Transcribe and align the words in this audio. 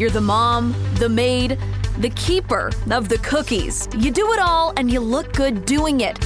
You're 0.00 0.08
the 0.08 0.18
mom, 0.18 0.74
the 0.94 1.10
maid, 1.10 1.58
the 1.98 2.08
keeper 2.08 2.70
of 2.90 3.10
the 3.10 3.18
cookies. 3.18 3.86
You 3.98 4.10
do 4.10 4.32
it 4.32 4.38
all 4.38 4.72
and 4.78 4.90
you 4.90 4.98
look 4.98 5.34
good 5.34 5.66
doing 5.66 6.00
it. 6.00 6.18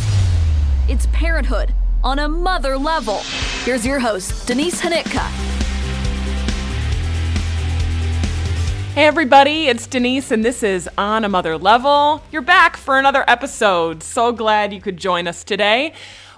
It's 0.88 1.08
parenthood 1.10 1.74
on 2.04 2.20
a 2.20 2.28
mother 2.28 2.78
level. 2.78 3.16
Here's 3.64 3.84
your 3.84 3.98
host, 3.98 4.46
Denise 4.46 4.80
Hanitka. 4.80 5.28
Hey, 8.94 9.06
everybody, 9.06 9.66
it's 9.66 9.88
Denise, 9.88 10.30
and 10.30 10.44
this 10.44 10.62
is 10.62 10.88
On 10.96 11.24
a 11.24 11.28
Mother 11.28 11.58
Level. 11.58 12.22
You're 12.30 12.42
back 12.42 12.76
for 12.76 12.96
another 12.96 13.24
episode. 13.26 14.04
So 14.04 14.30
glad 14.30 14.72
you 14.72 14.80
could 14.80 14.98
join 14.98 15.26
us 15.26 15.42
today. 15.42 15.94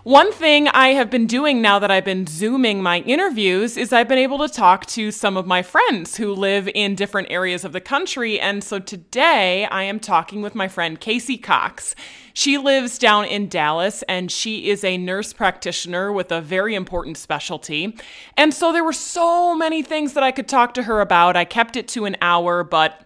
One 0.06 0.30
thing 0.30 0.68
I 0.68 0.90
have 0.90 1.10
been 1.10 1.26
doing 1.26 1.60
now 1.60 1.80
that 1.80 1.90
I've 1.90 2.04
been 2.04 2.28
Zooming 2.28 2.80
my 2.80 3.00
interviews 3.00 3.76
is 3.76 3.92
I've 3.92 4.06
been 4.06 4.20
able 4.20 4.38
to 4.38 4.48
talk 4.48 4.86
to 4.86 5.10
some 5.10 5.36
of 5.36 5.48
my 5.48 5.62
friends 5.62 6.16
who 6.16 6.32
live 6.32 6.68
in 6.76 6.94
different 6.94 7.28
areas 7.28 7.64
of 7.64 7.72
the 7.72 7.80
country. 7.80 8.38
And 8.38 8.62
so 8.62 8.78
today 8.78 9.64
I 9.64 9.82
am 9.82 9.98
talking 9.98 10.42
with 10.42 10.54
my 10.54 10.68
friend 10.68 11.00
Casey 11.00 11.36
Cox. 11.36 11.96
She 12.34 12.56
lives 12.56 12.98
down 12.98 13.24
in 13.24 13.48
Dallas 13.48 14.04
and 14.04 14.30
she 14.30 14.70
is 14.70 14.84
a 14.84 14.96
nurse 14.96 15.32
practitioner 15.32 16.12
with 16.12 16.30
a 16.30 16.40
very 16.40 16.76
important 16.76 17.16
specialty. 17.16 17.98
And 18.36 18.54
so 18.54 18.72
there 18.72 18.84
were 18.84 18.92
so 18.92 19.56
many 19.56 19.82
things 19.82 20.12
that 20.12 20.22
I 20.22 20.30
could 20.30 20.46
talk 20.46 20.72
to 20.74 20.84
her 20.84 21.00
about. 21.00 21.36
I 21.36 21.44
kept 21.44 21.74
it 21.74 21.88
to 21.88 22.04
an 22.04 22.16
hour, 22.20 22.62
but 22.62 23.05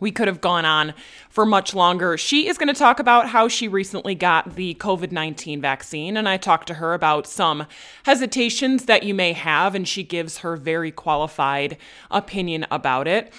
we 0.00 0.10
could 0.10 0.28
have 0.28 0.40
gone 0.40 0.64
on 0.64 0.94
for 1.28 1.44
much 1.44 1.74
longer. 1.74 2.16
She 2.16 2.48
is 2.48 2.58
going 2.58 2.72
to 2.72 2.78
talk 2.78 3.00
about 3.00 3.28
how 3.28 3.48
she 3.48 3.68
recently 3.68 4.14
got 4.14 4.56
the 4.56 4.74
COVID 4.74 5.12
19 5.12 5.60
vaccine, 5.60 6.16
and 6.16 6.28
I 6.28 6.36
talked 6.36 6.66
to 6.68 6.74
her 6.74 6.94
about 6.94 7.26
some 7.26 7.66
hesitations 8.04 8.84
that 8.84 9.02
you 9.02 9.14
may 9.14 9.32
have, 9.32 9.74
and 9.74 9.86
she 9.86 10.02
gives 10.02 10.38
her 10.38 10.56
very 10.56 10.90
qualified 10.90 11.76
opinion 12.10 12.66
about 12.70 13.08
it. 13.08 13.32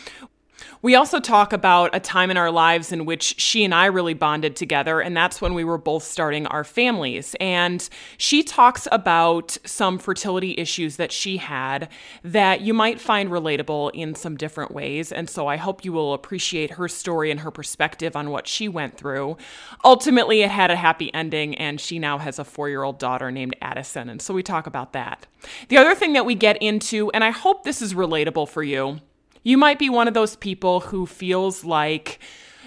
We 0.81 0.95
also 0.95 1.19
talk 1.19 1.51
about 1.51 1.93
a 1.93 1.99
time 1.99 2.31
in 2.31 2.37
our 2.37 2.51
lives 2.51 2.91
in 2.91 3.05
which 3.05 3.39
she 3.39 3.63
and 3.63 3.73
I 3.73 3.87
really 3.87 4.13
bonded 4.13 4.55
together, 4.55 5.01
and 5.01 5.15
that's 5.15 5.41
when 5.41 5.53
we 5.53 5.63
were 5.63 5.77
both 5.77 6.03
starting 6.03 6.47
our 6.47 6.63
families. 6.63 7.35
And 7.39 7.87
she 8.17 8.43
talks 8.43 8.87
about 8.91 9.57
some 9.65 9.99
fertility 9.99 10.55
issues 10.57 10.95
that 10.95 11.11
she 11.11 11.37
had 11.37 11.89
that 12.23 12.61
you 12.61 12.73
might 12.73 13.01
find 13.01 13.29
relatable 13.29 13.91
in 13.93 14.15
some 14.15 14.37
different 14.37 14.71
ways. 14.71 15.11
And 15.11 15.29
so 15.29 15.47
I 15.47 15.57
hope 15.57 15.83
you 15.83 15.91
will 15.91 16.13
appreciate 16.13 16.71
her 16.71 16.87
story 16.87 17.29
and 17.29 17.41
her 17.41 17.51
perspective 17.51 18.15
on 18.15 18.29
what 18.29 18.47
she 18.47 18.67
went 18.67 18.97
through. 18.97 19.37
Ultimately, 19.83 20.41
it 20.41 20.51
had 20.51 20.71
a 20.71 20.75
happy 20.75 21.13
ending, 21.13 21.55
and 21.55 21.79
she 21.79 21.99
now 21.99 22.17
has 22.17 22.39
a 22.39 22.45
four 22.45 22.69
year 22.69 22.83
old 22.83 22.99
daughter 22.99 23.31
named 23.31 23.55
Addison. 23.61 24.09
And 24.09 24.21
so 24.21 24.33
we 24.33 24.43
talk 24.43 24.67
about 24.67 24.93
that. 24.93 25.27
The 25.67 25.77
other 25.77 25.95
thing 25.95 26.13
that 26.13 26.25
we 26.25 26.35
get 26.35 26.61
into, 26.61 27.11
and 27.11 27.23
I 27.23 27.31
hope 27.31 27.63
this 27.63 27.81
is 27.81 27.93
relatable 27.93 28.49
for 28.49 28.63
you 28.63 28.99
you 29.43 29.57
might 29.57 29.79
be 29.79 29.89
one 29.89 30.07
of 30.07 30.13
those 30.13 30.35
people 30.35 30.81
who 30.81 31.05
feels 31.05 31.63
like 31.63 32.19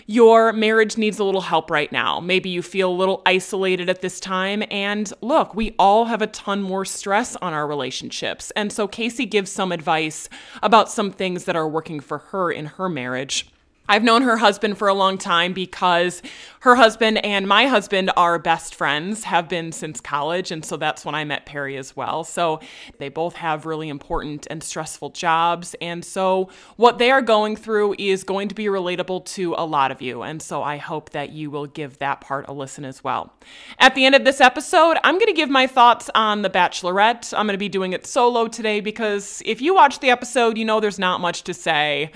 your 0.07 0.53
marriage 0.53 0.97
needs 0.97 1.19
a 1.19 1.25
little 1.25 1.43
help 1.43 1.71
right 1.71 1.91
now. 1.93 2.21
Maybe 2.21 2.49
you 2.49 2.61
feel 2.63 2.91
a 2.91 2.93
little 2.93 3.23
isolated 3.25 3.89
at 3.89 4.01
this 4.01 4.19
time. 4.19 4.65
And 4.71 5.13
look, 5.21 5.55
we 5.55 5.75
all 5.79 6.07
have 6.07 6.23
a 6.23 6.27
ton 6.27 6.61
more 6.61 6.85
stress 6.85 7.37
on 7.37 7.53
our 7.53 7.67
relationships. 7.67 8.51
And 8.57 8.73
so 8.73 8.89
Casey 8.89 9.27
gives 9.27 9.51
some 9.51 9.73
advice 9.73 10.29
about 10.63 10.91
some 10.91 11.13
things 11.13 11.45
that 11.45 11.57
are 11.57 11.69
working 11.69 12.01
for 12.01 12.19
her 12.19 12.51
in 12.51 12.67
her 12.67 12.89
marriage. 12.89 13.52
I've 13.89 14.05
known 14.05 14.23
her 14.23 14.37
husband 14.37 14.79
for 14.79 14.87
a 14.89 14.95
long 14.95 15.19
time 15.19 15.53
because 15.53 16.23
her 16.61 16.77
husband 16.77 17.25
and 17.25 17.49
my 17.49 17.67
husband 17.67 18.13
are 18.17 18.39
best 18.39 18.75
friends, 18.77 19.25
have 19.25 19.49
been 19.49 19.73
since 19.73 20.01
college. 20.01 20.53
And 20.53 20.65
so 20.65 20.77
that's 20.77 21.05
when 21.05 21.17
I 21.17 21.25
met 21.25 21.45
Perry 21.47 21.77
as 21.77 21.97
well. 21.97 22.23
So 22.23 22.61
they 22.99 23.09
both 23.09 23.35
have 23.35 23.67
really 23.67 23.89
important 23.89 24.47
and 24.49 24.63
stressful 24.63 25.11
jobs. 25.11 25.75
And 25.81 26.05
so 26.05 26.49
what 26.77 26.99
they 26.99 27.11
are 27.11 27.21
going 27.21 27.57
through 27.57 27.97
is 27.99 28.23
going 28.23 28.47
to 28.49 28.55
be 28.55 28.67
relatable 28.67 29.25
to 29.35 29.55
a 29.59 29.67
lot 29.67 29.91
of 29.91 30.01
you. 30.01 30.23
And 30.23 30.41
so 30.41 30.63
I 30.63 30.77
hope 30.77 31.11
that 31.11 31.33
you 31.33 31.51
will 31.51 31.67
give 31.67 31.99
that 31.99 32.21
part 32.21 32.47
a 32.49 32.53
listen 32.53 32.85
as 32.85 33.03
well. 33.03 33.33
At 33.81 33.97
the 33.97 34.07
end 34.07 34.15
of 34.15 34.25
this 34.25 34.41
episode, 34.41 34.97
I'm 35.03 35.17
going 35.17 35.27
to 35.27 35.33
give 35.33 35.51
my 35.51 35.67
thoughts 35.67 36.09
on 36.15 36.43
The 36.43 36.51
Bachelorette. 36.51 37.37
I'm 37.37 37.47
going 37.47 37.55
to 37.55 37.59
be 37.59 37.69
doing 37.69 37.93
it 37.93 38.07
solo 38.07 38.47
today 38.47 38.81
because 38.81 39.43
if 39.45 39.61
you 39.61 39.75
watch 39.75 39.99
the 39.99 40.11
episode, 40.11 40.57
you 40.57 40.65
know 40.65 40.79
there's 40.79 41.01
not 41.01 41.21
much 41.21 41.43
to 41.43 41.53
say 41.53 42.13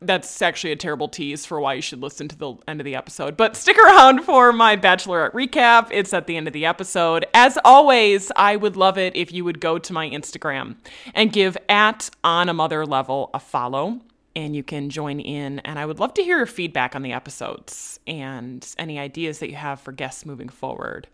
that's 0.00 0.40
actually 0.42 0.72
a 0.72 0.76
terrible 0.76 1.08
tease 1.08 1.44
for 1.44 1.60
why 1.60 1.74
you 1.74 1.82
should 1.82 2.00
listen 2.00 2.28
to 2.28 2.36
the 2.36 2.54
end 2.66 2.80
of 2.80 2.84
the 2.84 2.94
episode. 2.94 3.36
But 3.36 3.56
stick 3.56 3.76
around 3.78 4.22
for 4.22 4.52
my 4.52 4.76
Bachelorette 4.76 5.32
recap. 5.32 5.88
It's 5.90 6.12
at 6.12 6.26
the 6.26 6.36
end 6.36 6.46
of 6.46 6.52
the 6.52 6.66
episode. 6.66 7.26
As 7.34 7.58
always, 7.64 8.30
I 8.36 8.56
would 8.56 8.76
love 8.76 8.98
it 8.98 9.16
if 9.16 9.32
you 9.32 9.44
would 9.44 9.60
go 9.60 9.78
to 9.78 9.92
my 9.92 10.08
Instagram 10.08 10.76
and 11.14 11.32
give 11.32 11.56
at 11.68 12.10
on 12.22 12.48
a 12.48 12.54
mother 12.54 12.86
level 12.86 13.30
a 13.34 13.40
follow. 13.40 14.00
And 14.36 14.54
you 14.54 14.62
can 14.62 14.88
join 14.88 15.18
in. 15.18 15.58
And 15.60 15.78
I 15.78 15.86
would 15.86 15.98
love 15.98 16.14
to 16.14 16.22
hear 16.22 16.36
your 16.36 16.46
feedback 16.46 16.94
on 16.94 17.02
the 17.02 17.12
episodes 17.12 17.98
and 18.06 18.66
any 18.78 18.98
ideas 18.98 19.40
that 19.40 19.50
you 19.50 19.56
have 19.56 19.80
for 19.80 19.90
guests 19.90 20.24
moving 20.24 20.48
forward. 20.48 21.08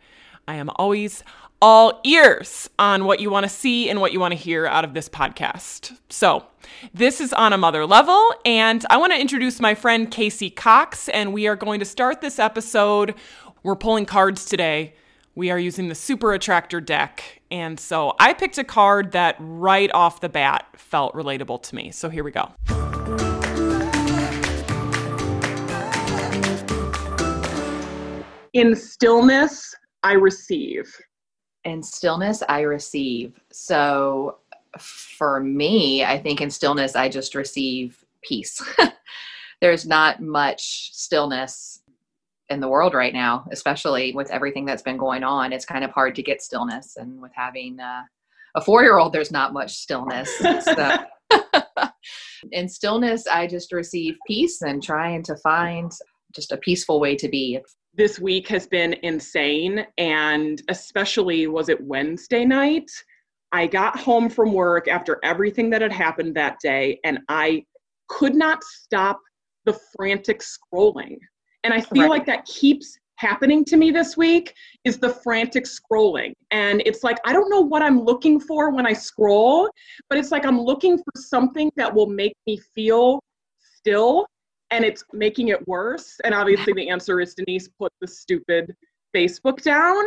I 0.46 0.56
am 0.56 0.70
always 0.76 1.22
all 1.62 2.00
ears 2.04 2.68
on 2.78 3.04
what 3.06 3.20
you 3.20 3.30
want 3.30 3.44
to 3.44 3.48
see 3.48 3.88
and 3.88 4.00
what 4.00 4.12
you 4.12 4.20
want 4.20 4.32
to 4.32 4.36
hear 4.36 4.66
out 4.66 4.84
of 4.84 4.92
this 4.92 5.08
podcast. 5.08 5.96
So, 6.10 6.44
this 6.92 7.20
is 7.20 7.32
on 7.32 7.52
a 7.52 7.58
mother 7.58 7.86
level, 7.86 8.32
and 8.44 8.84
I 8.90 8.96
want 8.96 9.12
to 9.12 9.20
introduce 9.20 9.60
my 9.60 9.74
friend 9.74 10.10
Casey 10.10 10.50
Cox, 10.50 11.08
and 11.08 11.32
we 11.32 11.46
are 11.46 11.56
going 11.56 11.80
to 11.80 11.86
start 11.86 12.20
this 12.20 12.38
episode. 12.38 13.14
We're 13.62 13.76
pulling 13.76 14.04
cards 14.04 14.44
today. 14.44 14.94
We 15.34 15.50
are 15.50 15.58
using 15.58 15.88
the 15.88 15.94
Super 15.94 16.34
Attractor 16.34 16.80
deck, 16.80 17.40
and 17.50 17.80
so 17.80 18.14
I 18.20 18.34
picked 18.34 18.58
a 18.58 18.64
card 18.64 19.12
that 19.12 19.36
right 19.38 19.90
off 19.92 20.20
the 20.20 20.28
bat 20.28 20.66
felt 20.76 21.14
relatable 21.14 21.62
to 21.62 21.74
me. 21.74 21.90
So, 21.90 22.10
here 22.10 22.24
we 22.24 22.30
go. 22.30 22.50
In 28.52 28.76
stillness, 28.76 29.74
I 30.04 30.12
receive. 30.12 30.94
In 31.64 31.82
stillness, 31.82 32.42
I 32.48 32.60
receive. 32.60 33.40
So 33.50 34.38
for 34.78 35.40
me, 35.40 36.04
I 36.04 36.18
think 36.18 36.40
in 36.40 36.50
stillness, 36.50 36.94
I 36.94 37.08
just 37.08 37.34
receive 37.34 38.04
peace. 38.22 38.62
There's 39.60 39.86
not 39.86 40.20
much 40.20 40.90
stillness 40.92 41.80
in 42.50 42.60
the 42.60 42.68
world 42.68 42.92
right 42.92 43.14
now, 43.14 43.46
especially 43.50 44.12
with 44.12 44.30
everything 44.30 44.66
that's 44.66 44.82
been 44.82 44.98
going 44.98 45.24
on. 45.24 45.52
It's 45.52 45.64
kind 45.64 45.84
of 45.84 45.90
hard 45.90 46.14
to 46.16 46.22
get 46.22 46.42
stillness. 46.42 46.96
And 46.96 47.20
with 47.22 47.32
having 47.34 47.80
uh, 47.80 48.02
a 48.54 48.60
four 48.60 48.82
year 48.82 48.98
old, 48.98 49.14
there's 49.14 49.32
not 49.32 49.54
much 49.54 49.72
stillness. 49.72 50.30
So. 50.38 50.98
in 52.52 52.68
stillness, 52.68 53.26
I 53.26 53.46
just 53.46 53.72
receive 53.72 54.16
peace 54.26 54.60
and 54.60 54.82
trying 54.82 55.22
to 55.22 55.36
find 55.36 55.90
just 56.34 56.52
a 56.52 56.58
peaceful 56.58 57.00
way 57.00 57.16
to 57.16 57.28
be 57.28 57.60
this 57.96 58.18
week 58.18 58.48
has 58.48 58.66
been 58.66 58.94
insane. 59.02 59.86
And 59.98 60.60
especially, 60.68 61.46
was 61.46 61.68
it 61.68 61.80
Wednesday 61.80 62.44
night? 62.44 62.90
I 63.52 63.66
got 63.66 63.98
home 63.98 64.28
from 64.28 64.52
work 64.52 64.88
after 64.88 65.20
everything 65.22 65.70
that 65.70 65.80
had 65.80 65.92
happened 65.92 66.34
that 66.34 66.58
day, 66.60 66.98
and 67.04 67.20
I 67.28 67.64
could 68.08 68.34
not 68.34 68.64
stop 68.64 69.20
the 69.64 69.78
frantic 69.96 70.40
scrolling. 70.42 71.18
And 71.62 71.72
I 71.72 71.80
feel 71.80 72.02
right. 72.02 72.10
like 72.10 72.26
that 72.26 72.44
keeps 72.46 72.98
happening 73.16 73.64
to 73.64 73.76
me 73.76 73.90
this 73.90 74.16
week 74.16 74.54
is 74.84 74.98
the 74.98 75.08
frantic 75.08 75.64
scrolling. 75.64 76.32
And 76.50 76.82
it's 76.84 77.04
like, 77.04 77.18
I 77.24 77.32
don't 77.32 77.48
know 77.48 77.60
what 77.60 77.80
I'm 77.80 78.02
looking 78.02 78.40
for 78.40 78.70
when 78.70 78.86
I 78.86 78.92
scroll, 78.92 79.70
but 80.08 80.18
it's 80.18 80.32
like 80.32 80.44
I'm 80.44 80.60
looking 80.60 80.98
for 80.98 81.12
something 81.16 81.70
that 81.76 81.94
will 81.94 82.08
make 82.08 82.34
me 82.46 82.58
feel 82.74 83.20
still 83.78 84.26
and 84.74 84.84
it's 84.84 85.04
making 85.12 85.48
it 85.48 85.66
worse. 85.68 86.20
And 86.24 86.34
obviously, 86.34 86.72
the 86.72 86.88
answer 86.88 87.20
is 87.20 87.34
Denise 87.34 87.68
put 87.78 87.92
the 88.00 88.08
stupid 88.08 88.74
Facebook 89.14 89.62
down. 89.62 90.04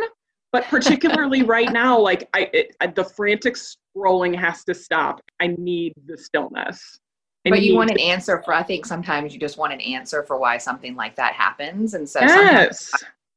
But 0.52 0.64
particularly 0.70 1.42
right 1.42 1.72
now, 1.72 1.98
like 1.98 2.28
I, 2.34 2.50
it, 2.52 2.76
the 2.94 3.04
frantic 3.04 3.56
scrolling 3.56 4.36
has 4.36 4.64
to 4.64 4.74
stop. 4.74 5.20
I 5.40 5.54
need 5.58 5.94
the 6.06 6.16
stillness. 6.16 7.00
I 7.46 7.50
but 7.50 7.62
you 7.62 7.76
want 7.76 7.90
an 7.90 8.00
answer 8.00 8.42
for. 8.44 8.52
I 8.52 8.62
think 8.62 8.84
sometimes 8.84 9.32
you 9.32 9.40
just 9.40 9.58
want 9.58 9.72
an 9.72 9.80
answer 9.80 10.22
for 10.22 10.38
why 10.38 10.58
something 10.58 10.94
like 10.96 11.16
that 11.16 11.32
happens, 11.32 11.94
and 11.94 12.06
so 12.06 12.20
yes. 12.20 12.92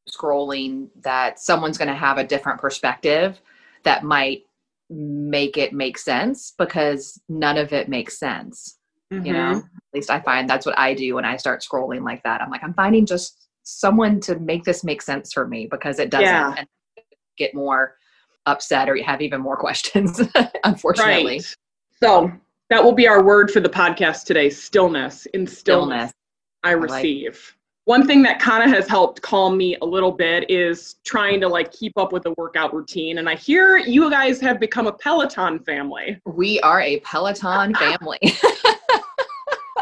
scrolling 0.10 0.89
that 1.01 1.39
someone's 1.39 1.78
going 1.78 1.88
to 1.88 1.94
have 1.94 2.18
a 2.18 2.24
different 2.24 2.60
perspective 2.60 3.39
that 3.83 4.04
might 4.04 4.44
make 4.89 5.57
it 5.57 5.72
make 5.72 5.98
sense 5.98 6.54
because 6.57 7.22
none 7.30 7.57
of 7.57 7.72
it 7.72 7.88
makes 7.88 8.19
sense 8.19 8.80
You 9.12 9.34
know, 9.34 9.54
Mhm. 9.56 9.58
at 9.58 9.94
least 9.94 10.10
I 10.10 10.22
find 10.22 10.50
that's 10.50 10.66
what 10.66 10.80
I 10.80 10.94
do 10.94 11.16
when 11.16 11.25
I 11.25 11.36
start 11.36 11.62
scrolling 11.62 12.04
like 12.04 12.24
that. 12.24 12.42
I'm 12.42 12.50
like, 12.50 12.63
I'm 12.63 12.74
finding 12.74 13.06
just 13.06 13.50
someone 13.63 14.19
to 14.22 14.40
make 14.40 14.63
this 14.63 14.84
make 14.84 15.02
sense 15.02 15.34
for 15.34 15.46
me 15.48 15.68
because 15.69 16.00
it 16.00 16.10
doesn't 16.10 16.25
Yeah. 16.25 16.63
get 17.38 17.54
more 17.54 17.98
upset 18.46 18.90
or 18.90 18.96
have 19.04 19.22
even 19.22 19.42
more 19.42 19.58
questions, 19.66 20.22
unfortunately. 20.63 21.36
Right. 21.40 21.56
So 22.02 22.31
that 22.69 22.84
will 22.84 22.94
be 22.94 23.08
our 23.08 23.22
word 23.24 23.52
for 23.52 23.60
the 23.60 23.69
podcast 23.69 24.25
today 24.25 24.50
stillness. 24.50 25.25
In 25.28 25.46
stillness, 25.46 26.12
Stillness. 26.12 26.14
I 26.64 26.74
like- 26.75 26.92
receive. 27.04 27.56
One 27.92 28.08
thing 28.08 28.22
that 28.22 28.40
kind 28.40 28.64
of 28.64 28.70
has 28.74 28.88
helped 28.88 29.22
calm 29.22 29.58
me 29.58 29.76
a 29.82 29.86
little 29.86 30.14
bit 30.14 30.50
is 30.50 30.96
trying 31.04 31.42
to 31.42 31.50
like 31.50 31.74
keep 31.74 31.92
up 31.98 32.14
with 32.14 32.24
the 32.24 32.34
workout 32.38 32.74
routine. 32.74 33.18
And 33.18 33.28
I 33.28 33.36
hear 33.36 33.76
you 33.76 34.10
guys 34.10 34.40
have 34.40 34.62
become 34.62 34.88
a 34.88 34.94
Peloton 34.94 35.60
family. 35.60 36.18
We 36.26 36.62
are 36.62 36.80
a 36.80 37.02
Peloton 37.02 37.76
family. 37.76 38.18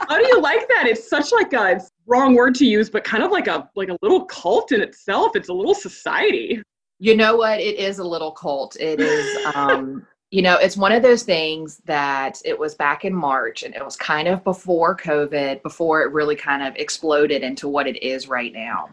How 0.08 0.18
do 0.18 0.26
you 0.26 0.42
like 0.42 0.68
that? 0.70 0.88
It's 0.88 1.08
such 1.08 1.32
like 1.32 1.54
a 1.54 1.74
it's 1.74 1.92
wrong 2.08 2.34
word 2.34 2.56
to 2.56 2.66
use, 2.66 2.90
but 2.90 3.04
kind 3.04 3.22
of 3.22 3.30
like 3.30 3.46
a 3.46 3.70
like 3.76 3.90
a 3.90 3.98
little 4.02 4.26
cult 4.26 4.72
in 4.72 4.82
itself. 4.82 5.36
It's 5.36 5.50
a 5.50 5.54
little 5.54 5.76
society. 5.76 6.64
You 6.98 7.16
know 7.16 7.36
what? 7.36 7.60
It 7.60 7.78
is 7.78 8.00
a 8.00 8.04
little 8.04 8.32
cult. 8.32 8.76
It 8.80 9.00
is, 9.00 9.46
um, 9.54 10.04
you 10.32 10.44
know, 10.44 10.58
it's 10.58 10.78
one 10.78 10.92
of 10.92 11.02
those 11.02 11.24
things 11.24 11.82
that 11.86 12.40
it 12.46 12.58
was 12.58 12.76
back 12.76 13.04
in 13.04 13.14
March 13.14 13.64
and 13.64 13.76
it 13.76 13.84
was 13.84 13.96
kind 13.96 14.28
of 14.28 14.44
before 14.44 14.96
COVID, 14.96 15.64
before 15.64 16.04
it 16.04 16.14
really 16.14 16.36
kind 16.36 16.62
of 16.62 16.76
exploded 16.76 17.42
into 17.42 17.68
what 17.68 17.88
it 17.88 18.04
is 18.04 18.28
right 18.28 18.54
now. 18.54 18.90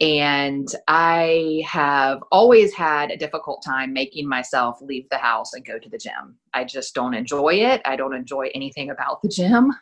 And 0.00 0.68
I 0.86 1.64
have 1.66 2.22
always 2.30 2.72
had 2.72 3.10
a 3.10 3.16
difficult 3.16 3.64
time 3.64 3.92
making 3.92 4.28
myself 4.28 4.80
leave 4.80 5.08
the 5.08 5.18
house 5.18 5.54
and 5.54 5.64
go 5.64 5.76
to 5.76 5.88
the 5.88 5.98
gym. 5.98 6.36
I 6.54 6.62
just 6.62 6.94
don't 6.94 7.14
enjoy 7.14 7.54
it. 7.54 7.82
I 7.84 7.96
don't 7.96 8.14
enjoy 8.14 8.48
anything 8.54 8.90
about 8.90 9.20
the 9.22 9.28
gym. 9.28 9.72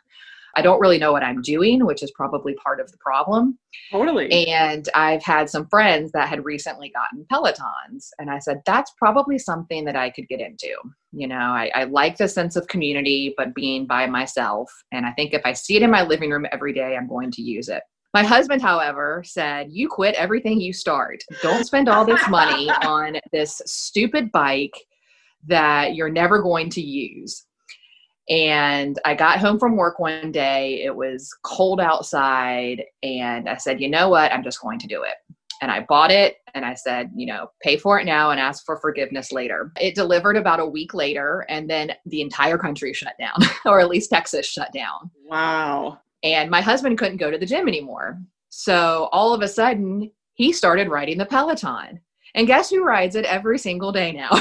I 0.55 0.61
don't 0.61 0.79
really 0.79 0.97
know 0.97 1.11
what 1.11 1.23
I'm 1.23 1.41
doing, 1.41 1.85
which 1.85 2.01
is 2.01 2.11
probably 2.11 2.55
part 2.55 2.79
of 2.79 2.91
the 2.91 2.97
problem. 2.97 3.57
Totally. 3.91 4.47
And 4.47 4.87
I've 4.95 5.23
had 5.23 5.49
some 5.49 5.67
friends 5.67 6.11
that 6.13 6.29
had 6.29 6.45
recently 6.45 6.91
gotten 6.91 7.25
Pelotons. 7.31 8.09
And 8.19 8.29
I 8.29 8.39
said, 8.39 8.61
that's 8.65 8.91
probably 8.97 9.37
something 9.37 9.85
that 9.85 9.95
I 9.95 10.09
could 10.09 10.27
get 10.27 10.39
into. 10.39 10.73
You 11.11 11.27
know, 11.27 11.35
I, 11.35 11.71
I 11.75 11.83
like 11.85 12.17
the 12.17 12.27
sense 12.27 12.55
of 12.55 12.67
community, 12.67 13.33
but 13.37 13.53
being 13.53 13.85
by 13.85 14.07
myself. 14.07 14.71
And 14.91 15.05
I 15.05 15.11
think 15.13 15.33
if 15.33 15.41
I 15.45 15.53
see 15.53 15.75
it 15.75 15.83
in 15.83 15.91
my 15.91 16.03
living 16.03 16.31
room 16.31 16.45
every 16.51 16.73
day, 16.73 16.95
I'm 16.95 17.07
going 17.07 17.31
to 17.31 17.41
use 17.41 17.69
it. 17.69 17.83
My 18.13 18.23
husband, 18.23 18.61
however, 18.61 19.21
said, 19.25 19.67
You 19.69 19.87
quit 19.87 20.15
everything 20.15 20.59
you 20.59 20.73
start. 20.73 21.23
Don't 21.41 21.65
spend 21.65 21.89
all 21.89 22.05
this 22.05 22.27
money 22.29 22.69
on 22.83 23.17
this 23.31 23.61
stupid 23.65 24.31
bike 24.31 24.73
that 25.45 25.95
you're 25.95 26.09
never 26.09 26.41
going 26.41 26.69
to 26.71 26.81
use. 26.81 27.43
And 28.29 28.99
I 29.05 29.15
got 29.15 29.39
home 29.39 29.57
from 29.57 29.77
work 29.77 29.99
one 29.99 30.31
day. 30.31 30.83
It 30.83 30.95
was 30.95 31.33
cold 31.43 31.79
outside. 31.79 32.83
And 33.01 33.47
I 33.47 33.57
said, 33.57 33.79
you 33.79 33.89
know 33.89 34.09
what? 34.09 34.31
I'm 34.31 34.43
just 34.43 34.61
going 34.61 34.79
to 34.79 34.87
do 34.87 35.03
it. 35.03 35.15
And 35.61 35.71
I 35.71 35.85
bought 35.87 36.11
it 36.11 36.37
and 36.53 36.65
I 36.65 36.75
said, 36.75 37.11
you 37.15 37.25
know, 37.25 37.49
pay 37.61 37.77
for 37.77 37.99
it 37.99 38.05
now 38.05 38.29
and 38.31 38.39
ask 38.39 38.65
for 38.65 38.77
forgiveness 38.77 39.31
later. 39.31 39.71
It 39.79 39.95
delivered 39.95 40.37
about 40.37 40.59
a 40.59 40.65
week 40.65 40.93
later. 40.93 41.45
And 41.49 41.69
then 41.69 41.93
the 42.05 42.21
entire 42.21 42.57
country 42.57 42.93
shut 42.93 43.13
down, 43.19 43.37
or 43.65 43.79
at 43.79 43.89
least 43.89 44.09
Texas 44.09 44.45
shut 44.45 44.71
down. 44.73 45.09
Wow. 45.25 45.99
And 46.23 46.51
my 46.51 46.61
husband 46.61 46.97
couldn't 46.97 47.17
go 47.17 47.31
to 47.31 47.37
the 47.37 47.45
gym 47.45 47.67
anymore. 47.67 48.19
So 48.49 49.09
all 49.11 49.33
of 49.33 49.41
a 49.41 49.47
sudden, 49.47 50.11
he 50.33 50.51
started 50.53 50.89
riding 50.89 51.17
the 51.17 51.25
Peloton. 51.25 52.01
And 52.35 52.45
guess 52.45 52.69
who 52.69 52.83
rides 52.83 53.15
it 53.15 53.25
every 53.25 53.57
single 53.57 53.91
day 53.91 54.11
now? 54.11 54.29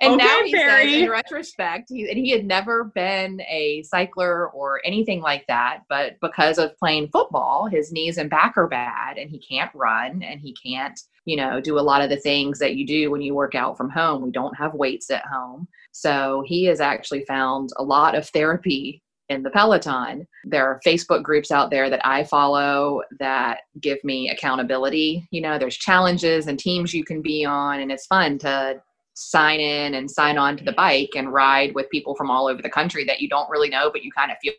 and 0.00 0.16
now 0.16 0.38
Okay, 0.38 0.46
he 0.46 0.52
says, 0.52 1.02
in 1.02 1.10
retrospect, 1.10 1.88
he, 1.88 2.08
and 2.08 2.18
he 2.18 2.30
had 2.30 2.44
never 2.44 2.84
been 2.84 3.40
a 3.42 3.82
cycler 3.84 4.48
or 4.50 4.80
anything 4.84 5.20
like 5.20 5.44
that. 5.48 5.80
But 5.88 6.16
because 6.20 6.58
of 6.58 6.76
playing 6.78 7.08
football, 7.08 7.66
his 7.66 7.92
knees 7.92 8.18
and 8.18 8.30
back 8.30 8.56
are 8.56 8.68
bad, 8.68 9.18
and 9.18 9.30
he 9.30 9.38
can't 9.38 9.70
run, 9.74 10.22
and 10.22 10.40
he 10.40 10.54
can't, 10.54 10.98
you 11.24 11.36
know, 11.36 11.60
do 11.60 11.78
a 11.78 11.80
lot 11.80 12.02
of 12.02 12.10
the 12.10 12.16
things 12.16 12.58
that 12.58 12.76
you 12.76 12.86
do 12.86 13.10
when 13.10 13.22
you 13.22 13.34
work 13.34 13.54
out 13.54 13.76
from 13.76 13.90
home. 13.90 14.22
We 14.22 14.30
don't 14.30 14.56
have 14.56 14.74
weights 14.74 15.10
at 15.10 15.26
home, 15.26 15.68
so 15.92 16.42
he 16.46 16.64
has 16.64 16.80
actually 16.80 17.24
found 17.24 17.70
a 17.76 17.82
lot 17.82 18.14
of 18.14 18.28
therapy 18.28 19.02
in 19.28 19.42
the 19.42 19.50
Peloton. 19.50 20.26
There 20.44 20.66
are 20.66 20.80
Facebook 20.86 21.22
groups 21.22 21.50
out 21.50 21.70
there 21.70 21.90
that 21.90 22.00
I 22.06 22.24
follow 22.24 23.02
that 23.18 23.60
give 23.80 23.98
me 24.02 24.30
accountability. 24.30 25.28
You 25.30 25.42
know, 25.42 25.58
there's 25.58 25.76
challenges 25.76 26.46
and 26.46 26.58
teams 26.58 26.94
you 26.94 27.04
can 27.04 27.20
be 27.20 27.44
on, 27.44 27.80
and 27.80 27.92
it's 27.92 28.06
fun 28.06 28.38
to 28.38 28.80
sign 29.18 29.58
in 29.58 29.94
and 29.94 30.08
sign 30.08 30.38
on 30.38 30.56
to 30.56 30.62
the 30.62 30.72
bike 30.72 31.10
and 31.16 31.32
ride 31.32 31.74
with 31.74 31.90
people 31.90 32.14
from 32.14 32.30
all 32.30 32.46
over 32.46 32.62
the 32.62 32.70
country 32.70 33.04
that 33.04 33.20
you 33.20 33.28
don't 33.28 33.50
really 33.50 33.68
know, 33.68 33.90
but 33.90 34.04
you 34.04 34.12
kind 34.12 34.30
of 34.30 34.36
feel, 34.40 34.52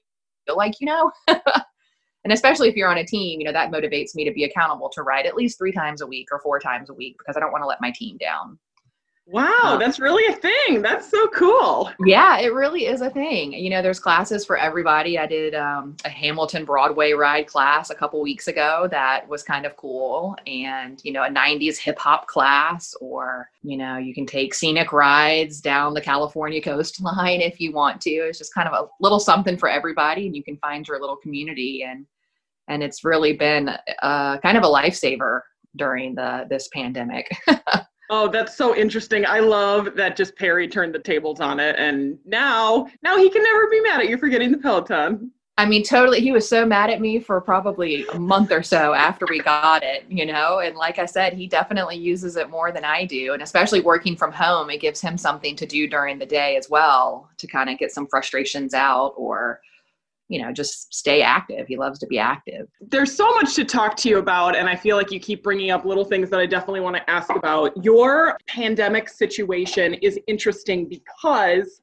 feel 0.45 0.57
like 0.57 0.73
you 0.81 0.85
know. 0.85 1.11
and 1.27 2.33
especially 2.33 2.67
if 2.67 2.75
you're 2.75 2.89
on 2.89 2.97
a 2.97 3.05
team, 3.05 3.39
you 3.39 3.45
know, 3.45 3.53
that 3.53 3.71
motivates 3.71 4.15
me 4.15 4.25
to 4.25 4.33
be 4.33 4.43
accountable 4.43 4.89
to 4.89 5.01
ride 5.01 5.25
at 5.25 5.35
least 5.35 5.57
three 5.57 5.71
times 5.71 6.01
a 6.01 6.07
week 6.07 6.27
or 6.29 6.41
four 6.41 6.59
times 6.59 6.89
a 6.89 6.93
week 6.93 7.15
because 7.17 7.37
I 7.37 7.39
don't 7.39 7.53
want 7.53 7.63
to 7.63 7.67
let 7.67 7.79
my 7.79 7.91
team 7.91 8.17
down. 8.17 8.59
Wow, 9.31 9.47
Uh, 9.61 9.77
that's 9.77 9.99
really 9.99 10.25
a 10.33 10.35
thing. 10.37 10.81
That's 10.81 11.07
so 11.07 11.27
cool. 11.27 11.91
Yeah, 12.03 12.39
it 12.39 12.51
really 12.51 12.87
is 12.87 13.01
a 13.01 13.11
thing. 13.11 13.53
You 13.53 13.69
know, 13.69 13.79
there's 13.83 13.99
classes 13.99 14.43
for 14.43 14.57
everybody. 14.57 15.19
I 15.19 15.27
did 15.27 15.53
um, 15.53 15.95
a 16.03 16.09
Hamilton 16.09 16.65
Broadway 16.65 17.11
ride 17.11 17.45
class 17.45 17.91
a 17.91 17.95
couple 17.95 18.19
weeks 18.23 18.47
ago 18.47 18.87
that 18.89 19.27
was 19.27 19.43
kind 19.43 19.67
of 19.67 19.77
cool. 19.77 20.35
And, 20.47 20.99
you 21.03 21.11
know, 21.11 21.25
a 21.25 21.29
90s 21.29 21.77
hip 21.77 21.99
hop 21.99 22.25
class, 22.25 22.95
or, 23.01 23.51
you 23.61 23.77
know, 23.77 23.97
you 23.97 24.15
can 24.15 24.25
take 24.25 24.55
scenic 24.55 24.91
rides 24.91 25.61
down 25.61 25.93
the 25.93 26.01
California 26.01 26.59
coastline 26.59 27.41
if 27.41 27.59
you 27.59 27.71
want 27.71 28.01
to. 28.01 28.09
It's 28.09 28.39
just 28.39 28.55
kind 28.55 28.67
of 28.67 28.73
a 28.73 28.89
little 28.99 29.19
something 29.19 29.57
for 29.57 29.69
everybody, 29.69 30.25
and 30.25 30.35
you 30.35 30.43
can 30.43 30.57
find 30.57 30.87
your 30.87 30.99
little 30.99 31.17
community. 31.17 31.83
And, 31.83 32.07
and 32.67 32.81
it's 32.81 33.03
really 33.03 33.33
been 33.33 33.69
uh, 34.01 34.39
kind 34.39 34.57
of 34.57 34.63
a 34.63 34.67
lifesaver 34.67 35.41
during 35.75 36.15
the 36.15 36.47
this 36.49 36.67
pandemic. 36.73 37.29
Oh, 38.11 38.27
that's 38.27 38.57
so 38.57 38.75
interesting. 38.75 39.25
I 39.25 39.39
love 39.39 39.95
that 39.95 40.15
just 40.15 40.35
Perry 40.35 40.67
turned 40.67 40.95
the 40.95 40.99
tables 40.99 41.39
on 41.39 41.59
it 41.59 41.75
and 41.77 42.17
now 42.25 42.87
now 43.03 43.17
he 43.17 43.29
can 43.29 43.43
never 43.43 43.67
be 43.69 43.81
mad 43.81 43.99
at 44.01 44.09
you 44.09 44.17
for 44.17 44.29
getting 44.29 44.51
the 44.51 44.57
Peloton. 44.57 45.31
I 45.59 45.65
mean, 45.65 45.83
totally. 45.83 46.21
He 46.21 46.31
was 46.31 46.47
so 46.47 46.65
mad 46.65 46.89
at 46.89 47.01
me 47.01 47.19
for 47.19 47.41
probably 47.41 48.07
a 48.13 48.17
month 48.17 48.53
or 48.53 48.63
so 48.63 48.93
after 48.93 49.25
we 49.29 49.39
got 49.39 49.83
it, 49.83 50.05
you 50.07 50.25
know. 50.25 50.59
And 50.59 50.77
like 50.77 50.99
I 50.99 51.05
said, 51.05 51.33
he 51.33 51.47
definitely 51.47 51.97
uses 51.97 52.37
it 52.37 52.49
more 52.49 52.71
than 52.71 52.85
I 52.85 53.03
do. 53.03 53.33
And 53.33 53.43
especially 53.43 53.81
working 53.81 54.15
from 54.15 54.31
home, 54.31 54.69
it 54.69 54.79
gives 54.79 55.01
him 55.01 55.17
something 55.17 55.57
to 55.57 55.65
do 55.65 55.85
during 55.85 56.17
the 56.17 56.25
day 56.25 56.55
as 56.55 56.69
well 56.69 57.29
to 57.35 57.45
kind 57.45 57.69
of 57.69 57.77
get 57.77 57.91
some 57.91 58.07
frustrations 58.07 58.73
out 58.73 59.13
or, 59.17 59.59
you 60.29 60.39
know, 60.41 60.53
just 60.53 60.93
stay 60.93 61.21
active. 61.21 61.67
He 61.67 61.75
loves 61.75 61.99
to 61.99 62.07
be 62.07 62.19
active. 62.19 62.67
There's 62.79 63.15
so 63.15 63.29
much 63.33 63.55
to 63.55 63.65
talk 63.65 63.97
to 63.97 64.09
you 64.09 64.19
about 64.19 64.55
and 64.55 64.69
I 64.69 64.75
feel 64.75 64.95
like 64.95 65.11
you 65.11 65.19
keep 65.19 65.43
bringing 65.43 65.71
up 65.71 65.85
little 65.85 66.05
things 66.05 66.29
that 66.29 66.39
I 66.39 66.45
definitely 66.45 66.81
want 66.81 66.95
to 66.95 67.09
ask 67.09 67.29
about. 67.35 67.83
Your 67.83 68.37
pandemic 68.47 69.09
situation 69.09 69.95
is 69.95 70.19
interesting 70.27 70.87
because 70.87 71.81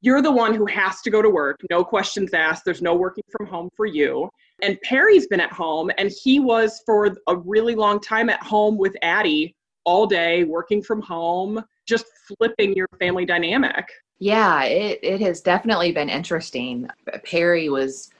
you're 0.00 0.22
the 0.22 0.30
one 0.30 0.54
who 0.54 0.66
has 0.66 1.00
to 1.00 1.10
go 1.10 1.20
to 1.20 1.30
work, 1.30 1.60
no 1.70 1.82
questions 1.82 2.32
asked. 2.32 2.64
There's 2.64 2.82
no 2.82 2.94
working 2.94 3.24
from 3.30 3.46
home 3.46 3.70
for 3.76 3.86
you. 3.86 4.28
And 4.62 4.80
Perry's 4.82 5.26
been 5.26 5.40
at 5.40 5.50
home 5.50 5.90
and 5.98 6.12
he 6.22 6.38
was 6.38 6.80
for 6.86 7.16
a 7.26 7.36
really 7.36 7.74
long 7.74 8.00
time 8.00 8.30
at 8.30 8.42
home 8.42 8.78
with 8.78 8.94
Addie 9.02 9.56
all 9.84 10.06
day, 10.06 10.44
working 10.44 10.82
from 10.82 11.02
home, 11.02 11.62
just 11.86 12.06
flipping 12.28 12.74
your 12.74 12.88
family 12.98 13.24
dynamic. 13.26 13.86
Yeah, 14.18 14.62
it, 14.64 15.00
it 15.02 15.20
has 15.20 15.40
definitely 15.40 15.92
been 15.92 16.08
interesting. 16.08 16.88
Perry 17.24 17.68
was 17.68 18.10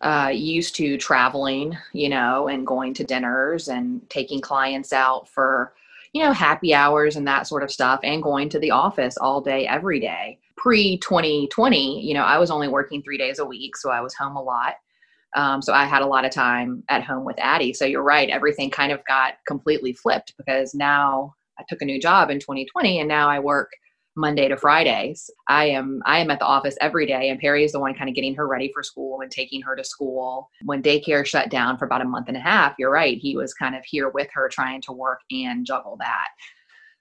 uh, 0.00 0.30
used 0.32 0.74
to 0.76 0.98
traveling, 0.98 1.76
you 1.92 2.08
know, 2.08 2.48
and 2.48 2.66
going 2.66 2.92
to 2.94 3.04
dinners 3.04 3.68
and 3.68 4.08
taking 4.10 4.40
clients 4.40 4.92
out 4.92 5.28
for, 5.28 5.72
you 6.12 6.22
know, 6.22 6.32
happy 6.32 6.74
hours 6.74 7.16
and 7.16 7.26
that 7.26 7.46
sort 7.46 7.62
of 7.62 7.70
stuff, 7.70 8.00
and 8.02 8.22
going 8.22 8.48
to 8.50 8.58
the 8.58 8.70
office 8.72 9.16
all 9.16 9.40
day, 9.40 9.66
every 9.66 10.00
day. 10.00 10.38
Pre 10.56 10.98
2020, 10.98 12.04
you 12.06 12.14
know, 12.14 12.22
I 12.22 12.38
was 12.38 12.50
only 12.50 12.68
working 12.68 13.02
three 13.02 13.18
days 13.18 13.38
a 13.38 13.44
week, 13.44 13.76
so 13.76 13.90
I 13.90 14.00
was 14.00 14.14
home 14.14 14.36
a 14.36 14.42
lot. 14.42 14.74
Um, 15.36 15.62
so 15.62 15.72
I 15.72 15.84
had 15.84 16.02
a 16.02 16.06
lot 16.06 16.24
of 16.24 16.30
time 16.30 16.84
at 16.88 17.02
home 17.04 17.24
with 17.24 17.36
Addie. 17.38 17.72
So 17.74 17.84
you're 17.84 18.02
right, 18.02 18.30
everything 18.30 18.70
kind 18.70 18.92
of 18.92 19.04
got 19.06 19.34
completely 19.46 19.92
flipped 19.92 20.34
because 20.38 20.74
now 20.74 21.34
I 21.58 21.64
took 21.68 21.82
a 21.82 21.86
new 21.86 22.00
job 22.00 22.30
in 22.30 22.38
2020 22.40 23.00
and 23.00 23.08
now 23.08 23.28
I 23.28 23.40
work 23.40 23.70
Monday 24.16 24.48
to 24.48 24.56
Fridays. 24.56 25.30
I 25.48 25.66
am 25.66 26.02
I 26.06 26.18
am 26.18 26.30
at 26.30 26.38
the 26.38 26.44
office 26.44 26.76
every 26.80 27.06
day 27.06 27.30
and 27.30 27.40
Perry 27.40 27.64
is 27.64 27.72
the 27.72 27.80
one 27.80 27.94
kind 27.94 28.08
of 28.08 28.14
getting 28.14 28.34
her 28.34 28.46
ready 28.46 28.70
for 28.72 28.82
school 28.82 29.20
and 29.20 29.30
taking 29.30 29.60
her 29.62 29.74
to 29.74 29.84
school. 29.84 30.50
When 30.64 30.82
daycare 30.82 31.26
shut 31.26 31.50
down 31.50 31.78
for 31.78 31.84
about 31.84 32.02
a 32.02 32.06
month 32.06 32.28
and 32.28 32.36
a 32.36 32.40
half, 32.40 32.74
you're 32.78 32.90
right, 32.90 33.18
he 33.18 33.36
was 33.36 33.54
kind 33.54 33.74
of 33.74 33.84
here 33.84 34.10
with 34.10 34.28
her 34.32 34.48
trying 34.48 34.80
to 34.82 34.92
work 34.92 35.20
and 35.30 35.66
juggle 35.66 35.96
that. 36.00 36.28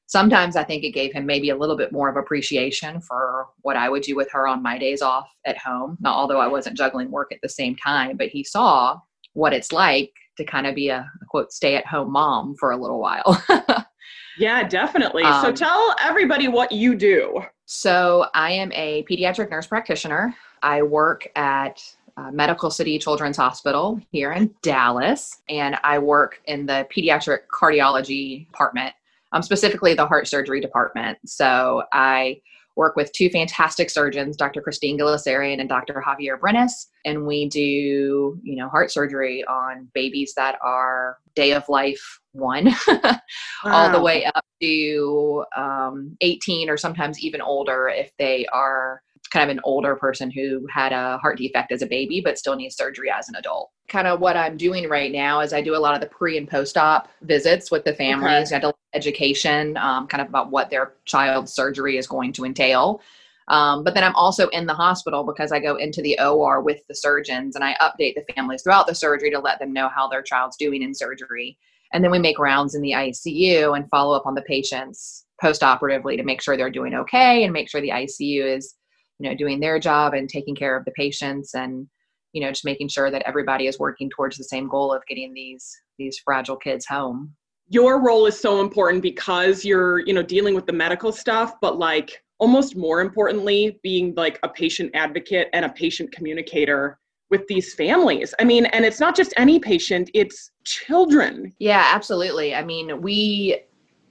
Sometimes 0.08 0.55
I 0.55 0.63
think 0.63 0.84
it 0.84 0.91
gave 0.91 1.13
him 1.13 1.25
maybe 1.25 1.50
a 1.50 1.58
little 1.58 1.77
bit 1.77 1.91
more 1.91 2.10
of 2.10 2.17
appreciation 2.17 3.01
for 3.01 3.48
what 3.62 3.77
I 3.77 3.89
would 3.89 4.03
do 4.03 4.15
with 4.15 4.29
her 4.32 4.48
on 4.48 4.62
my 4.62 4.77
days 4.77 5.01
off 5.01 5.27
at 5.46 5.58
home. 5.58 5.98
Although 6.05 6.39
I 6.39 6.48
wasn't 6.48 6.77
juggling 6.77 7.10
work 7.10 7.32
at 7.32 7.39
the 7.41 7.50
same 7.50 7.75
time, 7.75 8.17
but 8.17 8.29
he 8.29 8.43
saw 8.43 9.00
what 9.34 9.53
it's 9.53 9.72
like 9.72 10.12
to 10.38 10.43
kind 10.43 10.67
of 10.67 10.75
be 10.75 10.89
a 10.89 11.10
quote 11.29 11.51
stay 11.51 11.75
at 11.75 11.88
home 11.88 12.12
mom 12.12 12.55
for 12.60 12.72
a 12.72 12.77
little 12.77 13.00
while. 13.00 13.43
Yeah, 14.37 14.67
definitely. 14.67 15.23
so 15.23 15.49
Um, 15.49 15.53
tell 15.53 15.95
everybody 16.01 16.47
what 16.47 16.71
you 16.71 16.95
do. 16.95 17.43
So, 17.65 18.27
I 18.33 18.51
am 18.51 18.71
a 18.73 19.03
pediatric 19.09 19.49
nurse 19.49 19.67
practitioner. 19.67 20.35
I 20.61 20.81
work 20.81 21.27
at 21.35 21.83
uh, 22.17 22.31
Medical 22.31 22.69
City 22.69 22.99
Children's 22.99 23.37
Hospital 23.37 23.99
here 24.11 24.31
in 24.33 24.53
Dallas, 24.61 25.41
and 25.49 25.77
I 25.83 25.97
work 25.99 26.41
in 26.45 26.65
the 26.65 26.87
pediatric 26.95 27.39
cardiology 27.53 28.47
department, 28.47 28.93
um, 29.31 29.41
specifically 29.41 29.93
the 29.93 30.05
heart 30.05 30.27
surgery 30.27 30.61
department. 30.61 31.17
So, 31.25 31.83
I 31.93 32.41
work 32.75 32.95
with 32.95 33.11
two 33.13 33.29
fantastic 33.29 33.89
surgeons, 33.89 34.35
Dr. 34.35 34.61
Kristine 34.61 34.99
Guleserian 34.99 35.59
and 35.59 35.69
Dr. 35.69 36.03
Javier 36.05 36.39
Brenes, 36.39 36.87
and 37.05 37.25
we 37.25 37.47
do, 37.47 38.39
you 38.43 38.55
know, 38.55 38.67
heart 38.67 38.91
surgery 38.91 39.43
on 39.45 39.87
babies 39.93 40.33
that 40.35 40.57
are 40.63 41.17
day 41.35 41.53
of 41.53 41.67
life 41.69 42.19
one, 42.33 42.73
wow. 42.87 43.19
all 43.63 43.91
the 43.91 44.01
way 44.01 44.25
up 44.25 44.43
to 44.61 45.45
um, 45.55 46.17
18 46.21 46.69
or 46.69 46.77
sometimes 46.77 47.19
even 47.19 47.41
older 47.41 47.87
if 47.87 48.11
they 48.17 48.45
are 48.47 49.01
kind 49.31 49.49
of 49.49 49.57
an 49.57 49.61
older 49.63 49.95
person 49.95 50.29
who 50.29 50.65
had 50.71 50.91
a 50.91 51.17
heart 51.17 51.37
defect 51.37 51.71
as 51.71 51.81
a 51.81 51.87
baby 51.87 52.21
but 52.23 52.37
still 52.37 52.55
needs 52.55 52.75
surgery 52.75 53.09
as 53.09 53.27
an 53.29 53.35
adult. 53.35 53.71
Kind 53.87 54.07
of 54.07 54.19
what 54.19 54.37
I'm 54.37 54.57
doing 54.57 54.87
right 54.87 55.11
now 55.11 55.39
is 55.39 55.53
I 55.53 55.61
do 55.61 55.75
a 55.75 55.77
lot 55.77 55.95
of 55.95 56.01
the 56.01 56.07
pre 56.07 56.37
and 56.37 56.47
post 56.47 56.77
op 56.77 57.07
visits 57.23 57.71
with 57.71 57.83
the 57.83 57.93
families, 57.93 58.53
okay. 58.53 58.71
education, 58.93 59.75
um, 59.77 60.07
kind 60.07 60.21
of 60.21 60.27
about 60.27 60.51
what 60.51 60.69
their 60.69 60.93
child's 61.05 61.53
surgery 61.53 61.97
is 61.97 62.07
going 62.07 62.31
to 62.33 62.45
entail. 62.45 63.01
Um, 63.49 63.83
but 63.83 63.93
then 63.93 64.03
I'm 64.03 64.15
also 64.15 64.47
in 64.49 64.65
the 64.65 64.73
hospital 64.73 65.23
because 65.23 65.51
I 65.51 65.59
go 65.59 65.75
into 65.75 66.01
the 66.01 66.17
OR 66.19 66.61
with 66.61 66.79
the 66.87 66.95
surgeons 66.95 67.55
and 67.55 67.63
I 67.63 67.75
update 67.81 68.15
the 68.15 68.33
families 68.33 68.61
throughout 68.63 68.87
the 68.87 68.95
surgery 68.95 69.31
to 69.31 69.39
let 69.39 69.59
them 69.59 69.73
know 69.73 69.89
how 69.89 70.07
their 70.07 70.21
child's 70.21 70.57
doing 70.57 70.81
in 70.81 70.93
surgery. 70.93 71.57
And 71.93 72.03
then 72.03 72.12
we 72.12 72.19
make 72.19 72.39
rounds 72.39 72.75
in 72.75 72.81
the 72.81 72.91
ICU 72.91 73.75
and 73.77 73.89
follow 73.89 74.15
up 74.15 74.25
on 74.25 74.33
the 74.33 74.41
patients 74.41 75.25
post-operatively 75.39 76.17
to 76.17 76.23
make 76.23 76.41
sure 76.41 76.57
they're 76.57 76.69
doing 76.69 76.95
okay 76.95 77.43
and 77.43 77.53
make 77.53 77.69
sure 77.69 77.81
the 77.81 77.89
ICU 77.89 78.55
is, 78.55 78.75
you 79.19 79.29
know, 79.29 79.35
doing 79.35 79.59
their 79.59 79.79
job 79.79 80.13
and 80.13 80.27
taking 80.27 80.55
care 80.55 80.75
of 80.75 80.85
the 80.85 80.91
patients 80.91 81.53
and, 81.53 81.88
you 82.33 82.41
know, 82.41 82.50
just 82.50 82.65
making 82.65 82.88
sure 82.88 83.12
that 83.12 83.23
everybody 83.27 83.67
is 83.67 83.79
working 83.79 84.09
towards 84.09 84.38
the 84.38 84.43
same 84.43 84.67
goal 84.67 84.91
of 84.91 85.05
getting 85.07 85.33
these 85.33 85.71
these 86.00 86.19
fragile 86.25 86.55
kids 86.55 86.85
home. 86.88 87.31
Your 87.69 88.03
role 88.03 88.25
is 88.25 88.39
so 88.39 88.62
important 88.62 89.01
because 89.03 89.63
you're, 89.63 90.00
you 90.00 90.13
know, 90.13 90.23
dealing 90.23 90.55
with 90.55 90.65
the 90.65 90.73
medical 90.73 91.12
stuff, 91.12 91.53
but 91.62 91.77
like 91.77 92.23
almost 92.39 92.75
more 92.75 93.01
importantly, 93.01 93.79
being 93.83 94.13
like 94.17 94.39
a 94.43 94.50
patient 94.50 94.91
advocate 94.95 95.50
and 95.53 95.63
a 95.63 95.69
patient 95.69 96.12
communicator 96.12 97.00
with 97.33 97.47
these 97.47 97.73
families. 97.73 98.31
I 98.39 98.43
mean, 98.43 98.67
and 98.67 98.85
it's 98.85 98.99
not 98.99 99.15
just 99.15 99.33
any 99.37 99.57
patient, 99.57 100.11
it's 100.13 100.51
children. 100.65 101.51
Yeah, 101.57 101.89
absolutely. 101.91 102.53
I 102.53 102.63
mean, 102.63 103.01
we 103.01 103.59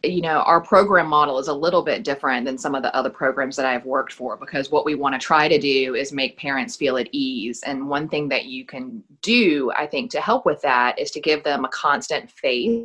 you 0.05 0.21
know, 0.21 0.41
our 0.41 0.61
program 0.61 1.07
model 1.07 1.39
is 1.39 1.47
a 1.47 1.53
little 1.53 1.83
bit 1.83 2.03
different 2.03 2.45
than 2.45 2.59
some 2.59 2.75
of 2.75 2.83
the 2.83 2.93
other 2.93 3.09
programs 3.09 3.55
that 3.55 3.67
I've 3.67 3.87
worked 3.87 4.13
for 4.13 4.37
because 4.37 4.69
what 4.69 4.85
we 4.85 4.97
want 4.97 5.15
to 5.15 5.25
try 5.25 5.47
to 5.47 5.61
do 5.61 5.95
is 5.95 6.13
make 6.13 6.37
parents 6.37 6.75
feel 6.75 6.97
at 6.97 7.09
ease. 7.13 7.63
And 7.65 7.89
one 7.89 8.09
thing 8.09 8.29
that 8.31 8.47
you 8.47 8.65
can 8.65 9.05
do, 9.21 9.71
I 9.79 9.87
think, 9.87 10.11
to 10.11 10.21
help 10.21 10.45
with 10.45 10.61
that 10.63 10.99
is 10.99 11.13
to 11.13 11.21
give 11.21 11.45
them 11.45 11.65
a 11.65 11.69
constant 11.69 12.29
faith 12.29 12.85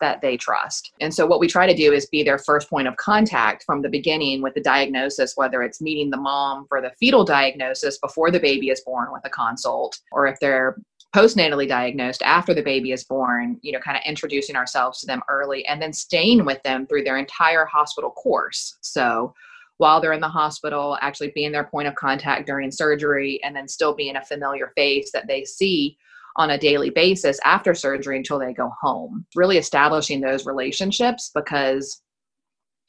that 0.00 0.20
they 0.20 0.36
trust. 0.36 0.92
And 1.00 1.12
so, 1.12 1.26
what 1.26 1.40
we 1.40 1.48
try 1.48 1.66
to 1.66 1.74
do 1.74 1.92
is 1.92 2.06
be 2.06 2.22
their 2.22 2.38
first 2.38 2.68
point 2.68 2.88
of 2.88 2.96
contact 2.96 3.64
from 3.64 3.82
the 3.82 3.88
beginning 3.88 4.42
with 4.42 4.54
the 4.54 4.60
diagnosis, 4.60 5.34
whether 5.36 5.62
it's 5.62 5.80
meeting 5.80 6.10
the 6.10 6.16
mom 6.16 6.66
for 6.68 6.80
the 6.80 6.92
fetal 6.98 7.24
diagnosis 7.24 7.98
before 7.98 8.30
the 8.30 8.40
baby 8.40 8.70
is 8.70 8.80
born 8.80 9.12
with 9.12 9.22
a 9.24 9.30
consult, 9.30 10.00
or 10.12 10.26
if 10.26 10.38
they're 10.40 10.76
postnatally 11.14 11.68
diagnosed 11.68 12.22
after 12.22 12.52
the 12.52 12.62
baby 12.62 12.92
is 12.92 13.04
born, 13.04 13.58
you 13.62 13.72
know, 13.72 13.78
kind 13.78 13.96
of 13.96 14.02
introducing 14.04 14.56
ourselves 14.56 15.00
to 15.00 15.06
them 15.06 15.22
early 15.28 15.64
and 15.66 15.80
then 15.80 15.92
staying 15.92 16.44
with 16.44 16.62
them 16.62 16.86
through 16.86 17.04
their 17.04 17.16
entire 17.16 17.64
hospital 17.64 18.10
course. 18.10 18.76
So, 18.80 19.34
while 19.78 20.00
they're 20.00 20.14
in 20.14 20.22
the 20.22 20.28
hospital, 20.28 20.96
actually 21.02 21.32
being 21.34 21.52
their 21.52 21.64
point 21.64 21.86
of 21.86 21.94
contact 21.94 22.46
during 22.46 22.70
surgery, 22.70 23.38
and 23.44 23.54
then 23.54 23.68
still 23.68 23.94
being 23.94 24.16
a 24.16 24.24
familiar 24.24 24.72
face 24.74 25.10
that 25.12 25.26
they 25.26 25.44
see 25.44 25.98
on 26.36 26.50
a 26.50 26.58
daily 26.58 26.90
basis 26.90 27.38
after 27.44 27.74
surgery 27.74 28.16
until 28.16 28.38
they 28.38 28.52
go 28.52 28.70
home. 28.80 29.26
Really 29.34 29.58
establishing 29.58 30.20
those 30.20 30.46
relationships 30.46 31.30
because 31.34 32.00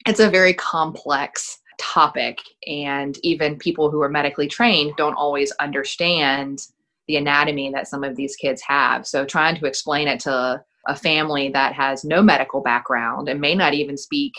it's 0.06 0.20
a 0.20 0.30
very 0.30 0.54
complex 0.54 1.58
topic, 1.78 2.38
and 2.66 3.18
even 3.22 3.56
people 3.56 3.90
who 3.90 4.02
are 4.02 4.08
medically 4.08 4.48
trained 4.48 4.92
don't 4.96 5.14
always 5.14 5.52
understand 5.60 6.60
the 7.06 7.16
anatomy 7.16 7.70
that 7.72 7.88
some 7.88 8.04
of 8.04 8.16
these 8.16 8.36
kids 8.36 8.62
have. 8.62 9.06
So, 9.06 9.24
trying 9.24 9.56
to 9.56 9.66
explain 9.66 10.08
it 10.08 10.20
to 10.20 10.62
a 10.86 10.96
family 10.96 11.50
that 11.50 11.74
has 11.74 12.04
no 12.04 12.22
medical 12.22 12.60
background 12.60 13.28
and 13.28 13.40
may 13.40 13.54
not 13.54 13.74
even 13.74 13.96
speak 13.96 14.32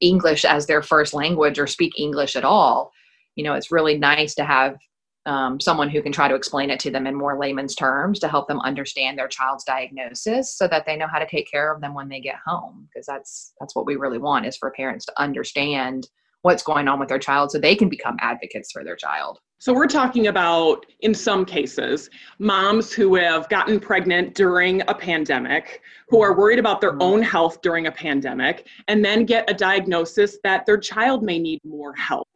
English 0.00 0.44
as 0.44 0.66
their 0.66 0.82
first 0.82 1.14
language 1.14 1.58
or 1.58 1.66
speak 1.66 1.98
English 1.98 2.36
at 2.36 2.44
all, 2.44 2.92
you 3.36 3.44
know, 3.44 3.54
it's 3.54 3.72
really 3.72 3.96
nice 3.96 4.34
to 4.34 4.44
have 4.44 4.76
um, 5.26 5.60
someone 5.60 5.88
who 5.88 6.02
can 6.02 6.12
try 6.12 6.28
to 6.28 6.34
explain 6.34 6.70
it 6.70 6.80
to 6.80 6.90
them 6.90 7.06
in 7.06 7.14
more 7.14 7.38
layman's 7.38 7.74
terms 7.74 8.18
to 8.18 8.28
help 8.28 8.48
them 8.48 8.60
understand 8.60 9.18
their 9.18 9.28
child's 9.28 9.64
diagnosis 9.64 10.56
so 10.56 10.66
that 10.68 10.84
they 10.86 10.96
know 10.96 11.06
how 11.06 11.18
to 11.18 11.26
take 11.26 11.50
care 11.50 11.72
of 11.72 11.80
them 11.80 11.94
when 11.94 12.08
they 12.08 12.20
get 12.20 12.36
home 12.44 12.88
because 12.92 13.06
that's 13.06 13.54
that's 13.60 13.76
what 13.76 13.86
we 13.86 13.96
really 13.96 14.18
want 14.18 14.46
is 14.46 14.56
for 14.56 14.70
parents 14.72 15.06
to 15.06 15.20
understand 15.20 16.08
what's 16.42 16.64
going 16.64 16.88
on 16.88 16.98
with 16.98 17.08
their 17.08 17.20
child 17.20 17.50
so 17.50 17.58
they 17.58 17.76
can 17.76 17.88
become 17.88 18.16
advocates 18.20 18.72
for 18.72 18.82
their 18.82 18.96
child 18.96 19.38
so 19.58 19.72
we're 19.72 19.86
talking 19.86 20.26
about 20.26 20.84
in 21.00 21.14
some 21.14 21.44
cases 21.44 22.10
moms 22.40 22.92
who 22.92 23.14
have 23.14 23.48
gotten 23.48 23.78
pregnant 23.78 24.34
during 24.34 24.80
a 24.88 24.94
pandemic 24.94 25.82
who 26.08 26.20
are 26.20 26.36
worried 26.36 26.58
about 26.58 26.80
their 26.80 26.90
mm-hmm. 26.92 27.02
own 27.02 27.22
health 27.22 27.62
during 27.62 27.86
a 27.86 27.92
pandemic 27.92 28.66
and 28.88 29.04
then 29.04 29.24
get 29.24 29.48
a 29.48 29.54
diagnosis 29.54 30.38
that 30.42 30.66
their 30.66 30.78
child 30.78 31.22
may 31.22 31.38
need 31.38 31.60
more 31.64 31.94
help 31.94 32.26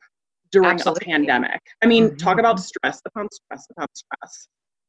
during 0.53 0.71
Absolutely. 0.71 1.13
a 1.13 1.17
pandemic. 1.17 1.63
I 1.83 1.87
mean, 1.87 2.09
mm-hmm. 2.09 2.17
talk 2.17 2.39
about 2.39 2.61
stress 2.61 3.01
upon 3.05 3.29
stress 3.31 3.67
upon 3.71 3.89
stress. 3.95 4.49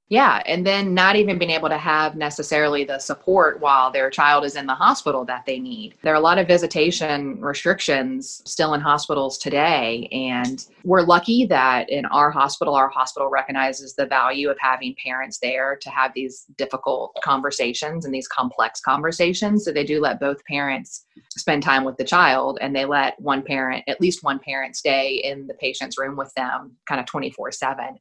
Yeah, 0.09 0.41
and 0.45 0.65
then 0.65 0.93
not 0.93 1.17
even 1.17 1.37
being 1.37 1.51
able 1.51 1.67
to 1.67 1.77
have 1.77 2.15
necessarily 2.15 2.85
the 2.85 2.97
support 2.97 3.59
while 3.59 3.91
their 3.91 4.09
child 4.09 4.45
is 4.45 4.55
in 4.55 4.65
the 4.65 4.73
hospital 4.73 5.25
that 5.25 5.45
they 5.45 5.59
need. 5.59 5.95
There 6.01 6.13
are 6.13 6.17
a 6.17 6.21
lot 6.21 6.37
of 6.37 6.47
visitation 6.47 7.41
restrictions 7.41 8.41
still 8.45 8.73
in 8.73 8.79
hospitals 8.79 9.37
today, 9.37 10.07
and 10.13 10.65
we're 10.85 11.01
lucky 11.01 11.45
that 11.47 11.89
in 11.89 12.05
our 12.05 12.31
hospital, 12.31 12.73
our 12.73 12.87
hospital 12.87 13.29
recognizes 13.29 13.95
the 13.95 14.05
value 14.05 14.49
of 14.49 14.57
having 14.61 14.95
parents 15.03 15.39
there 15.39 15.75
to 15.81 15.89
have 15.89 16.13
these 16.15 16.45
difficult 16.57 17.13
conversations 17.21 18.05
and 18.05 18.13
these 18.13 18.29
complex 18.29 18.79
conversations. 18.79 19.65
So 19.65 19.73
they 19.73 19.83
do 19.83 19.99
let 19.99 20.21
both 20.21 20.43
parents 20.45 21.05
spend 21.35 21.63
time 21.63 21.83
with 21.83 21.97
the 21.97 22.05
child, 22.05 22.59
and 22.61 22.73
they 22.73 22.85
let 22.85 23.19
one 23.19 23.43
parent, 23.43 23.83
at 23.89 23.99
least 23.99 24.23
one 24.23 24.39
parent, 24.39 24.77
stay 24.77 25.15
in 25.15 25.47
the 25.47 25.53
patient's 25.55 25.97
room 25.97 26.15
with 26.15 26.33
them 26.35 26.77
kind 26.87 27.01
of 27.01 27.07
24 27.07 27.51
7 27.51 27.99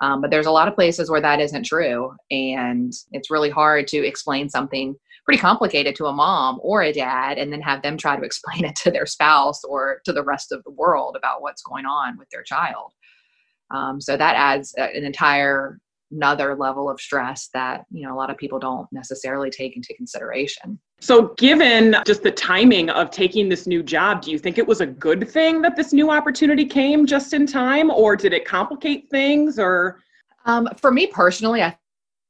um, 0.00 0.20
but 0.20 0.30
there's 0.30 0.46
a 0.46 0.50
lot 0.50 0.68
of 0.68 0.74
places 0.74 1.10
where 1.10 1.20
that 1.20 1.40
isn't 1.40 1.64
true. 1.64 2.14
And 2.30 2.92
it's 3.12 3.30
really 3.30 3.50
hard 3.50 3.88
to 3.88 3.98
explain 3.98 4.48
something 4.48 4.94
pretty 5.24 5.40
complicated 5.40 5.94
to 5.96 6.06
a 6.06 6.12
mom 6.12 6.58
or 6.62 6.82
a 6.82 6.92
dad 6.92 7.36
and 7.36 7.52
then 7.52 7.60
have 7.60 7.82
them 7.82 7.96
try 7.96 8.16
to 8.16 8.22
explain 8.24 8.64
it 8.64 8.76
to 8.76 8.90
their 8.90 9.06
spouse 9.06 9.62
or 9.64 10.00
to 10.04 10.12
the 10.12 10.24
rest 10.24 10.52
of 10.52 10.62
the 10.64 10.70
world 10.70 11.16
about 11.16 11.42
what's 11.42 11.62
going 11.62 11.86
on 11.86 12.16
with 12.18 12.28
their 12.30 12.42
child. 12.42 12.92
Um, 13.70 14.00
so 14.00 14.16
that 14.16 14.36
adds 14.36 14.72
an 14.78 15.04
entire 15.04 15.78
another 16.10 16.54
level 16.54 16.88
of 16.88 17.00
stress 17.00 17.48
that 17.52 17.84
you 17.90 18.06
know 18.06 18.14
a 18.14 18.16
lot 18.16 18.30
of 18.30 18.36
people 18.36 18.58
don't 18.58 18.90
necessarily 18.92 19.50
take 19.50 19.76
into 19.76 19.94
consideration. 19.94 20.78
So 21.00 21.34
given 21.38 21.96
just 22.06 22.22
the 22.22 22.30
timing 22.30 22.90
of 22.90 23.10
taking 23.10 23.48
this 23.48 23.66
new 23.66 23.82
job 23.82 24.22
do 24.22 24.30
you 24.30 24.38
think 24.38 24.58
it 24.58 24.66
was 24.66 24.80
a 24.80 24.86
good 24.86 25.28
thing 25.28 25.62
that 25.62 25.76
this 25.76 25.92
new 25.92 26.10
opportunity 26.10 26.64
came 26.64 27.06
just 27.06 27.32
in 27.32 27.46
time 27.46 27.90
or 27.90 28.16
did 28.16 28.32
it 28.32 28.44
complicate 28.44 29.08
things 29.10 29.58
or? 29.58 30.00
Um, 30.44 30.68
for 30.80 30.90
me 30.90 31.06
personally 31.08 31.62
i 31.62 31.76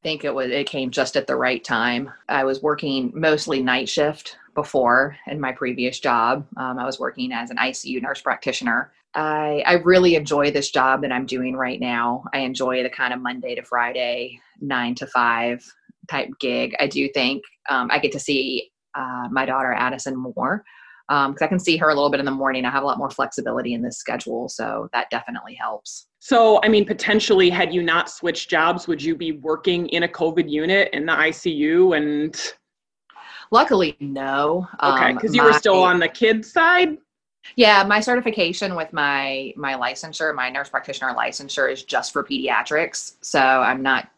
think 0.02 0.25
it 0.25 0.35
was 0.35 0.50
it 0.50 0.66
came 0.66 0.90
just 0.90 1.16
at 1.16 1.26
the 1.26 1.37
right 1.37 1.62
time. 1.62 2.11
I 2.28 2.44
was 2.44 2.62
working 2.62 3.12
mostly 3.14 3.62
night 3.62 3.88
shift 3.88 4.37
before 4.54 5.16
in 5.26 5.40
my 5.40 5.52
previous 5.52 6.00
job. 6.00 6.47
Um, 6.56 6.78
i 6.78 6.85
was 6.85 6.99
working 6.99 7.32
as 7.32 7.50
an 7.50 7.56
icu 7.58 8.00
nurse 8.00 8.20
practitioner 8.20 8.92
I, 9.15 9.62
I 9.67 9.75
really 9.75 10.15
enjoy 10.15 10.50
this 10.50 10.71
job 10.71 11.03
that 11.03 11.12
I'm 11.12 11.27
doing 11.27 11.57
right 11.57 11.81
now. 11.81 12.25
I 12.33 12.41
enjoy 12.41 12.83
the 12.83 12.91
kind 12.91 13.12
of 13.12 13.21
Monday 13.21 13.55
to 13.55 13.62
Friday, 13.62 14.41
nine 14.61 14.95
to 14.97 15.07
five 15.07 15.65
type 16.09 16.29
gig. 16.41 16.75
I 16.79 16.87
do 16.87 17.09
think 17.09 17.43
um, 17.69 17.88
I 17.91 17.99
get 17.99 18.12
to 18.12 18.21
see 18.21 18.71
uh, 18.95 19.29
my 19.31 19.47
daughter 19.47 19.73
Addison 19.73 20.17
more 20.17 20.65
because 21.09 21.27
um, 21.29 21.37
I 21.41 21.47
can 21.47 21.59
see 21.59 21.79
her 21.79 21.88
a 21.88 21.95
little 21.95 22.11
bit 22.11 22.21
in 22.21 22.27
the 22.27 22.33
morning. 22.33 22.67
I 22.67 22.71
have 22.71 22.83
a 22.83 22.87
lot 22.87 22.99
more 22.99 23.09
flexibility 23.09 23.73
in 23.73 23.81
this 23.81 23.97
schedule, 23.97 24.49
so 24.49 24.91
that 24.93 25.09
definitely 25.11 25.55
helps. 25.55 26.07
So, 26.19 26.61
I 26.62 26.69
mean, 26.69 26.85
potentially, 26.85 27.49
had 27.49 27.73
you 27.73 27.83
not 27.83 28.11
switched 28.11 28.50
jobs, 28.50 28.87
would 28.87 29.03
you 29.03 29.17
be 29.17 29.33
working 29.33 29.88
in 29.88 30.03
a 30.03 30.09
COVID 30.09 30.50
unit 30.50 30.91
in 30.93 31.07
the 31.07 31.12
ICU? 31.12 31.97
And 31.97 32.38
luckily, 33.50 33.97
no. 34.00 34.69
Okay, 34.83 35.15
because 35.15 35.31
um, 35.31 35.37
you 35.37 35.45
were 35.45 35.55
still 35.55 35.83
on 35.83 35.99
the 35.99 36.09
kids 36.09 36.53
side. 36.53 36.99
Yeah, 37.57 37.85
my 37.85 38.00
certification 38.00 38.75
with 38.75 38.93
my 38.93 39.52
my 39.57 39.75
licensure, 39.75 40.35
my 40.35 40.49
nurse 40.49 40.69
practitioner 40.69 41.14
licensure 41.14 41.71
is 41.71 41.83
just 41.83 42.12
for 42.12 42.25
pediatrics. 42.25 43.17
So 43.21 43.40
I'm 43.40 43.83
not 43.83 44.09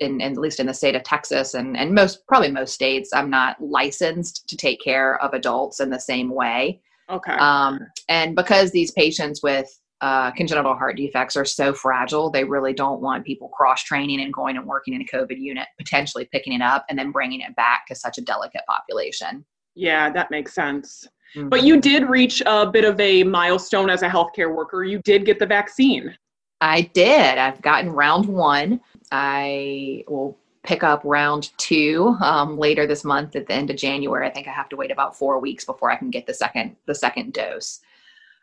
in, 0.00 0.20
in, 0.20 0.32
at 0.32 0.38
least 0.38 0.60
in 0.60 0.66
the 0.66 0.74
state 0.74 0.94
of 0.94 1.02
Texas 1.02 1.54
and, 1.54 1.76
and 1.76 1.94
most 1.94 2.26
probably 2.26 2.50
most 2.50 2.74
states, 2.74 3.10
I'm 3.12 3.30
not 3.30 3.60
licensed 3.60 4.48
to 4.48 4.56
take 4.56 4.80
care 4.80 5.20
of 5.22 5.34
adults 5.34 5.80
in 5.80 5.90
the 5.90 6.00
same 6.00 6.30
way. 6.30 6.80
Okay. 7.10 7.32
Um, 7.32 7.80
and 8.08 8.36
because 8.36 8.70
these 8.70 8.90
patients 8.90 9.42
with 9.42 9.68
uh, 10.00 10.30
congenital 10.32 10.74
heart 10.74 10.96
defects 10.96 11.36
are 11.36 11.44
so 11.44 11.72
fragile, 11.72 12.30
they 12.30 12.44
really 12.44 12.72
don't 12.72 13.00
want 13.00 13.24
people 13.24 13.48
cross 13.48 13.82
training 13.82 14.20
and 14.20 14.32
going 14.32 14.56
and 14.56 14.66
working 14.66 14.94
in 14.94 15.00
a 15.00 15.04
COVID 15.04 15.38
unit, 15.38 15.66
potentially 15.78 16.28
picking 16.30 16.52
it 16.52 16.62
up 16.62 16.84
and 16.88 16.98
then 16.98 17.10
bringing 17.10 17.40
it 17.40 17.56
back 17.56 17.86
to 17.86 17.94
such 17.94 18.18
a 18.18 18.22
delicate 18.22 18.62
population. 18.68 19.44
Yeah, 19.74 20.10
that 20.10 20.30
makes 20.30 20.54
sense. 20.54 21.06
Mm-hmm. 21.36 21.48
But 21.48 21.62
you 21.62 21.80
did 21.80 22.08
reach 22.08 22.42
a 22.46 22.66
bit 22.66 22.84
of 22.84 22.98
a 23.00 23.22
milestone 23.24 23.90
as 23.90 24.02
a 24.02 24.08
healthcare 24.08 24.54
worker. 24.54 24.84
You 24.84 25.00
did 25.00 25.24
get 25.24 25.38
the 25.38 25.46
vaccine. 25.46 26.16
I 26.60 26.82
did. 26.82 27.38
I've 27.38 27.62
gotten 27.62 27.90
round 27.90 28.26
one. 28.26 28.80
I 29.12 30.04
will 30.08 30.38
pick 30.64 30.82
up 30.82 31.00
round 31.04 31.50
two 31.56 32.16
um, 32.20 32.58
later 32.58 32.86
this 32.86 33.04
month 33.04 33.36
at 33.36 33.46
the 33.46 33.54
end 33.54 33.70
of 33.70 33.76
January. 33.76 34.26
I 34.26 34.30
think 34.30 34.48
I 34.48 34.52
have 34.52 34.68
to 34.70 34.76
wait 34.76 34.90
about 34.90 35.16
four 35.16 35.38
weeks 35.38 35.64
before 35.64 35.90
I 35.90 35.96
can 35.96 36.10
get 36.10 36.26
the 36.26 36.34
second 36.34 36.76
the 36.86 36.94
second 36.94 37.32
dose. 37.32 37.80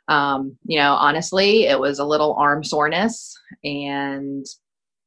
Um, 0.07 0.57
you 0.65 0.79
know, 0.79 0.93
honestly, 0.93 1.65
it 1.65 1.79
was 1.79 1.99
a 1.99 2.05
little 2.05 2.33
arm 2.35 2.63
soreness, 2.63 3.37
and 3.63 4.45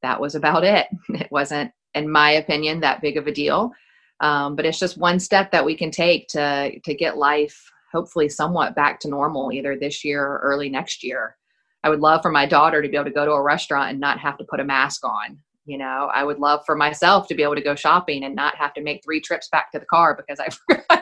that 0.03 0.21
was 0.21 0.35
about 0.35 0.65
it. 0.65 0.89
It 1.09 1.31
wasn't, 1.31 1.73
in 1.95 2.11
my 2.11 2.33
opinion, 2.33 2.81
that 2.81 3.01
big 3.01 3.17
of 3.17 3.27
a 3.27 3.33
deal. 3.33 3.73
Um, 4.21 4.57
but 4.57 4.67
it's 4.67 4.79
just 4.79 4.99
one 4.99 5.21
step 5.21 5.53
that 5.53 5.65
we 5.65 5.77
can 5.77 5.91
take 5.91 6.29
to 6.29 6.79
to 6.81 6.95
get 6.95 7.17
life 7.17 7.71
hopefully 7.93 8.29
somewhat 8.29 8.75
back 8.75 9.01
to 9.01 9.09
normal 9.09 9.53
either 9.53 9.77
this 9.77 10.05
year 10.05 10.25
or 10.25 10.39
early 10.39 10.69
next 10.69 11.03
year. 11.03 11.37
I 11.85 11.91
would 11.91 12.01
love 12.01 12.23
for 12.23 12.31
my 12.31 12.45
daughter 12.47 12.83
to 12.83 12.89
be 12.89 12.97
able 12.97 13.07
to 13.07 13.11
go 13.11 13.25
to 13.25 13.33
a 13.33 13.43
restaurant 13.43 13.91
and 13.91 14.01
not 14.01 14.19
have 14.19 14.37
to 14.39 14.45
put 14.45 14.61
a 14.61 14.65
mask 14.65 15.05
on. 15.05 15.39
You 15.65 15.79
know, 15.79 16.11
I 16.13 16.25
would 16.25 16.39
love 16.39 16.63
for 16.65 16.75
myself 16.75 17.29
to 17.29 17.35
be 17.35 17.43
able 17.43 17.55
to 17.55 17.61
go 17.61 17.75
shopping 17.75 18.25
and 18.25 18.35
not 18.35 18.57
have 18.57 18.73
to 18.75 18.83
make 18.83 19.05
three 19.05 19.21
trips 19.21 19.49
back 19.51 19.71
to 19.73 19.79
the 19.79 19.87
car 19.87 20.17
because 20.17 20.41
I, 20.41 20.49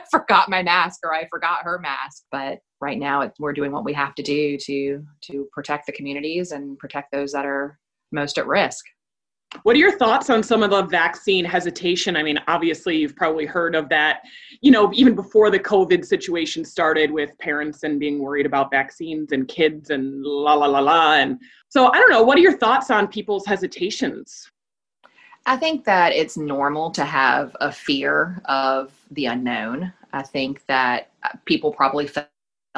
forgot 0.11 0.49
my 0.49 0.61
mask 0.61 0.99
or 1.03 1.13
I 1.13 1.27
forgot 1.29 1.63
her 1.63 1.79
mask. 1.79 2.23
But 2.31 2.59
right 2.81 2.99
now, 2.99 3.31
we're 3.39 3.53
doing 3.53 3.71
what 3.71 3.85
we 3.85 3.93
have 3.93 4.13
to 4.15 4.23
do 4.23 4.57
to 4.57 5.05
to 5.21 5.47
protect 5.53 5.85
the 5.85 5.93
communities 5.93 6.51
and 6.51 6.77
protect 6.77 7.11
those 7.11 7.31
that 7.31 7.45
are 7.45 7.79
most 8.11 8.37
at 8.37 8.47
risk. 8.47 8.85
What 9.63 9.75
are 9.75 9.79
your 9.79 9.97
thoughts 9.97 10.29
on 10.29 10.43
some 10.43 10.61
of 10.61 10.71
the 10.71 10.83
vaccine 10.83 11.45
hesitation? 11.45 12.17
I 12.17 12.23
mean, 12.23 12.37
obviously, 12.47 12.97
you've 12.97 13.15
probably 13.15 13.45
heard 13.45 13.75
of 13.75 13.87
that, 13.89 14.23
you 14.61 14.71
know, 14.71 14.91
even 14.93 15.15
before 15.15 15.49
the 15.49 15.59
COVID 15.59 16.05
situation 16.05 16.65
started 16.65 17.11
with 17.11 17.37
parents 17.39 17.83
and 17.83 17.99
being 17.99 18.19
worried 18.19 18.45
about 18.45 18.71
vaccines 18.71 19.31
and 19.31 19.47
kids 19.47 19.89
and 19.89 20.21
la 20.21 20.53
la 20.53 20.65
la 20.65 20.79
la. 20.79 21.13
And 21.13 21.39
so, 21.69 21.91
I 21.93 21.97
don't 21.97 22.11
know, 22.11 22.23
what 22.23 22.37
are 22.37 22.41
your 22.41 22.57
thoughts 22.57 22.91
on 22.91 23.07
people's 23.07 23.45
hesitations? 23.45 24.51
I 25.45 25.55
think 25.55 25.85
that 25.85 26.11
it's 26.11 26.35
normal 26.35 26.91
to 26.91 27.05
have 27.05 27.55
a 27.61 27.71
fear 27.71 28.41
of 28.45 28.91
the 29.11 29.27
unknown. 29.27 29.93
I 30.11 30.23
think 30.23 30.65
that 30.67 31.11
people 31.45 31.71
probably 31.71 32.05
felt 32.05 32.27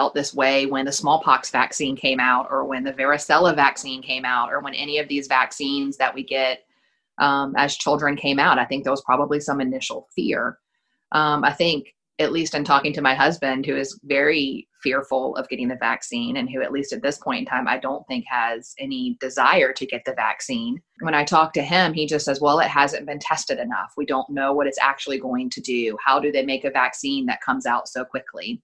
this 0.08 0.34
way 0.34 0.66
when 0.66 0.86
the 0.86 0.92
smallpox 0.92 1.50
vaccine 1.50 1.96
came 1.96 2.20
out 2.20 2.48
or 2.50 2.66
when 2.66 2.84
the 2.84 2.94
varicella 2.94 3.54
vaccine 3.54 4.02
came 4.02 4.24
out 4.24 4.52
or 4.52 4.62
when 4.62 4.74
any 4.74 4.98
of 4.98 5.08
these 5.10 5.28
vaccines 5.28 5.98
that 5.98 6.16
we 6.16 6.24
get 6.24 6.64
um, 7.20 7.54
as 7.58 7.76
children 7.76 8.16
came 8.16 8.40
out. 8.40 8.58
I 8.58 8.66
think 8.66 8.84
there 8.84 8.94
was 8.94 9.04
probably 9.04 9.40
some 9.40 9.62
initial 9.62 10.08
fear. 10.16 10.58
Um, 11.12 11.44
i 11.44 11.52
think 11.52 11.88
at 12.20 12.34
least 12.34 12.54
in 12.54 12.64
talking 12.66 12.94
to 12.94 13.02
my 13.02 13.16
husband 13.16 13.66
who 13.66 13.76
is 13.76 13.98
very 14.04 14.68
fearful 14.84 15.36
of 15.38 15.48
getting 15.50 15.70
the 15.70 15.76
vaccine 15.78 16.38
and 16.38 16.50
who 16.50 16.62
at 16.62 16.72
least 16.72 16.94
at 16.94 17.02
this 17.02 17.18
point 17.18 17.40
in 17.40 17.46
time 17.46 17.68
i 17.68 17.80
don't 17.80 18.06
think 18.08 18.26
has 18.28 18.76
any 18.78 19.18
desire 19.20 19.74
to 19.74 19.88
get 19.88 20.04
the 20.06 20.14
vaccine 20.14 20.80
when 21.00 21.16
i 21.16 21.24
talk 21.24 21.52
to 21.54 21.64
him 21.64 21.94
he 21.94 22.06
just 22.06 22.26
says 22.26 22.40
well 22.40 22.60
it 22.60 22.68
hasn't 22.68 23.08
been 23.08 23.20
tested 23.20 23.58
enough. 23.58 23.94
We 23.98 24.06
don't 24.06 24.30
know 24.30 24.54
what 24.54 24.68
it's 24.68 24.80
actually 24.80 25.20
going 25.20 25.50
to 25.50 25.62
do. 25.62 25.98
How 26.06 26.20
do 26.20 26.32
they 26.32 26.46
make 26.46 26.66
a 26.66 26.70
vaccine 26.70 27.26
that 27.26 27.42
comes 27.42 27.66
out 27.66 27.88
so 27.88 28.06
quickly 28.06 28.62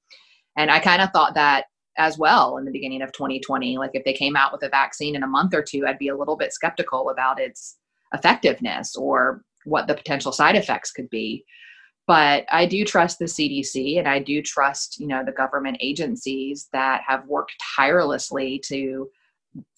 and 0.57 0.71
I 0.71 0.79
kind 0.79 1.01
of 1.01 1.09
thought 1.11 1.35
that 1.35 1.65
as 1.97 2.17
well 2.17 2.57
in 2.57 2.65
the 2.65 2.71
beginning 2.71 3.01
of 3.01 3.11
2020. 3.13 3.77
Like 3.77 3.91
if 3.93 4.03
they 4.03 4.13
came 4.13 4.35
out 4.35 4.51
with 4.51 4.63
a 4.63 4.69
vaccine 4.69 5.15
in 5.15 5.23
a 5.23 5.27
month 5.27 5.53
or 5.53 5.63
two, 5.63 5.85
I'd 5.87 5.97
be 5.97 6.09
a 6.09 6.17
little 6.17 6.35
bit 6.35 6.53
skeptical 6.53 7.09
about 7.09 7.39
its 7.39 7.77
effectiveness 8.13 8.95
or 8.95 9.43
what 9.65 9.87
the 9.87 9.95
potential 9.95 10.31
side 10.31 10.55
effects 10.55 10.91
could 10.91 11.09
be. 11.09 11.43
But 12.07 12.45
I 12.51 12.67
do 12.67 12.85
trust 12.85 13.17
the 13.17 13.25
CDC 13.25 13.97
and 13.97 14.07
I 14.07 14.19
do 14.19 14.41
trust, 14.41 14.99
you 14.99 15.07
know, 15.07 15.23
the 15.25 15.31
government 15.31 15.77
agencies 15.79 16.67
that 16.71 17.01
have 17.07 17.25
worked 17.25 17.55
tirelessly 17.75 18.61
to 18.67 19.09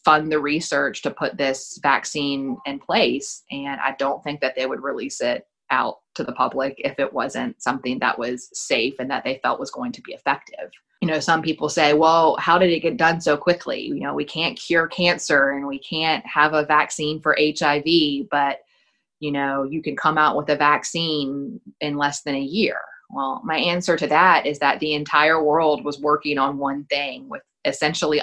fund 0.03 0.31
the 0.31 0.39
research 0.39 1.03
to 1.03 1.11
put 1.11 1.37
this 1.37 1.79
vaccine 1.81 2.57
in 2.65 2.79
place. 2.79 3.43
And 3.51 3.79
I 3.79 3.95
don't 3.97 4.23
think 4.23 4.41
that 4.41 4.55
they 4.55 4.65
would 4.65 4.83
release 4.83 5.21
it 5.21 5.43
out 5.69 5.97
to 6.15 6.23
the 6.23 6.31
public 6.33 6.75
if 6.77 6.99
it 6.99 7.11
wasn't 7.11 7.61
something 7.61 7.99
that 7.99 8.17
was 8.17 8.49
safe 8.53 8.95
and 8.99 9.09
that 9.09 9.23
they 9.23 9.39
felt 9.43 9.59
was 9.59 9.71
going 9.71 9.91
to 9.93 10.01
be 10.01 10.13
effective. 10.13 10.71
You 11.01 11.07
know, 11.07 11.19
some 11.19 11.41
people 11.41 11.69
say, 11.69 11.93
well, 11.93 12.35
how 12.37 12.57
did 12.57 12.71
it 12.71 12.79
get 12.79 12.97
done 12.97 13.21
so 13.21 13.37
quickly? 13.37 13.81
You 13.81 13.99
know, 13.99 14.13
we 14.13 14.25
can't 14.25 14.57
cure 14.57 14.87
cancer 14.87 15.51
and 15.51 15.67
we 15.67 15.79
can't 15.79 16.25
have 16.25 16.53
a 16.53 16.65
vaccine 16.65 17.21
for 17.21 17.37
HIV, 17.39 18.29
but, 18.31 18.59
you 19.19 19.31
know, 19.31 19.63
you 19.63 19.81
can 19.83 19.95
come 19.95 20.17
out 20.17 20.35
with 20.35 20.49
a 20.49 20.55
vaccine 20.55 21.61
in 21.81 21.97
less 21.97 22.23
than 22.23 22.35
a 22.35 22.41
year. 22.41 22.79
Well, 23.09 23.41
my 23.45 23.57
answer 23.57 23.95
to 23.95 24.07
that 24.07 24.45
is 24.45 24.59
that 24.59 24.79
the 24.79 24.93
entire 24.93 25.41
world 25.43 25.85
was 25.85 25.99
working 25.99 26.37
on 26.39 26.57
one 26.57 26.85
thing 26.85 27.29
with 27.29 27.43
essentially 27.63 28.21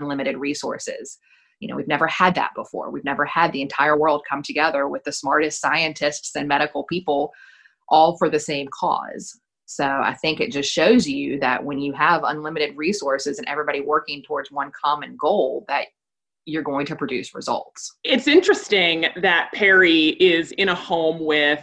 unlimited 0.00 0.38
resources 0.38 1.18
you 1.60 1.68
know 1.68 1.76
we've 1.76 1.88
never 1.88 2.06
had 2.06 2.34
that 2.36 2.52
before. 2.54 2.90
We've 2.90 3.04
never 3.04 3.24
had 3.24 3.52
the 3.52 3.62
entire 3.62 3.96
world 3.96 4.22
come 4.28 4.42
together 4.42 4.88
with 4.88 5.04
the 5.04 5.12
smartest 5.12 5.60
scientists 5.60 6.34
and 6.36 6.48
medical 6.48 6.84
people 6.84 7.32
all 7.88 8.16
for 8.18 8.28
the 8.28 8.40
same 8.40 8.68
cause. 8.78 9.38
So 9.70 9.84
i 9.84 10.14
think 10.14 10.40
it 10.40 10.50
just 10.50 10.72
shows 10.72 11.06
you 11.06 11.38
that 11.40 11.62
when 11.62 11.78
you 11.78 11.92
have 11.92 12.22
unlimited 12.24 12.76
resources 12.76 13.38
and 13.38 13.46
everybody 13.48 13.80
working 13.82 14.22
towards 14.22 14.50
one 14.50 14.72
common 14.82 15.14
goal 15.16 15.66
that 15.68 15.88
you're 16.48 16.62
going 16.62 16.86
to 16.86 16.96
produce 16.96 17.34
results. 17.34 17.94
It's 18.04 18.26
interesting 18.26 19.06
that 19.20 19.50
perry 19.52 20.08
is 20.18 20.52
in 20.52 20.70
a 20.70 20.74
home 20.74 21.24
with 21.24 21.62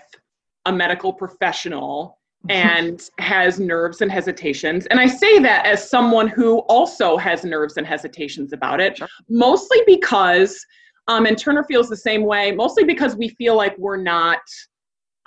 a 0.66 0.72
medical 0.72 1.12
professional 1.12 2.20
and 2.50 3.10
has 3.20 3.60
nerves 3.60 4.02
and 4.02 4.12
hesitations. 4.12 4.86
And 4.88 5.00
I 5.00 5.08
say 5.08 5.40
that 5.40 5.66
as 5.66 5.90
someone 5.90 6.28
who 6.28 6.60
also 6.70 7.18
has 7.18 7.44
nerves 7.44 7.78
and 7.78 7.86
hesitations 7.86 8.54
about 8.54 8.80
it, 8.80 8.98
sure. 8.98 9.08
mostly 9.30 9.80
because, 9.86 10.64
um, 11.08 11.26
and 11.26 11.38
Turner 11.38 11.64
feels 11.64 11.90
the 11.90 11.98
same 11.98 12.24
way, 12.24 12.52
mostly 12.52 12.84
because 12.84 13.16
we 13.16 13.30
feel 13.30 13.56
like 13.56 13.78
we're 13.78 13.98
not 13.98 14.40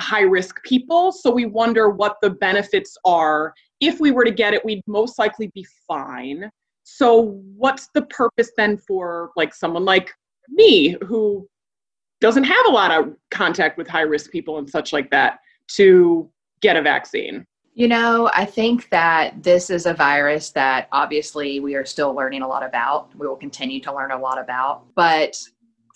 high 0.00 0.22
risk 0.22 0.62
people. 0.62 1.10
So 1.12 1.30
we 1.30 1.46
wonder 1.46 1.90
what 1.90 2.16
the 2.22 2.30
benefits 2.30 2.96
are. 3.04 3.52
If 3.80 4.00
we 4.00 4.10
were 4.10 4.24
to 4.24 4.30
get 4.30 4.54
it, 4.54 4.64
we'd 4.64 4.82
most 4.86 5.18
likely 5.18 5.50
be 5.54 5.66
fine. 5.86 6.50
So 6.84 7.42
what's 7.56 7.88
the 7.94 8.02
purpose 8.02 8.50
then 8.56 8.78
for 8.78 9.30
like 9.36 9.54
someone 9.54 9.84
like 9.84 10.12
me 10.48 10.96
who 11.06 11.46
doesn't 12.20 12.44
have 12.44 12.66
a 12.66 12.70
lot 12.70 12.90
of 12.90 13.14
contact 13.30 13.76
with 13.76 13.86
high 13.86 14.02
risk 14.02 14.30
people 14.30 14.58
and 14.58 14.68
such 14.68 14.92
like 14.92 15.10
that 15.10 15.40
to 15.68 16.30
get 16.60 16.76
a 16.76 16.82
vaccine? 16.82 17.46
You 17.74 17.86
know, 17.86 18.28
I 18.34 18.44
think 18.44 18.90
that 18.90 19.42
this 19.42 19.70
is 19.70 19.86
a 19.86 19.94
virus 19.94 20.50
that 20.50 20.88
obviously 20.90 21.60
we 21.60 21.76
are 21.76 21.84
still 21.84 22.12
learning 22.12 22.42
a 22.42 22.48
lot 22.48 22.64
about. 22.64 23.14
We 23.16 23.28
will 23.28 23.36
continue 23.36 23.80
to 23.82 23.94
learn 23.94 24.10
a 24.10 24.18
lot 24.18 24.40
about. 24.40 24.92
But 24.96 25.36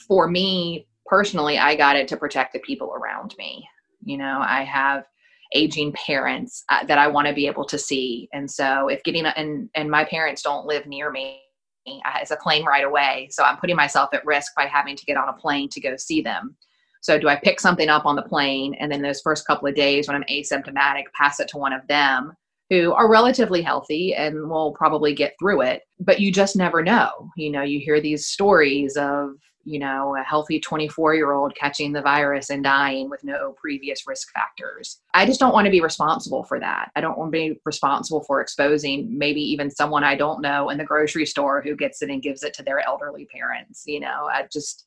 for 0.07 0.29
me 0.29 0.87
personally, 1.07 1.59
I 1.59 1.75
got 1.75 1.97
it 1.97 2.07
to 2.09 2.17
protect 2.17 2.53
the 2.53 2.61
people 2.61 2.95
around 2.95 3.35
me. 3.37 3.67
You 4.05 4.17
know, 4.17 4.45
I 4.47 4.63
have 4.63 5.07
aging 5.55 5.93
parents 5.93 6.65
uh, 6.69 6.85
that 6.85 6.99
I 6.99 7.09
want 7.09 7.27
to 7.27 7.35
be 7.35 7.47
able 7.47 7.65
to 7.67 7.79
see. 7.79 8.29
And 8.33 8.51
so 8.51 8.89
if 8.89 9.03
getting, 9.03 9.27
a, 9.27 9.31
and, 9.31 9.69
and 9.75 9.91
my 9.91 10.05
parents 10.05 10.43
don't 10.43 10.67
live 10.67 10.87
near 10.87 11.11
me, 11.11 11.41
it's 11.85 12.31
a 12.31 12.37
plane 12.37 12.65
right 12.65 12.85
away. 12.85 13.29
So 13.33 13.43
I'm 13.43 13.57
putting 13.57 13.77
myself 13.77 14.11
at 14.13 14.25
risk 14.25 14.53
by 14.55 14.67
having 14.67 14.97
to 14.97 15.05
get 15.05 15.17
on 15.17 15.29
a 15.29 15.33
plane 15.33 15.69
to 15.71 15.81
go 15.81 15.97
see 15.97 16.23
them. 16.23 16.57
So 17.03 17.19
do 17.19 17.29
I 17.29 17.37
pick 17.37 17.61
something 17.61 17.89
up 17.89 18.07
on 18.07 18.17
the 18.17 18.23
plane 18.23 18.75
and 18.79 18.91
then 18.91 19.03
those 19.03 19.21
first 19.21 19.47
couple 19.47 19.69
of 19.69 19.75
days 19.75 20.07
when 20.07 20.17
I'm 20.17 20.25
asymptomatic, 20.31 21.05
pass 21.15 21.41
it 21.41 21.49
to 21.49 21.59
one 21.59 21.73
of 21.73 21.87
them 21.89 22.33
who 22.71 22.93
are 22.95 23.11
relatively 23.11 23.61
healthy 23.61 24.15
and 24.15 24.49
will 24.49 24.73
probably 24.73 25.13
get 25.13 25.35
through 25.39 25.63
it. 25.63 25.83
But 26.01 26.21
you 26.21 26.33
just 26.33 26.57
never 26.57 26.83
know. 26.83 27.29
You 27.37 27.51
know, 27.51 27.63
you 27.63 27.81
hear 27.81 28.01
these 28.01 28.27
stories 28.27 28.97
of, 28.97 29.33
you 29.65 29.81
know, 29.81 30.17
a 30.17 30.23
healthy 30.23 30.61
24 30.61 31.17
year 31.17 31.33
old 31.33 31.57
catching 31.57 31.93
the 31.93 32.01
virus 32.01 32.51
and 32.51 32.63
dying 32.63 33.11
with 33.11 33.25
no 33.25 33.55
previous 33.61 34.07
risk 34.07 34.33
factors. 34.33 35.01
I 35.13 35.27
just 35.27 35.41
don't 35.41 35.53
want 35.53 35.65
to 35.65 35.73
be 35.73 35.81
responsible 35.81 36.45
for 36.45 36.61
that. 36.61 36.93
I 36.95 37.01
don't 37.01 37.19
want 37.19 37.33
to 37.33 37.39
be 37.39 37.61
responsible 37.65 38.23
for 38.23 38.41
exposing 38.41 39.19
maybe 39.19 39.43
even 39.43 39.71
someone 39.71 40.05
I 40.05 40.15
don't 40.15 40.41
know 40.41 40.71
in 40.71 40.79
the 40.79 40.85
grocery 40.85 41.27
store 41.27 41.61
who 41.63 41.75
gets 41.75 42.01
it 42.01 42.11
and 42.11 42.23
gives 42.23 42.45
it 42.45 42.55
to 42.55 42.63
their 42.63 42.79
elderly 42.87 43.27
parents. 43.27 43.83
You 43.87 44.01
know, 44.01 44.29
I 44.33 44.47
just, 44.53 44.87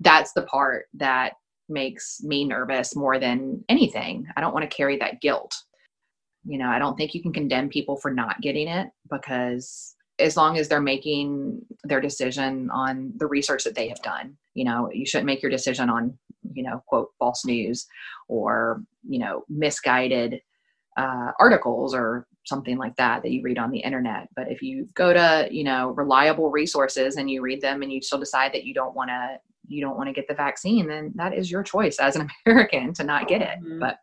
that's 0.00 0.32
the 0.32 0.42
part 0.42 0.86
that 0.94 1.32
makes 1.68 2.22
me 2.22 2.44
nervous 2.44 2.94
more 2.94 3.18
than 3.18 3.64
anything. 3.68 4.26
I 4.36 4.40
don't 4.40 4.54
want 4.54 4.68
to 4.68 4.76
carry 4.76 4.96
that 4.98 5.20
guilt. 5.20 5.54
You 6.44 6.58
know, 6.58 6.68
I 6.68 6.78
don't 6.78 6.96
think 6.96 7.14
you 7.14 7.22
can 7.22 7.32
condemn 7.32 7.68
people 7.68 7.96
for 7.96 8.10
not 8.12 8.40
getting 8.40 8.68
it 8.68 8.88
because 9.10 9.96
as 10.18 10.36
long 10.36 10.56
as 10.56 10.68
they're 10.68 10.80
making 10.80 11.60
their 11.84 12.00
decision 12.00 12.70
on 12.70 13.12
the 13.16 13.26
research 13.26 13.64
that 13.64 13.74
they 13.74 13.88
have 13.88 14.00
done, 14.02 14.36
you 14.54 14.64
know, 14.64 14.90
you 14.92 15.04
shouldn't 15.04 15.26
make 15.26 15.42
your 15.42 15.50
decision 15.50 15.90
on, 15.90 16.16
you 16.54 16.62
know, 16.62 16.82
quote, 16.86 17.10
false 17.18 17.44
news 17.44 17.86
or, 18.28 18.82
you 19.06 19.18
know, 19.18 19.44
misguided 19.48 20.40
uh, 20.96 21.32
articles 21.38 21.94
or 21.94 22.26
something 22.44 22.78
like 22.78 22.96
that 22.96 23.22
that 23.22 23.32
you 23.32 23.42
read 23.42 23.58
on 23.58 23.70
the 23.70 23.80
internet. 23.80 24.28
But 24.34 24.50
if 24.50 24.62
you 24.62 24.88
go 24.94 25.12
to, 25.12 25.48
you 25.50 25.64
know, 25.64 25.90
reliable 25.90 26.50
resources 26.50 27.16
and 27.16 27.28
you 27.30 27.42
read 27.42 27.60
them 27.60 27.82
and 27.82 27.92
you 27.92 28.00
still 28.00 28.18
decide 28.18 28.52
that 28.54 28.64
you 28.64 28.72
don't 28.72 28.94
want 28.94 29.10
to 29.10 29.38
you 29.68 29.80
don't 29.80 29.96
want 29.96 30.08
to 30.08 30.12
get 30.12 30.28
the 30.28 30.34
vaccine, 30.34 30.86
then 30.86 31.12
that 31.16 31.34
is 31.34 31.50
your 31.50 31.62
choice 31.62 31.98
as 31.98 32.16
an 32.16 32.28
American 32.46 32.92
to 32.94 33.04
not 33.04 33.28
get 33.28 33.42
it. 33.42 33.58
Mm-hmm. 33.60 33.80
But 33.80 33.98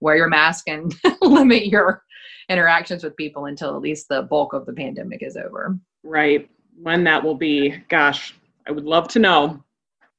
wear 0.00 0.16
your 0.16 0.28
mask 0.28 0.68
and 0.68 0.94
limit 1.20 1.66
your 1.66 2.02
interactions 2.48 3.04
with 3.04 3.16
people 3.16 3.46
until 3.46 3.74
at 3.74 3.82
least 3.82 4.08
the 4.08 4.22
bulk 4.22 4.52
of 4.52 4.66
the 4.66 4.72
pandemic 4.72 5.22
is 5.22 5.36
over. 5.36 5.78
Right. 6.02 6.50
When 6.82 7.04
that 7.04 7.22
will 7.22 7.34
be, 7.34 7.76
gosh, 7.88 8.34
I 8.66 8.72
would 8.72 8.84
love 8.84 9.08
to 9.08 9.18
know. 9.18 9.62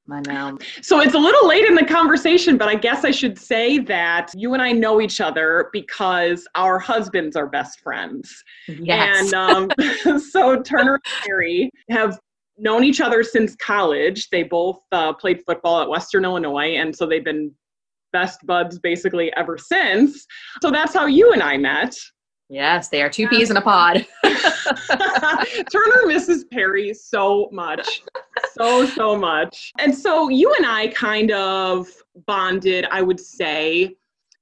I 0.10 0.20
know. 0.22 0.58
So 0.82 1.00
it's 1.00 1.14
a 1.14 1.20
little 1.20 1.48
late 1.48 1.66
in 1.66 1.76
the 1.76 1.86
conversation, 1.86 2.58
but 2.58 2.68
I 2.68 2.76
guess 2.76 3.06
I 3.06 3.12
should 3.12 3.38
say 3.38 3.78
that 3.80 4.32
you 4.36 4.54
and 4.54 4.62
I 4.62 4.72
know 4.72 5.00
each 5.00 5.22
other 5.22 5.70
because 5.72 6.48
our 6.56 6.80
husbands 6.80 7.36
are 7.36 7.48
best 7.48 7.80
friends. 7.80 8.44
Yes. 8.68 9.32
And 9.32 9.34
um, 9.34 10.20
so 10.32 10.62
Turner 10.62 10.96
and 10.96 11.04
Perry 11.26 11.72
have 11.90 12.20
known 12.58 12.84
each 12.84 13.02
other 13.02 13.24
since 13.24 13.56
college. 13.56 14.30
They 14.30 14.44
both 14.44 14.80
uh, 14.92 15.14
played 15.14 15.42
football 15.46 15.82
at 15.82 15.90
Western 15.90 16.26
Illinois, 16.26 16.76
and 16.76 16.96
so 16.96 17.06
they've 17.06 17.24
been 17.24 17.52
best 18.14 18.46
buds 18.46 18.80
basically 18.80 19.32
ever 19.36 19.58
since. 19.58 20.26
So 20.62 20.70
that's 20.70 20.94
how 20.94 21.06
you 21.06 21.32
and 21.32 21.42
I 21.42 21.58
met. 21.58 21.96
Yes, 22.50 22.90
they 22.90 23.02
are 23.02 23.10
two 23.10 23.30
peas 23.30 23.50
in 23.50 23.56
a 23.56 23.62
pod. 23.62 24.06
Turner 25.72 26.06
misses 26.06 26.44
Perry 26.52 26.94
so 26.94 27.48
much. 27.54 28.02
So, 28.54 28.86
so 28.86 29.18
much. 29.18 29.72
And 29.80 29.96
so 29.98 30.28
you 30.28 30.54
and 30.56 30.66
I 30.66 30.90
kind 30.90 31.32
of 31.32 31.88
bonded, 32.28 32.86
I 32.92 33.02
would 33.02 33.22
say, 33.22 33.96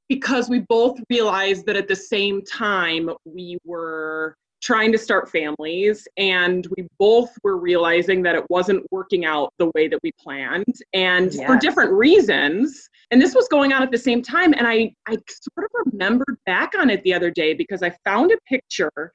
because 0.07 0.49
we 0.49 0.61
both 0.67 0.99
realized 1.11 1.67
that 1.67 1.75
at 1.75 1.87
the 1.87 1.95
same 1.95 2.43
time 2.43 3.11
we 3.25 3.59
were 3.63 4.35
trying 4.61 4.91
to 4.91 4.97
start 4.97 5.29
families 5.29 6.07
and 6.17 6.67
we 6.75 6.87
both 6.97 7.31
were 7.43 7.57
realizing 7.57 8.21
that 8.21 8.35
it 8.35 8.45
wasn't 8.49 8.85
working 8.91 9.25
out 9.25 9.53
the 9.57 9.71
way 9.75 9.87
that 9.87 9.99
we 10.03 10.11
planned 10.19 10.75
and 10.93 11.33
yes. 11.33 11.47
for 11.47 11.57
different 11.57 11.91
reasons 11.91 12.89
and 13.11 13.21
this 13.21 13.33
was 13.33 13.47
going 13.47 13.71
on 13.73 13.81
at 13.81 13.91
the 13.91 13.97
same 13.97 14.21
time 14.21 14.53
and 14.53 14.67
i 14.67 14.91
i 15.07 15.11
sort 15.11 15.65
of 15.65 15.91
remembered 15.91 16.37
back 16.45 16.73
on 16.77 16.89
it 16.89 17.01
the 17.03 17.13
other 17.13 17.31
day 17.31 17.53
because 17.53 17.81
i 17.83 17.89
found 18.03 18.31
a 18.31 18.37
picture 18.47 19.11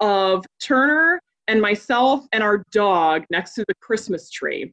of 0.00 0.44
turner 0.60 1.20
and 1.48 1.60
myself 1.60 2.26
and 2.32 2.42
our 2.42 2.64
dog 2.72 3.24
next 3.30 3.54
to 3.54 3.64
the 3.68 3.74
christmas 3.80 4.30
tree 4.30 4.72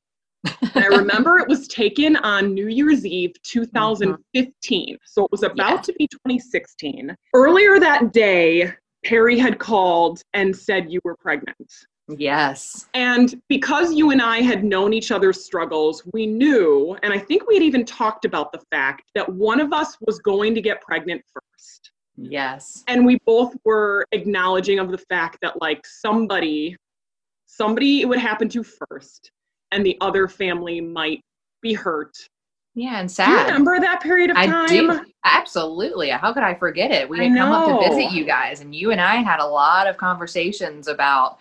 and 0.73 0.83
i 0.83 0.87
remember 0.87 1.37
it 1.37 1.47
was 1.47 1.67
taken 1.67 2.15
on 2.17 2.53
new 2.53 2.67
year's 2.67 3.05
eve 3.05 3.31
mm-hmm. 3.31 3.59
2015 3.59 4.97
so 5.05 5.25
it 5.25 5.31
was 5.31 5.43
about 5.43 5.75
yeah. 5.75 5.81
to 5.81 5.93
be 5.93 6.07
2016 6.07 7.15
earlier 7.33 7.79
that 7.79 8.13
day 8.13 8.73
Perry 9.03 9.37
had 9.37 9.59
called 9.59 10.21
and 10.33 10.55
said 10.55 10.91
you 10.91 10.99
were 11.03 11.15
pregnant. 11.15 11.71
Yes. 12.09 12.87
And 12.93 13.41
because 13.47 13.93
you 13.93 14.11
and 14.11 14.21
I 14.21 14.41
had 14.41 14.63
known 14.63 14.93
each 14.93 15.11
other's 15.11 15.43
struggles, 15.43 16.03
we 16.13 16.25
knew, 16.25 16.97
and 17.01 17.13
I 17.13 17.17
think 17.17 17.47
we 17.47 17.53
had 17.55 17.63
even 17.63 17.85
talked 17.85 18.25
about 18.25 18.51
the 18.51 18.61
fact 18.71 19.03
that 19.15 19.27
one 19.27 19.59
of 19.59 19.71
us 19.71 19.97
was 20.01 20.19
going 20.19 20.53
to 20.55 20.61
get 20.61 20.81
pregnant 20.81 21.21
first. 21.33 21.91
Yes. 22.17 22.83
And 22.87 23.05
we 23.05 23.17
both 23.25 23.55
were 23.63 24.05
acknowledging 24.11 24.79
of 24.79 24.91
the 24.91 24.97
fact 24.97 25.39
that 25.41 25.61
like 25.61 25.85
somebody 25.85 26.75
somebody 27.45 28.01
it 28.01 28.05
would 28.05 28.19
happen 28.19 28.49
to 28.49 28.63
first 28.63 29.31
and 29.71 29.85
the 29.85 29.97
other 30.01 30.27
family 30.27 30.81
might 30.81 31.21
be 31.61 31.73
hurt 31.73 32.15
yeah, 32.75 32.99
and 32.99 33.11
sad. 33.11 33.27
Do 33.27 33.31
you 33.31 33.45
remember 33.45 33.79
that 33.79 34.01
period 34.01 34.31
of 34.31 34.35
time? 34.35 34.53
I 34.53 34.67
do. 34.67 35.05
Absolutely. 35.23 36.09
How 36.09 36.33
could 36.33 36.43
I 36.43 36.55
forget 36.55 36.91
it? 36.91 37.07
We 37.07 37.19
had 37.19 37.37
come 37.37 37.51
up 37.51 37.81
to 37.81 37.89
visit 37.89 38.11
you 38.11 38.25
guys, 38.25 38.61
and 38.61 38.73
you 38.73 38.91
and 38.91 38.99
I 38.99 39.17
had 39.17 39.39
a 39.39 39.45
lot 39.45 39.87
of 39.87 39.97
conversations 39.97 40.87
about 40.87 41.37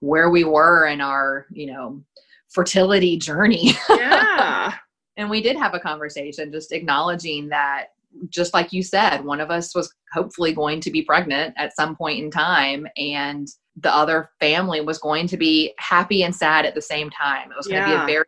where 0.00 0.30
we 0.30 0.42
were 0.42 0.86
in 0.86 1.00
our, 1.00 1.46
you 1.52 1.66
know, 1.66 2.02
fertility 2.48 3.16
journey. 3.16 3.72
Yeah. 3.88 4.74
and 5.16 5.30
we 5.30 5.40
did 5.40 5.56
have 5.56 5.74
a 5.74 5.80
conversation 5.80 6.50
just 6.50 6.72
acknowledging 6.72 7.48
that 7.48 7.86
just 8.28 8.52
like 8.52 8.72
you 8.72 8.82
said, 8.82 9.24
one 9.24 9.40
of 9.40 9.50
us 9.50 9.74
was 9.74 9.94
hopefully 10.12 10.52
going 10.52 10.80
to 10.80 10.90
be 10.90 11.02
pregnant 11.02 11.54
at 11.56 11.74
some 11.74 11.96
point 11.96 12.22
in 12.22 12.30
time 12.30 12.86
and 12.96 13.48
the 13.76 13.94
other 13.94 14.28
family 14.38 14.80
was 14.80 14.98
going 14.98 15.26
to 15.26 15.36
be 15.36 15.72
happy 15.78 16.24
and 16.24 16.34
sad 16.34 16.66
at 16.66 16.74
the 16.74 16.82
same 16.82 17.08
time. 17.08 17.50
It 17.50 17.56
was 17.56 17.66
going 17.66 17.82
to 17.82 17.88
be 17.88 17.94
a 17.94 18.06
very 18.06 18.26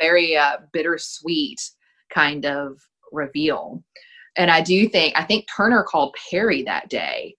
very 0.00 0.36
uh, 0.36 0.58
bittersweet 0.72 1.60
kind 2.12 2.46
of 2.46 2.78
reveal. 3.12 3.82
And 4.36 4.50
I 4.50 4.60
do 4.60 4.88
think 4.88 5.14
I 5.16 5.24
think 5.24 5.46
Turner 5.54 5.82
called 5.82 6.14
Perry 6.30 6.62
that 6.64 6.88
day. 6.88 7.34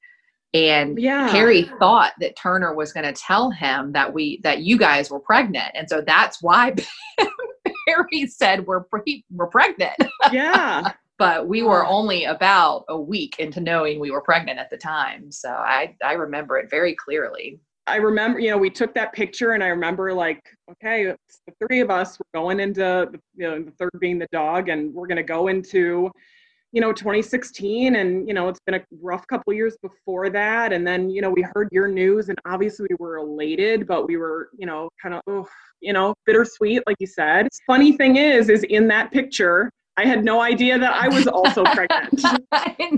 And 0.53 0.99
yeah. 0.99 1.29
Perry 1.29 1.69
thought 1.79 2.13
that 2.19 2.37
Turner 2.37 2.73
was 2.73 2.93
going 2.93 3.05
to 3.05 3.13
tell 3.13 3.51
him 3.51 3.91
that 3.91 4.11
we 4.11 4.39
that 4.43 4.61
you 4.61 4.77
guys 4.77 5.11
were 5.11 5.19
pregnant, 5.19 5.71
and 5.75 5.87
so 5.89 6.01
that's 6.01 6.41
why 6.41 6.73
Perry 7.87 8.27
said 8.27 8.65
we're 8.65 8.83
pre- 8.83 9.25
we're 9.31 9.47
pregnant. 9.47 9.95
Yeah, 10.31 10.93
but 11.17 11.47
we 11.47 11.63
were 11.63 11.85
only 11.85 12.25
about 12.25 12.83
a 12.89 12.99
week 12.99 13.39
into 13.39 13.61
knowing 13.61 13.99
we 13.99 14.11
were 14.11 14.21
pregnant 14.21 14.59
at 14.59 14.69
the 14.69 14.77
time, 14.77 15.31
so 15.31 15.49
I 15.49 15.95
I 16.03 16.13
remember 16.13 16.57
it 16.57 16.69
very 16.69 16.95
clearly. 16.95 17.59
I 17.87 17.95
remember, 17.95 18.39
you 18.39 18.51
know, 18.51 18.57
we 18.57 18.69
took 18.69 18.93
that 18.95 19.13
picture 19.13 19.53
and 19.53 19.63
I 19.63 19.67
remember 19.67 20.13
like, 20.13 20.43
okay, 20.69 21.05
the 21.05 21.53
three 21.65 21.79
of 21.79 21.89
us, 21.89 22.19
we're 22.19 22.41
going 22.41 22.59
into, 22.59 23.09
you 23.35 23.49
know, 23.49 23.63
the 23.63 23.71
third 23.71 23.91
being 23.99 24.19
the 24.19 24.27
dog 24.31 24.67
and 24.67 24.93
we're 24.93 25.07
going 25.07 25.17
to 25.17 25.23
go 25.23 25.47
into, 25.47 26.11
you 26.73 26.81
know, 26.81 26.91
2016 26.91 27.95
and, 27.95 28.27
you 28.27 28.33
know, 28.33 28.49
it's 28.49 28.59
been 28.65 28.75
a 28.75 28.83
rough 29.01 29.25
couple 29.27 29.53
years 29.53 29.77
before 29.81 30.29
that. 30.29 30.73
And 30.73 30.85
then, 30.85 31.09
you 31.09 31.21
know, 31.21 31.29
we 31.29 31.45
heard 31.53 31.69
your 31.71 31.87
news 31.87 32.27
and 32.27 32.37
obviously 32.45 32.87
we 32.89 32.97
were 32.99 33.17
elated, 33.17 33.87
but 33.87 34.05
we 34.05 34.17
were, 34.17 34.49
you 34.57 34.65
know, 34.65 34.89
kind 35.01 35.19
of, 35.25 35.47
you 35.79 35.93
know, 35.93 36.13
bittersweet, 36.25 36.83
like 36.87 36.97
you 36.99 37.07
said. 37.07 37.47
Funny 37.65 37.93
thing 37.93 38.17
is, 38.17 38.49
is 38.49 38.63
in 38.63 38.89
that 38.89 39.11
picture, 39.11 39.71
I 39.97 40.05
had 40.05 40.23
no 40.23 40.41
idea 40.41 40.77
that 40.77 40.93
I 40.93 41.07
was 41.07 41.25
also 41.27 41.63
pregnant. 41.63 42.23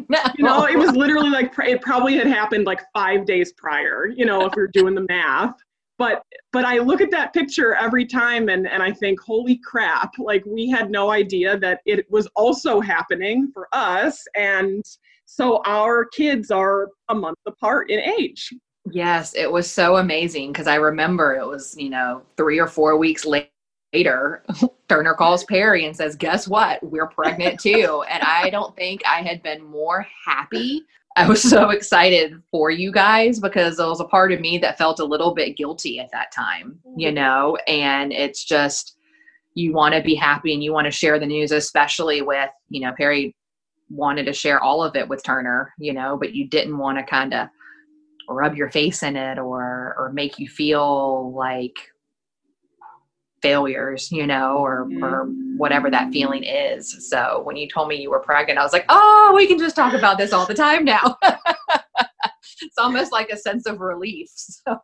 know. 0.10 0.20
You 0.38 0.44
know, 0.44 0.66
it 0.66 0.78
was 0.78 0.92
literally 0.92 1.30
like 1.30 1.54
it 1.60 1.82
probably 1.82 2.18
had 2.18 2.28
happened 2.28 2.66
like 2.66 2.82
five 2.94 3.26
days 3.26 3.54
prior. 3.54 4.08
You 4.08 4.26
know, 4.26 4.46
if 4.46 4.54
we 4.56 4.64
are 4.64 4.68
doing 4.68 4.96
the 4.96 5.06
math. 5.08 5.56
But 5.98 6.24
but 6.52 6.66
I 6.66 6.78
look 6.78 7.02
at 7.02 7.12
that 7.12 7.34
picture 7.34 7.74
every 7.76 8.06
time 8.06 8.50
and 8.50 8.68
and 8.68 8.84
I 8.84 8.92
think, 8.92 9.20
holy 9.22 9.58
crap! 9.64 10.12
Like 10.18 10.44
we 10.46 10.70
had 10.70 10.92
no 10.92 11.10
idea 11.10 11.58
that 11.60 11.82
it 11.86 12.10
was 12.12 12.28
also 12.36 12.82
happening 12.82 13.50
for 13.54 13.68
us, 13.72 14.22
and 14.36 14.84
so 15.26 15.62
our 15.66 16.06
kids 16.06 16.52
are 16.52 16.90
a 17.08 17.16
month 17.16 17.38
apart 17.46 17.90
in 17.92 18.00
age. 18.00 18.54
Yes, 18.92 19.36
it 19.36 19.52
was 19.52 19.70
so 19.70 19.98
amazing 19.98 20.52
because 20.52 20.68
I 20.68 20.76
remember 20.76 21.36
it 21.36 21.46
was 21.46 21.76
you 21.78 21.90
know 21.90 22.24
three 22.36 22.60
or 22.60 22.68
four 22.68 22.98
weeks 22.98 23.26
late 23.26 23.52
later, 23.94 24.44
Turner 24.90 25.14
calls 25.14 25.44
Perry 25.46 25.86
and 25.86 25.96
says, 25.96 26.16
Guess 26.16 26.48
what? 26.48 26.82
We're 26.84 27.08
pregnant 27.08 27.60
too. 27.62 28.04
and 28.10 28.24
I 28.24 28.50
don't 28.50 28.76
think 28.76 29.02
I 29.06 29.22
had 29.22 29.44
been 29.44 29.64
more 29.64 30.06
happy. 30.26 30.84
I 31.16 31.28
was 31.28 31.42
so 31.42 31.72
excited 31.72 32.42
for 32.52 32.70
you 32.70 32.92
guys 32.92 33.40
because 33.40 33.78
there 33.78 33.88
was 33.88 34.00
a 34.00 34.06
part 34.06 34.32
of 34.32 34.40
me 34.40 34.58
that 34.60 34.78
felt 34.78 35.00
a 35.00 35.06
little 35.06 35.34
bit 35.34 35.58
guilty 35.58 36.00
at 36.00 36.12
that 36.12 36.32
time, 36.32 36.80
you 36.96 37.08
mm-hmm. 37.08 37.16
know, 37.16 37.58
and 37.68 38.14
it's 38.14 38.44
just 38.46 38.96
you 39.54 39.74
want 39.74 39.96
to 39.96 40.02
be 40.02 40.16
happy 40.16 40.54
and 40.54 40.64
you 40.64 40.72
want 40.72 40.86
to 40.86 40.92
share 40.92 41.20
the 41.20 41.26
news, 41.26 41.52
especially 41.52 42.22
with, 42.22 42.50
you 42.70 42.80
know, 42.80 42.94
Perry 42.96 43.36
wanted 43.90 44.26
to 44.26 44.34
share 44.34 44.62
all 44.62 44.84
of 44.84 44.96
it 44.96 45.10
with 45.10 45.24
Turner, 45.24 45.74
you 45.78 45.94
know, 45.94 46.16
but 46.16 46.34
you 46.34 46.48
didn't 46.48 46.78
want 46.78 46.98
to 46.98 47.04
kind 47.04 47.34
of 47.34 47.48
rub 48.30 48.56
your 48.56 48.70
face 48.70 49.02
in 49.02 49.16
it 49.16 49.40
or 49.40 49.96
or 49.98 50.12
make 50.14 50.38
you 50.38 50.48
feel 50.48 51.34
like 51.34 51.76
failures, 53.42 54.12
you 54.12 54.28
know, 54.28 54.58
or 54.58 54.90
or 55.02 55.28
whatever 55.58 55.90
that 55.90 56.10
mm. 56.10 56.14
feeling 56.14 56.44
is. 56.44 57.10
So 57.10 57.42
when 57.44 57.56
you 57.56 57.68
told 57.68 57.88
me 57.88 58.02
you 58.02 58.10
were 58.10 58.20
pregnant, 58.20 58.60
I 58.60 58.64
was 58.64 58.74
like, 58.74 58.86
oh, 58.90 59.34
we 59.36 59.48
can 59.48 59.60
just 59.60 59.76
talk 59.76 59.94
about 59.94 60.18
this 60.18 60.34
all 60.34 60.46
the 60.46 60.54
time 60.54 60.86
now. 60.86 61.18
it's 62.62 62.78
almost 62.78 63.12
like 63.12 63.30
a 63.30 63.38
sense 63.38 63.66
of 63.66 63.80
relief. 63.80 64.30
So. 64.68 64.80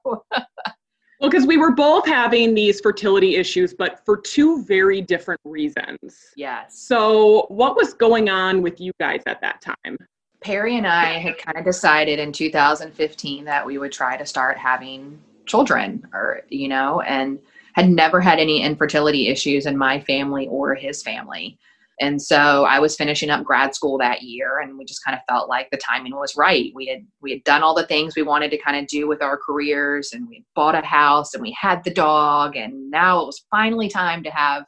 well, 1.22 1.30
because 1.30 1.46
we 1.48 1.58
were 1.58 1.72
both 1.72 2.06
having 2.06 2.54
these 2.54 2.82
fertility 2.82 3.36
issues, 3.36 3.74
but 3.74 4.04
for 4.06 4.18
two 4.18 4.64
very 4.64 5.02
different 5.02 5.42
reasons. 5.44 6.18
Yes. 6.36 6.78
So 6.80 7.46
what 7.50 7.76
was 7.76 7.94
going 7.94 8.30
on 8.30 8.62
with 8.62 8.80
you 8.82 8.92
guys 9.00 9.22
at 9.26 9.42
that 9.42 9.62
time? 9.62 9.98
Perry 10.42 10.78
and 10.78 10.86
I 10.86 11.14
had 11.20 11.38
kind 11.38 11.58
of 11.58 11.66
decided 11.66 12.20
in 12.20 12.32
2015 12.32 13.46
that 13.46 13.66
we 13.66 13.78
would 13.78 13.92
try 13.92 14.18
to 14.18 14.26
start 14.26 14.58
having 14.58 15.20
children 15.46 16.06
or 16.14 16.42
you 16.50 16.68
know 16.68 17.02
and 17.02 17.40
had 17.76 17.90
never 17.90 18.22
had 18.22 18.40
any 18.40 18.62
infertility 18.62 19.28
issues 19.28 19.66
in 19.66 19.78
my 19.78 20.00
family 20.00 20.48
or 20.48 20.76
his 20.76 21.04
family. 21.04 21.60
And 22.02 22.22
so 22.22 22.66
I 22.66 22.80
was 22.80 22.96
finishing 22.96 23.30
up 23.30 23.46
grad 23.46 23.76
school 23.76 23.98
that 24.00 24.22
year 24.24 24.60
and 24.60 24.78
we 24.78 24.86
just 24.86 25.04
kind 25.06 25.18
of 25.18 25.24
felt 25.30 25.50
like 25.50 25.70
the 25.72 25.78
timing 25.78 26.16
was 26.16 26.36
right. 26.36 26.72
We 26.76 26.88
had 26.88 27.06
we 27.22 27.32
had 27.32 27.44
done 27.44 27.64
all 27.64 27.76
the 27.76 27.86
things 27.88 28.16
we 28.16 28.24
wanted 28.24 28.52
to 28.52 28.58
kind 28.58 28.78
of 28.78 28.88
do 28.88 29.08
with 29.08 29.22
our 29.22 29.38
careers 29.38 30.12
and 30.14 30.28
we 30.28 30.46
bought 30.56 30.76
a 30.76 30.86
house 30.86 31.34
and 31.34 31.42
we 31.42 31.56
had 31.60 31.84
the 31.84 31.94
dog 31.94 32.56
and 32.58 32.90
now 32.92 33.22
it 33.22 33.28
was 33.28 33.46
finally 33.52 33.90
time 33.90 34.24
to 34.24 34.32
have 34.32 34.66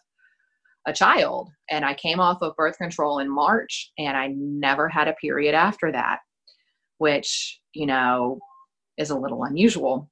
a 0.85 0.93
child. 0.93 1.49
And 1.69 1.83
I 1.83 1.93
came 1.95 2.19
off 2.21 2.41
of 2.41 2.55
birth 2.55 2.77
control 2.77 3.19
in 3.19 3.29
March 3.29 3.91
and 3.97 4.15
I 4.17 4.27
never 4.37 4.87
had 4.89 5.07
a 5.09 5.13
period 5.13 5.55
after 5.55 5.91
that. 5.91 6.19
which, 6.97 7.59
you 7.73 7.85
know, 7.85 8.39
is 8.97 9.09
a 9.09 9.17
little 9.19 9.43
unusual. 9.43 10.09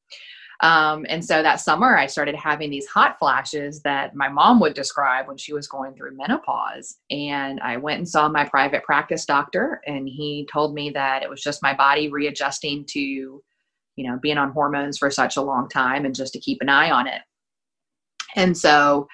Um, 0.62 1.06
and 1.10 1.24
so 1.24 1.44
that 1.44 1.60
summer, 1.60 1.98
I 1.98 2.08
started 2.08 2.36
having 2.36 2.70
these 2.70 2.88
hot 2.88 3.20
flashes 3.20 3.82
that 3.82 4.16
my 4.16 4.30
mom 4.30 4.60
would 4.62 4.74
describe 4.74 5.28
when 5.28 5.38
she 5.38 5.54
was 5.54 5.68
going 5.68 5.94
through 5.94 6.16
menopause. 6.16 6.98
And 7.12 7.60
I 7.60 7.78
went 7.78 7.98
and 7.98 8.08
saw 8.08 8.30
my 8.30 8.46
private 8.46 8.84
practice 8.84 9.26
doctor, 9.26 9.82
and 9.86 10.08
he 10.08 10.48
told 10.52 10.74
me 10.74 10.90
that 10.92 11.24
it 11.24 11.30
was 11.30 11.44
just 11.44 11.62
my 11.62 11.74
body 11.74 12.10
readjusting 12.10 12.86
to, 12.86 13.00
you 13.00 13.44
know, 13.98 14.18
being 14.22 14.38
on 14.38 14.52
hormones 14.52 14.98
for 14.98 15.12
such 15.12 15.38
a 15.38 15.42
long 15.42 15.68
time 15.70 16.06
and 16.06 16.16
just 16.16 16.34
to 16.34 16.40
keep 16.40 16.60
an 16.62 16.70
eye 16.70 16.92
on 16.92 17.08
it. 17.08 17.22
And 18.36 18.58
so 18.58 19.08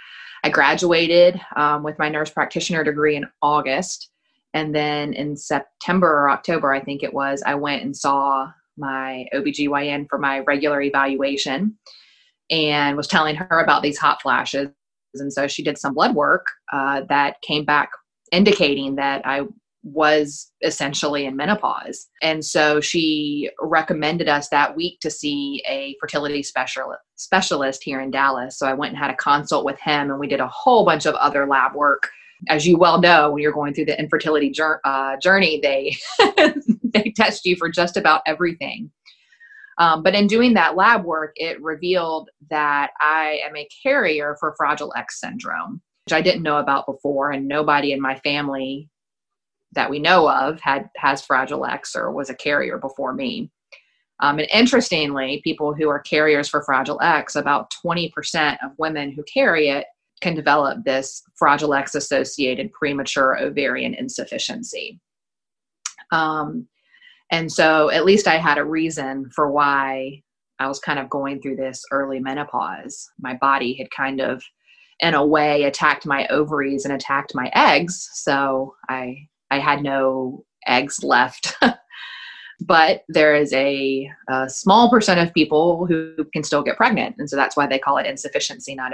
I 0.44 0.50
graduated 0.50 1.40
um, 1.56 1.84
with 1.84 2.00
my 2.00 2.10
nurse 2.10 2.30
practitioner 2.30 2.84
degree 2.84 3.16
in 3.16 3.28
August. 3.42 4.10
And 4.54 4.76
then 4.76 5.14
in 5.14 5.38
September 5.38 6.08
or 6.08 6.30
October, 6.30 6.74
I 6.74 6.82
think 6.82 7.04
it 7.04 7.14
was, 7.14 7.42
I 7.46 7.56
went 7.56 7.84
and 7.84 7.96
saw 7.96 8.52
my 8.78 9.26
OBGYN 9.34 10.08
for 10.10 10.18
my 10.18 10.40
regular 10.40 10.82
evaluation 10.82 11.78
and 12.50 12.98
was 12.98 13.08
telling 13.08 13.36
her 13.36 13.60
about 13.60 13.82
these 13.82 13.98
hot 13.98 14.22
flashes. 14.22 14.70
And 15.16 15.32
so 15.32 15.48
she 15.48 15.64
did 15.64 15.78
some 15.78 15.94
blood 15.94 16.16
work 16.16 16.46
uh, 16.72 17.02
that 17.10 17.42
came 17.42 17.66
back 17.66 17.90
indicating 18.32 18.96
that 18.96 19.22
I 19.26 19.42
was 19.84 20.52
essentially 20.62 21.26
in 21.26 21.36
menopause. 21.36 22.08
And 22.22 22.46
so 22.46 22.80
she 22.80 23.50
recommended 23.60 24.30
us 24.30 24.48
that 24.50 24.76
week 24.76 25.00
to 25.02 25.10
see 25.10 25.64
a 25.68 25.96
fertility 26.00 26.44
specialist 26.44 27.02
specialist 27.16 27.84
here 27.84 28.02
in 28.02 28.12
Dallas. 28.12 28.58
So 28.58 28.68
I 28.68 28.74
went 28.74 28.94
and 28.94 28.98
had 28.98 29.12
a 29.12 29.16
consult 29.16 29.66
with 29.66 29.80
him 29.80 30.10
and 30.10 30.20
we 30.20 30.28
did 30.28 30.40
a 30.40 30.48
whole 30.48 30.86
bunch 30.86 31.06
of 31.06 31.16
other 31.16 31.48
lab 31.48 31.76
work. 31.76 32.10
As 32.50 32.66
you 32.66 32.78
well 32.78 33.00
know, 33.00 33.32
when 33.32 33.42
you're 33.42 33.52
going 33.52 33.74
through 33.74 33.86
the 33.86 34.00
infertility 34.00 34.54
uh, 34.84 35.18
journey, 35.18 35.60
they 35.62 35.96
they 36.84 37.14
test 37.16 37.46
you 37.46 37.56
for 37.56 37.70
just 37.70 37.98
about 37.98 38.22
everything. 38.26 38.92
Um, 39.78 40.04
but 40.04 40.16
in 40.16 40.28
doing 40.28 40.54
that 40.54 40.76
lab 40.76 41.04
work, 41.04 41.34
it 41.36 41.62
revealed 41.62 42.30
that 42.50 42.92
I 43.00 43.40
am 43.46 43.56
a 43.56 43.68
carrier 43.82 44.36
for 44.40 44.54
Fragile 44.58 44.94
X 44.96 45.20
syndrome, 45.20 45.82
which 46.06 46.14
I 46.14 46.22
didn't 46.22 46.44
know 46.44 46.58
about 46.58 46.86
before, 46.86 47.32
and 47.32 47.48
nobody 47.48 47.92
in 47.92 48.02
my 48.02 48.16
family 48.20 48.90
that 49.74 49.90
we 49.90 50.00
know 50.00 50.30
of 50.30 50.60
had 50.60 50.90
has 50.98 51.22
Fragile 51.22 51.66
X 51.66 51.96
or 51.96 52.12
was 52.12 52.30
a 52.30 52.36
carrier 52.36 52.78
before 52.78 53.14
me. 53.14 53.50
Um, 54.20 54.38
and 54.38 54.48
interestingly, 54.54 55.42
people 55.44 55.74
who 55.74 55.90
are 55.90 56.00
carriers 56.00 56.48
for 56.48 56.62
Fragile 56.62 57.02
X, 57.02 57.36
about 57.36 57.74
20% 57.84 58.58
of 58.64 58.72
women 58.78 59.12
who 59.12 59.24
carry 59.24 59.70
it 59.70 59.86
can 60.22 60.36
develop 60.36 60.84
this 60.84 61.22
Fragile 61.36 61.74
X 61.74 61.96
associated 61.96 62.72
premature 62.72 63.38
ovarian 63.40 63.94
insufficiency. 63.94 65.00
Um, 66.12 66.68
and 67.32 67.52
so 67.52 67.90
at 67.90 68.06
least 68.06 68.28
I 68.28 68.38
had 68.38 68.58
a 68.58 68.66
reason 68.66 69.30
for 69.34 69.52
why 69.52 70.22
I 70.60 70.68
was 70.68 70.80
kind 70.80 71.00
of 71.00 71.10
going 71.10 71.42
through 71.42 71.56
this 71.56 71.84
early 71.92 72.20
menopause. 72.20 73.10
My 73.20 73.36
body 73.36 73.74
had 73.74 73.90
kind 73.90 74.22
of, 74.22 74.44
in 75.00 75.14
a 75.14 75.26
way, 75.26 75.64
attacked 75.64 76.06
my 76.06 76.28
ovaries 76.28 76.86
and 76.86 76.94
attacked 76.94 77.34
my 77.34 77.50
eggs. 77.56 78.10
So 78.14 78.76
I 78.90 79.28
I 79.50 79.60
had 79.60 79.82
no 79.82 80.46
eggs 80.68 81.04
left. 81.04 81.56
but 82.62 83.04
there 83.10 83.36
is 83.36 83.52
a, 83.54 84.10
a, 84.30 84.48
small 84.50 84.90
percent 84.90 85.20
of 85.20 85.34
people 85.34 85.86
who 85.88 86.14
can 86.32 86.44
still 86.44 86.62
get 86.62 86.78
pregnant. 86.78 87.16
And 87.18 87.30
so 87.30 87.36
that's 87.36 87.58
why 87.58 87.66
they 87.66 87.80
call 87.80 87.98
it 87.98 88.06
insufficiency, 88.06 88.76
not 88.76 88.94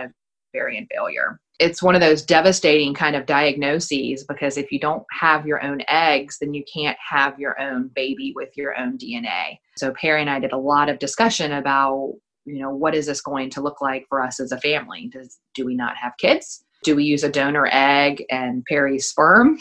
ovarian 0.57 0.87
failure 0.91 1.39
it's 1.59 1.81
one 1.81 1.95
of 1.95 2.01
those 2.01 2.21
devastating 2.21 2.93
kind 2.93 3.15
of 3.15 3.25
diagnoses 3.25 4.23
because 4.23 4.57
if 4.57 4.71
you 4.71 4.79
don't 4.79 5.03
have 5.11 5.47
your 5.47 5.63
own 5.63 5.81
eggs, 5.87 6.37
then 6.39 6.53
you 6.53 6.63
can't 6.71 6.97
have 6.99 7.39
your 7.39 7.59
own 7.59 7.89
baby 7.95 8.31
with 8.35 8.55
your 8.55 8.77
own 8.77 8.97
DNA. 8.97 9.59
So 9.77 9.91
Perry 9.93 10.21
and 10.21 10.29
I 10.29 10.39
did 10.39 10.51
a 10.51 10.57
lot 10.57 10.89
of 10.89 10.99
discussion 10.99 11.53
about, 11.53 12.13
you 12.45 12.61
know, 12.61 12.69
what 12.69 12.95
is 12.95 13.07
this 13.07 13.21
going 13.21 13.49
to 13.51 13.61
look 13.61 13.81
like 13.81 14.05
for 14.07 14.21
us 14.21 14.39
as 14.39 14.51
a 14.51 14.61
family? 14.61 15.09
Does 15.11 15.39
do 15.55 15.65
we 15.65 15.75
not 15.75 15.97
have 15.97 16.13
kids? 16.19 16.63
Do 16.83 16.95
we 16.95 17.03
use 17.03 17.23
a 17.23 17.31
donor 17.31 17.67
egg 17.71 18.23
and 18.29 18.63
Perry's 18.65 19.07
sperm 19.07 19.57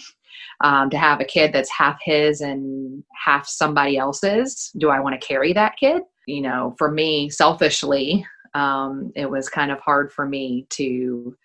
um, 0.63 0.91
to 0.91 0.99
have 0.99 1.21
a 1.21 1.25
kid 1.25 1.53
that's 1.53 1.71
half 1.71 1.99
his 2.05 2.43
and 2.43 3.03
half 3.25 3.49
somebody 3.49 3.97
else's? 3.97 4.71
Do 4.77 4.91
I 4.91 5.01
want 5.01 5.19
to 5.19 5.27
carry 5.27 5.55
that 5.55 5.77
kid? 5.81 6.03
You 6.27 6.43
know, 6.43 6.75
for 6.77 6.91
me, 6.91 7.31
selfishly, 7.31 8.27
um, 8.57 9.13
it 9.15 9.29
was 9.29 9.51
kind 9.51 9.71
of 9.71 9.79
hard 9.81 10.11
for 10.11 10.27
me 10.27 10.67
to 10.71 11.37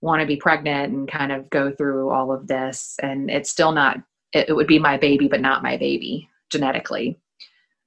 want 0.00 0.20
to 0.20 0.26
be 0.26 0.36
pregnant 0.36 0.92
and 0.92 1.10
kind 1.10 1.32
of 1.32 1.50
go 1.50 1.72
through 1.72 2.10
all 2.10 2.32
of 2.32 2.46
this 2.46 2.96
and 3.02 3.28
it's 3.28 3.50
still 3.50 3.72
not 3.72 3.98
it, 4.32 4.48
it, 4.48 4.52
would 4.52 4.68
be 4.68 4.78
my 4.78 4.96
baby 4.96 5.26
but 5.26 5.40
not 5.40 5.64
my 5.64 5.76
baby 5.76 6.28
genetically. 6.48 7.18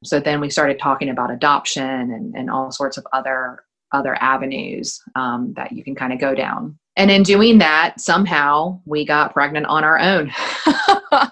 So 0.04 0.20
then 0.20 0.42
we 0.42 0.50
started 0.50 0.80
talking 0.80 1.10
about 1.10 1.32
adoption 1.32 2.12
and, 2.12 2.36
and 2.36 2.50
all 2.50 2.72
sorts 2.72 2.98
of 2.98 3.08
other 3.14 3.64
other 3.94 4.16
avenues 4.22 5.00
um, 5.16 5.54
that 5.56 5.72
you 5.72 5.84
can 5.84 5.96
kind 5.96 6.12
of 6.12 6.20
go 6.20 6.36
down. 6.36 6.78
And 6.98 7.10
in 7.10 7.24
doing 7.24 7.60
that 7.60 8.02
somehow 8.02 8.82
we 8.86 9.06
got 9.06 9.34
pregnant 9.34 9.66
on 9.68 9.86
our 9.86 9.98
own. 9.98 10.30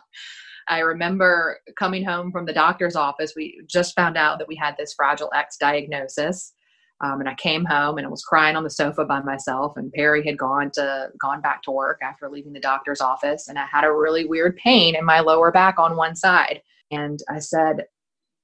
I 0.69 0.79
remember 0.79 1.59
coming 1.77 2.05
home 2.05 2.31
from 2.31 2.45
the 2.45 2.53
doctor's 2.53 2.95
office 2.95 3.33
we 3.35 3.61
just 3.67 3.93
found 3.93 4.15
out 4.15 4.39
that 4.39 4.47
we 4.47 4.55
had 4.55 4.77
this 4.77 4.93
fragile 4.93 5.29
x 5.35 5.57
diagnosis 5.57 6.53
um, 7.01 7.19
and 7.19 7.27
I 7.27 7.33
came 7.35 7.65
home 7.65 7.97
and 7.97 8.05
I 8.05 8.09
was 8.09 8.23
crying 8.23 8.55
on 8.55 8.63
the 8.63 8.69
sofa 8.69 9.05
by 9.05 9.21
myself. 9.21 9.75
And 9.75 9.91
Perry 9.91 10.25
had 10.25 10.37
gone 10.37 10.71
to 10.71 11.09
gone 11.19 11.41
back 11.41 11.63
to 11.63 11.71
work 11.71 11.99
after 12.01 12.29
leaving 12.29 12.53
the 12.53 12.59
doctor's 12.59 13.01
office, 13.01 13.47
and 13.47 13.57
I 13.57 13.65
had 13.65 13.83
a 13.83 13.91
really 13.91 14.25
weird 14.25 14.55
pain 14.57 14.95
in 14.95 15.05
my 15.05 15.19
lower 15.19 15.51
back 15.51 15.79
on 15.79 15.97
one 15.97 16.15
side. 16.15 16.61
And 16.91 17.19
I 17.29 17.39
said 17.39 17.85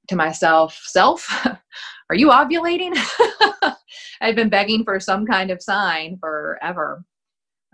to 0.09 0.15
myself, 0.15 0.79
"Self, 0.85 1.27
are 2.09 2.15
you 2.15 2.29
ovulating?" 2.29 2.97
I'd 4.21 4.35
been 4.35 4.49
begging 4.49 4.83
for 4.83 4.99
some 4.99 5.25
kind 5.25 5.51
of 5.51 5.61
sign 5.61 6.17
forever. 6.19 7.03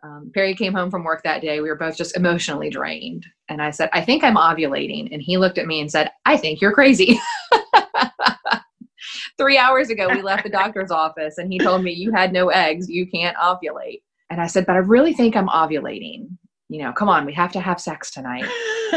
Um, 0.03 0.31
Perry 0.33 0.53
came 0.53 0.73
home 0.73 0.91
from 0.91 1.05
work 1.05 1.23
that 1.23 1.41
day. 1.41 1.61
We 1.61 1.69
were 1.69 1.77
both 1.77 1.95
just 1.95 2.17
emotionally 2.17 2.69
drained. 2.69 3.25
And 3.47 3.61
I 3.61 3.71
said, 3.71 3.89
I 3.93 4.01
think 4.01 4.21
I'm 4.21 4.35
ovulating. 4.35 5.07
And 5.13 5.21
he 5.21 5.37
looked 5.37 5.57
at 5.57 5.65
me 5.65 5.79
and 5.79 5.89
said, 5.89 6.11
I 6.25 6.35
think 6.35 6.59
you're 6.59 6.73
crazy. 6.73 7.17
three 9.43 9.58
hours 9.58 9.89
ago 9.89 10.08
we 10.08 10.21
left 10.21 10.43
the 10.43 10.49
doctor's 10.49 10.89
office 11.06 11.38
and 11.38 11.51
he 11.51 11.60
told 11.60 11.84
me 11.84 11.91
you 11.91 12.12
had 12.13 12.32
no 12.32 12.47
eggs. 12.47 12.89
You 12.89 13.06
can't 13.06 13.36
ovulate. 13.38 14.01
And 14.29 14.39
i 14.39 14.47
said 14.47 14.65
but 14.65 14.77
i 14.77 14.79
really 14.79 15.13
think 15.13 15.36
i'm 15.36 15.49
ovulating. 15.49 16.29
You 16.69 16.84
know 16.84 16.93
come 16.93 17.10
on 17.10 17.25
we 17.25 17.34
have 17.34 17.51
to 17.51 17.60
have 17.60 17.82
sex 17.82 18.10
tonight. 18.10 18.45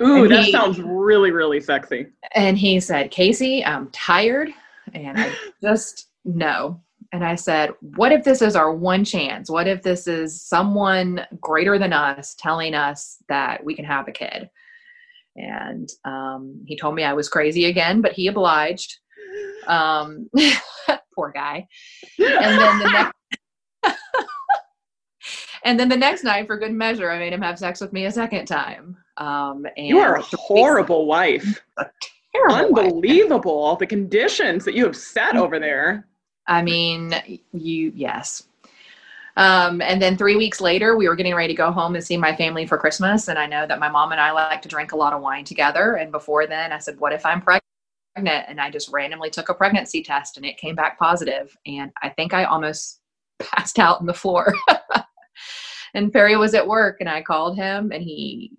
Ooh 0.00 0.22
and 0.22 0.30
that 0.30 0.44
he, 0.44 0.52
sounds 0.52 0.80
really 0.80 1.32
really 1.32 1.60
sexy. 1.60 2.06
And 2.34 2.56
he 2.56 2.78
said 2.78 3.10
casey 3.10 3.64
i'm 3.64 3.90
tired 3.90 4.50
and 4.94 5.18
i 5.18 5.34
just 5.62 6.08
no. 6.24 6.80
And 7.12 7.24
i 7.24 7.34
said 7.34 7.72
what 7.80 8.12
if 8.12 8.22
this 8.22 8.42
is 8.42 8.54
our 8.54 8.72
one 8.72 9.04
chance? 9.04 9.50
What 9.50 9.66
if 9.66 9.82
this 9.82 10.06
is 10.06 10.40
someone 10.40 11.26
greater 11.40 11.80
than 11.80 11.92
us 11.92 12.36
telling 12.38 12.74
us 12.74 13.16
that 13.28 13.64
we 13.64 13.74
can 13.74 13.84
have 13.84 14.06
a 14.06 14.12
kid? 14.12 14.48
And 15.36 15.88
um, 16.04 16.62
he 16.66 16.76
told 16.76 16.94
me 16.94 17.04
I 17.04 17.12
was 17.12 17.28
crazy 17.28 17.66
again, 17.66 18.00
but 18.00 18.12
he 18.12 18.26
obliged. 18.26 18.98
Um, 19.66 20.28
poor 21.14 21.30
guy. 21.30 21.66
And 22.18 22.58
then 22.58 22.78
the 22.78 22.90
next. 22.90 23.12
and 25.64 25.80
then 25.80 25.88
the 25.88 25.96
next 25.96 26.24
night, 26.24 26.46
for 26.46 26.56
good 26.56 26.72
measure, 26.72 27.10
I 27.10 27.18
made 27.18 27.32
him 27.32 27.42
have 27.42 27.58
sex 27.58 27.80
with 27.80 27.92
me 27.92 28.06
a 28.06 28.12
second 28.12 28.46
time. 28.46 28.96
Um, 29.16 29.66
and 29.76 29.86
you 29.86 29.98
are 29.98 30.16
a 30.16 30.22
horrible 30.22 31.06
wife. 31.06 31.62
A 31.76 31.86
terrible 32.32 32.78
Unbelievable. 32.80 33.70
Wife. 33.70 33.78
The 33.80 33.86
conditions 33.86 34.64
that 34.64 34.74
you 34.74 34.84
have 34.84 34.96
set 34.96 35.36
over 35.36 35.58
there. 35.58 36.06
I 36.46 36.62
mean, 36.62 37.14
you, 37.52 37.92
yes. 37.94 38.44
Um, 39.36 39.80
and 39.80 40.02
then 40.02 40.16
three 40.16 40.34
weeks 40.34 40.60
later, 40.60 40.96
we 40.96 41.06
were 41.08 41.14
getting 41.14 41.34
ready 41.34 41.52
to 41.52 41.56
go 41.56 41.70
home 41.70 41.94
and 41.94 42.02
see 42.02 42.16
my 42.16 42.34
family 42.34 42.66
for 42.66 42.76
Christmas. 42.76 43.28
And 43.28 43.38
I 43.38 43.46
know 43.46 43.66
that 43.66 43.78
my 43.78 43.88
mom 43.88 44.10
and 44.10 44.20
I 44.20 44.32
like 44.32 44.62
to 44.62 44.68
drink 44.68 44.92
a 44.92 44.96
lot 44.96 45.12
of 45.12 45.22
wine 45.22 45.44
together. 45.44 45.94
And 45.94 46.10
before 46.10 46.46
then, 46.46 46.72
I 46.72 46.78
said, 46.78 46.98
What 46.98 47.12
if 47.12 47.24
I'm 47.24 47.40
pregnant? 47.40 47.67
And 48.26 48.60
I 48.60 48.70
just 48.70 48.90
randomly 48.90 49.30
took 49.30 49.48
a 49.48 49.54
pregnancy 49.54 50.02
test 50.02 50.36
and 50.36 50.46
it 50.46 50.56
came 50.56 50.74
back 50.74 50.98
positive. 50.98 51.56
And 51.66 51.90
I 52.02 52.08
think 52.10 52.34
I 52.34 52.44
almost 52.44 53.00
passed 53.38 53.78
out 53.78 54.00
on 54.00 54.06
the 54.06 54.14
floor. 54.14 54.54
and 55.94 56.12
Perry 56.12 56.36
was 56.36 56.54
at 56.54 56.66
work 56.66 56.96
and 57.00 57.08
I 57.08 57.22
called 57.22 57.56
him 57.56 57.92
and 57.92 58.02
he 58.02 58.52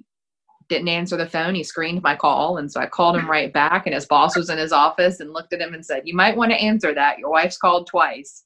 didn't 0.70 0.88
answer 0.88 1.18
the 1.18 1.26
phone. 1.28 1.56
He 1.56 1.64
screened 1.64 2.04
my 2.04 2.16
call. 2.16 2.58
And 2.58 2.72
so 2.72 2.80
I 2.80 2.86
called 2.86 3.18
him 3.18 3.30
right 3.30 3.52
back 3.52 3.88
and 3.88 3.96
his 3.96 4.06
boss 4.06 4.36
was 4.36 4.50
in 4.50 4.58
his 4.58 4.72
office 4.72 5.20
and 5.20 5.34
looked 5.34 5.52
at 5.52 5.62
him 5.62 5.74
and 5.74 5.86
said, 5.86 6.04
You 6.06 6.16
might 6.16 6.38
want 6.38 6.52
to 6.52 6.58
answer 6.58 6.94
that. 6.94 7.20
Your 7.20 7.32
wife's 7.32 7.58
called 7.58 7.88
twice. 7.88 8.46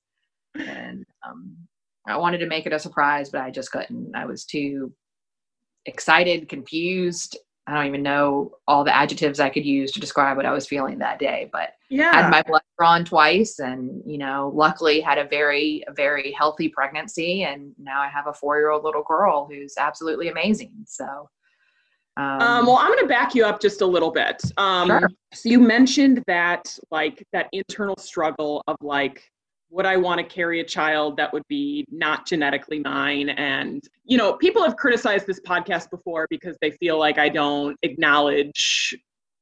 And 0.56 1.06
um, 1.28 1.58
I 2.08 2.18
wanted 2.18 2.40
to 2.40 2.48
make 2.48 2.66
it 2.66 2.74
a 2.74 2.80
surprise, 2.80 3.30
but 3.30 3.42
I 3.42 3.52
just 3.52 3.72
couldn't. 3.72 4.16
I 4.16 4.26
was 4.26 4.46
too 4.46 4.94
excited, 5.86 6.48
confused, 6.48 7.38
I 7.66 7.74
don't 7.74 7.88
even 7.88 8.04
know 8.04 8.58
all 8.68 8.84
the 8.84 8.96
adjectives 8.96 9.40
I 9.40 9.50
could 9.50 9.66
use 9.66 9.92
to 9.94 10.02
describe 10.02 10.36
what 10.36 10.46
I 10.46 10.52
was 10.52 10.68
feeling 10.68 11.00
that 11.00 11.18
day, 11.18 11.50
but 11.52 11.70
yeah. 11.90 12.12
had 12.24 12.30
my 12.30 12.42
blood 12.42 12.62
drawn 12.78 13.06
twice 13.06 13.60
and, 13.60 14.02
you 14.06 14.18
know, 14.18 14.52
luckily 14.54 15.00
had 15.00 15.18
a 15.18 15.24
very, 15.24 15.84
very 15.96 16.34
healthy 16.34 16.68
pregnancy. 16.68 17.44
And 17.44 17.74
now 17.78 18.02
I 18.02 18.10
have 18.10 18.28
a 18.28 18.34
four 18.34 18.58
year 18.58 18.70
old 18.70 18.84
little 18.84 19.04
girl 19.04 19.48
who's 19.50 19.76
absolutely 19.78 20.28
amazing. 20.28 20.74
So 20.86 21.30
Um, 22.18 22.42
Um, 22.42 22.66
well, 22.66 22.78
I'm 22.78 22.90
going 22.90 23.00
to 23.00 23.08
back 23.08 23.34
you 23.34 23.46
up 23.46 23.62
just 23.62 23.82
a 23.82 23.86
little 23.86 24.12
bit. 24.12 24.42
Um, 24.58 24.88
Sure. 24.88 25.10
So 25.34 25.50
you 25.50 25.60
mentioned 25.60 26.24
that, 26.28 26.78
like, 26.92 27.26
that 27.34 27.48
internal 27.54 27.96
struggle 27.98 28.62
of 28.68 28.76
like, 28.82 29.32
would 29.74 29.88
I 29.88 29.98
want 29.98 30.20
to 30.20 30.24
carry 30.24 30.60
a 30.60 30.64
child 30.64 31.18
that 31.18 31.34
would 31.34 31.44
be 31.48 31.84
not 31.90 32.28
genetically 32.28 32.80
mine? 32.80 33.30
And 33.30 33.84
you 34.06 34.18
know, 34.20 34.34
people 34.34 34.64
have 34.64 34.76
criticized 34.78 35.26
this 35.26 35.40
podcast 35.42 35.90
before 35.90 36.28
because 36.30 36.56
they 36.62 36.72
feel 36.72 37.00
like 37.00 37.18
I 37.18 37.28
don't 37.28 37.76
acknowledge 37.82 38.96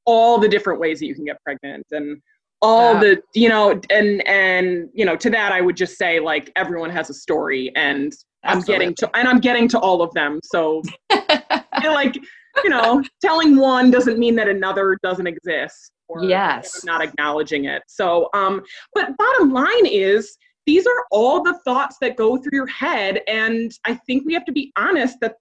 all 0.05 0.37
the 0.37 0.47
different 0.47 0.79
ways 0.79 0.99
that 0.99 1.07
you 1.07 1.15
can 1.15 1.25
get 1.25 1.37
pregnant 1.43 1.85
and 1.91 2.21
all 2.61 2.93
Yeah. 2.93 2.99
the 3.01 3.23
you 3.33 3.49
know 3.49 3.79
and 3.89 4.25
and 4.27 4.89
you 4.93 5.03
know 5.03 5.15
to 5.15 5.29
that 5.31 5.51
i 5.51 5.61
would 5.61 5.75
just 5.75 5.97
say 5.97 6.19
like 6.19 6.51
everyone 6.55 6.89
has 6.91 7.09
a 7.09 7.13
story 7.13 7.71
and 7.75 8.13
i'm 8.43 8.61
getting 8.61 8.93
to 8.95 9.09
and 9.17 9.27
i'm 9.27 9.39
getting 9.39 9.67
to 9.67 9.79
all 9.79 10.01
of 10.03 10.13
them 10.13 10.39
so 10.43 10.81
like 11.83 12.15
you 12.63 12.69
know 12.69 13.03
telling 13.21 13.55
one 13.57 13.89
doesn't 13.89 14.19
mean 14.19 14.35
that 14.35 14.47
another 14.47 14.97
doesn't 15.01 15.25
exist 15.27 15.91
or 16.11 16.23
Yes. 16.23 16.83
not 16.83 17.01
acknowledging 17.01 17.65
it 17.65 17.83
so 17.87 18.29
um 18.33 18.61
but 18.93 19.15
bottom 19.17 19.51
line 19.53 19.85
is 19.85 20.37
these 20.67 20.85
are 20.85 21.05
all 21.11 21.41
the 21.41 21.57
thoughts 21.65 21.97
that 22.01 22.15
go 22.15 22.37
through 22.37 22.51
your 22.53 22.67
head 22.67 23.21
and 23.27 23.71
i 23.85 23.93
think 23.93 24.23
we 24.25 24.33
have 24.33 24.45
to 24.45 24.51
be 24.51 24.71
honest 24.77 25.17
that 25.21 25.35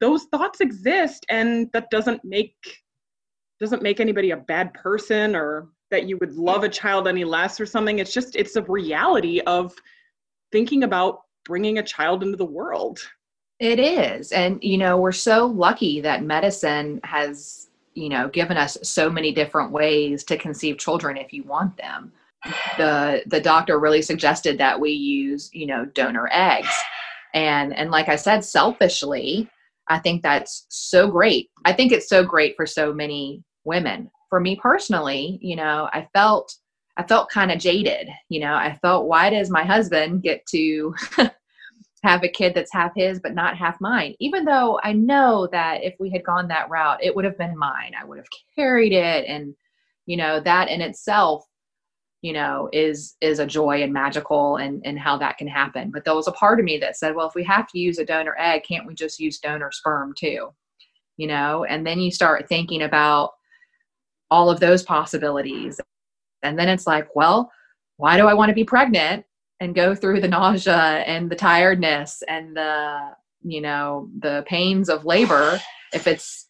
those 0.00 0.24
thoughts 0.32 0.60
exist 0.60 1.24
and 1.30 1.68
that 1.72 1.90
doesn't 1.90 2.24
make 2.24 2.54
doesn't 3.60 3.82
make 3.82 3.98
anybody 4.00 4.30
a 4.30 4.36
bad 4.36 4.72
person 4.74 5.34
or 5.34 5.68
that 5.90 6.06
you 6.08 6.16
would 6.18 6.34
love 6.34 6.64
a 6.64 6.68
child 6.68 7.08
any 7.08 7.24
less 7.24 7.58
or 7.60 7.66
something 7.66 7.98
it's 7.98 8.12
just 8.12 8.36
it's 8.36 8.56
a 8.56 8.62
reality 8.62 9.40
of 9.46 9.72
thinking 10.52 10.84
about 10.84 11.20
bringing 11.44 11.78
a 11.78 11.82
child 11.82 12.22
into 12.22 12.36
the 12.36 12.44
world 12.44 12.98
It 13.60 13.80
is. 13.80 14.30
And, 14.30 14.62
you 14.62 14.78
know, 14.78 14.98
we're 14.98 15.10
so 15.10 15.46
lucky 15.46 16.00
that 16.02 16.22
medicine 16.22 17.00
has, 17.02 17.67
you 17.98 18.08
know, 18.08 18.28
given 18.28 18.56
us 18.56 18.78
so 18.82 19.10
many 19.10 19.32
different 19.32 19.72
ways 19.72 20.22
to 20.24 20.38
conceive 20.38 20.78
children 20.78 21.16
if 21.16 21.32
you 21.32 21.42
want 21.42 21.76
them. 21.76 22.12
The 22.76 23.22
the 23.26 23.40
doctor 23.40 23.80
really 23.80 24.02
suggested 24.02 24.58
that 24.58 24.78
we 24.78 24.90
use, 24.90 25.50
you 25.52 25.66
know, 25.66 25.84
donor 25.86 26.28
eggs. 26.30 26.72
And 27.34 27.74
and 27.74 27.90
like 27.90 28.08
I 28.08 28.16
said, 28.16 28.44
selfishly, 28.44 29.50
I 29.88 29.98
think 29.98 30.22
that's 30.22 30.66
so 30.68 31.10
great. 31.10 31.50
I 31.64 31.72
think 31.72 31.90
it's 31.90 32.08
so 32.08 32.24
great 32.24 32.54
for 32.56 32.66
so 32.66 32.92
many 32.92 33.42
women. 33.64 34.10
For 34.30 34.38
me 34.38 34.56
personally, 34.56 35.38
you 35.42 35.56
know, 35.56 35.88
I 35.92 36.06
felt 36.14 36.54
I 36.96 37.02
felt 37.02 37.30
kind 37.30 37.50
of 37.50 37.58
jaded. 37.58 38.08
You 38.28 38.40
know, 38.40 38.54
I 38.54 38.78
felt 38.80 39.06
why 39.06 39.30
does 39.30 39.50
my 39.50 39.64
husband 39.64 40.22
get 40.22 40.46
to 40.50 40.94
have 42.02 42.22
a 42.22 42.28
kid 42.28 42.54
that's 42.54 42.72
half 42.72 42.92
his 42.94 43.20
but 43.20 43.34
not 43.34 43.56
half 43.56 43.80
mine. 43.80 44.14
Even 44.20 44.44
though 44.44 44.80
i 44.82 44.92
know 44.92 45.48
that 45.52 45.82
if 45.82 45.94
we 45.98 46.10
had 46.10 46.24
gone 46.24 46.48
that 46.48 46.70
route 46.70 47.02
it 47.02 47.14
would 47.14 47.24
have 47.24 47.38
been 47.38 47.56
mine. 47.56 47.92
I 48.00 48.04
would 48.04 48.18
have 48.18 48.28
carried 48.54 48.92
it. 48.92 49.26
And 49.26 49.54
you 50.06 50.16
know 50.16 50.40
that 50.40 50.68
in 50.68 50.80
itself 50.80 51.44
you 52.22 52.32
know 52.32 52.68
is 52.72 53.16
is 53.20 53.38
a 53.38 53.46
joy 53.46 53.82
and 53.82 53.92
magical 53.92 54.56
and 54.56 54.82
and 54.84 54.98
how 54.98 55.16
that 55.18 55.38
can 55.38 55.48
happen. 55.48 55.90
But 55.90 56.04
there 56.04 56.14
was 56.14 56.28
a 56.28 56.32
part 56.32 56.58
of 56.58 56.64
me 56.64 56.78
that 56.78 56.96
said 56.96 57.14
well 57.14 57.28
if 57.28 57.34
we 57.34 57.44
have 57.44 57.68
to 57.68 57.78
use 57.78 57.98
a 57.98 58.04
donor 58.04 58.36
egg 58.38 58.64
can't 58.64 58.86
we 58.86 58.94
just 58.94 59.20
use 59.20 59.38
donor 59.38 59.70
sperm 59.72 60.14
too? 60.16 60.52
You 61.16 61.26
know 61.26 61.64
and 61.64 61.86
then 61.86 62.00
you 62.00 62.10
start 62.10 62.48
thinking 62.48 62.82
about 62.82 63.32
all 64.30 64.50
of 64.50 64.60
those 64.60 64.82
possibilities. 64.82 65.80
And 66.42 66.58
then 66.58 66.68
it's 66.68 66.86
like 66.86 67.14
well 67.16 67.50
why 67.96 68.16
do 68.16 68.26
i 68.26 68.34
want 68.34 68.48
to 68.48 68.54
be 68.54 68.64
pregnant 68.64 69.24
and 69.60 69.74
go 69.74 69.94
through 69.94 70.20
the 70.20 70.28
nausea 70.28 71.02
and 71.06 71.30
the 71.30 71.36
tiredness 71.36 72.22
and 72.28 72.56
the 72.56 72.98
you 73.42 73.60
know 73.60 74.08
the 74.18 74.44
pains 74.46 74.88
of 74.88 75.04
labor 75.04 75.60
if 75.92 76.06
it's 76.06 76.46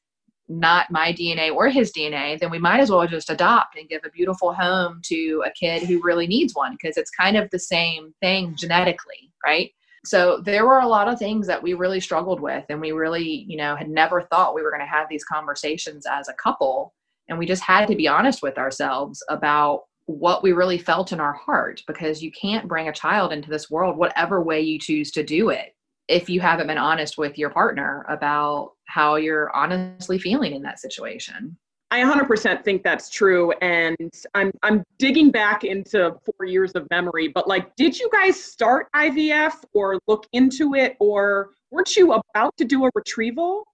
not 0.50 0.90
my 0.90 1.12
dna 1.12 1.54
or 1.54 1.68
his 1.68 1.92
dna 1.92 2.38
then 2.40 2.50
we 2.50 2.58
might 2.58 2.80
as 2.80 2.90
well 2.90 3.06
just 3.06 3.28
adopt 3.28 3.76
and 3.76 3.88
give 3.88 4.00
a 4.04 4.10
beautiful 4.10 4.54
home 4.54 5.00
to 5.04 5.42
a 5.46 5.50
kid 5.50 5.82
who 5.82 6.02
really 6.02 6.26
needs 6.26 6.54
one 6.54 6.72
because 6.72 6.96
it's 6.96 7.10
kind 7.10 7.36
of 7.36 7.50
the 7.50 7.58
same 7.58 8.14
thing 8.20 8.54
genetically 8.56 9.28
right? 9.44 9.70
So 10.04 10.40
there 10.44 10.66
were 10.66 10.78
a 10.78 10.86
lot 10.86 11.08
of 11.08 11.18
things 11.18 11.46
that 11.48 11.62
we 11.62 11.74
really 11.74 12.00
struggled 12.00 12.40
with 12.40 12.64
and 12.68 12.80
we 12.80 12.92
really 12.92 13.44
you 13.48 13.56
know 13.56 13.76
had 13.76 13.88
never 13.88 14.22
thought 14.22 14.54
we 14.54 14.62
were 14.62 14.70
going 14.70 14.80
to 14.80 14.86
have 14.86 15.08
these 15.08 15.24
conversations 15.24 16.06
as 16.06 16.28
a 16.28 16.34
couple 16.34 16.94
and 17.28 17.38
we 17.38 17.46
just 17.46 17.62
had 17.62 17.88
to 17.88 17.96
be 17.96 18.08
honest 18.08 18.42
with 18.42 18.58
ourselves 18.58 19.22
about 19.28 19.82
what 20.08 20.42
we 20.42 20.52
really 20.52 20.78
felt 20.78 21.12
in 21.12 21.20
our 21.20 21.34
heart 21.34 21.82
because 21.86 22.22
you 22.22 22.32
can't 22.32 22.66
bring 22.66 22.88
a 22.88 22.92
child 22.92 23.30
into 23.30 23.50
this 23.50 23.70
world 23.70 23.94
whatever 23.98 24.42
way 24.42 24.58
you 24.58 24.78
choose 24.78 25.10
to 25.10 25.22
do 25.22 25.50
it 25.50 25.74
if 26.08 26.30
you 26.30 26.40
haven't 26.40 26.66
been 26.66 26.78
honest 26.78 27.18
with 27.18 27.36
your 27.36 27.50
partner 27.50 28.06
about 28.08 28.72
how 28.86 29.16
you're 29.16 29.54
honestly 29.54 30.18
feeling 30.18 30.54
in 30.54 30.62
that 30.62 30.80
situation. 30.80 31.54
I 31.90 32.00
100% 32.00 32.64
think 32.64 32.82
that's 32.82 33.10
true 33.10 33.52
and 33.60 33.96
I'm 34.34 34.50
I'm 34.62 34.82
digging 34.98 35.30
back 35.30 35.64
into 35.64 36.16
4 36.38 36.46
years 36.46 36.72
of 36.72 36.86
memory 36.90 37.28
but 37.28 37.46
like 37.46 37.76
did 37.76 37.98
you 37.98 38.08
guys 38.10 38.42
start 38.42 38.88
IVF 38.96 39.64
or 39.74 39.98
look 40.06 40.26
into 40.32 40.74
it 40.74 40.96
or 41.00 41.50
weren't 41.70 41.94
you 41.96 42.12
about 42.12 42.56
to 42.56 42.64
do 42.64 42.86
a 42.86 42.90
retrieval 42.94 43.64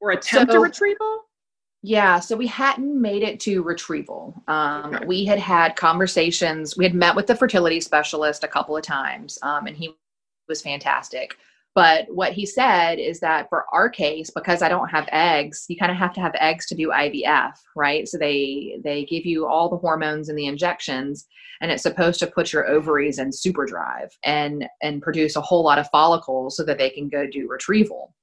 or 0.00 0.12
attempt 0.12 0.54
a 0.54 0.60
retrieval? 0.60 1.24
Yeah, 1.82 2.20
so 2.20 2.36
we 2.36 2.46
hadn't 2.46 3.00
made 3.00 3.22
it 3.22 3.40
to 3.40 3.62
retrieval. 3.62 4.40
Um, 4.46 4.94
Okay. 4.94 5.06
We 5.06 5.24
had 5.24 5.38
had 5.38 5.76
conversations. 5.76 6.76
We 6.76 6.84
had 6.84 6.94
met 6.94 7.16
with 7.16 7.26
the 7.26 7.34
fertility 7.34 7.80
specialist 7.80 8.44
a 8.44 8.48
couple 8.48 8.76
of 8.76 8.82
times, 8.84 9.38
um, 9.42 9.66
and 9.66 9.76
he 9.76 9.94
was 10.48 10.62
fantastic. 10.62 11.36
But 11.74 12.06
what 12.14 12.32
he 12.32 12.44
said 12.44 12.98
is 12.98 13.20
that 13.20 13.48
for 13.48 13.64
our 13.72 13.88
case, 13.88 14.30
because 14.30 14.60
I 14.60 14.68
don't 14.68 14.90
have 14.90 15.08
eggs, 15.10 15.64
you 15.68 15.76
kind 15.76 15.90
of 15.90 15.96
have 15.96 16.12
to 16.14 16.20
have 16.20 16.34
eggs 16.38 16.66
to 16.66 16.74
do 16.74 16.88
IVF, 16.90 17.54
right? 17.74 18.06
So 18.06 18.18
they 18.18 18.78
they 18.84 19.04
give 19.06 19.24
you 19.24 19.46
all 19.46 19.68
the 19.68 19.78
hormones 19.78 20.28
and 20.28 20.38
the 20.38 20.46
injections, 20.46 21.26
and 21.60 21.70
it's 21.70 21.82
supposed 21.82 22.20
to 22.20 22.26
put 22.26 22.52
your 22.52 22.68
ovaries 22.68 23.18
in 23.18 23.32
super 23.32 23.64
drive 23.64 24.10
and 24.24 24.66
and 24.82 25.02
produce 25.02 25.36
a 25.36 25.40
whole 25.40 25.64
lot 25.64 25.78
of 25.78 25.88
follicles 25.90 26.56
so 26.56 26.64
that 26.64 26.78
they 26.78 26.90
can 26.90 27.08
go 27.08 27.26
do 27.26 27.48
retrieval 27.48 28.14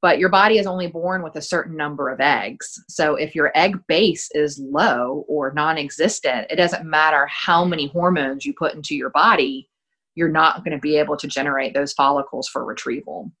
but 0.00 0.18
your 0.18 0.28
body 0.28 0.58
is 0.58 0.66
only 0.66 0.86
born 0.86 1.22
with 1.22 1.36
a 1.36 1.42
certain 1.42 1.76
number 1.76 2.08
of 2.08 2.20
eggs. 2.20 2.80
So 2.88 3.16
if 3.16 3.34
your 3.34 3.50
egg 3.54 3.76
base 3.88 4.28
is 4.32 4.58
low 4.58 5.24
or 5.28 5.52
non 5.54 5.76
existent, 5.76 6.46
it 6.50 6.56
doesn't 6.56 6.88
matter 6.88 7.26
how 7.30 7.64
many 7.64 7.88
hormones 7.88 8.44
you 8.44 8.54
put 8.56 8.74
into 8.74 8.94
your 8.94 9.10
body, 9.10 9.68
you're 10.14 10.28
not 10.28 10.64
going 10.64 10.76
to 10.76 10.80
be 10.80 10.96
able 10.96 11.16
to 11.16 11.26
generate 11.26 11.74
those 11.74 11.92
follicles 11.92 12.48
for 12.48 12.64
retrieval. 12.64 13.32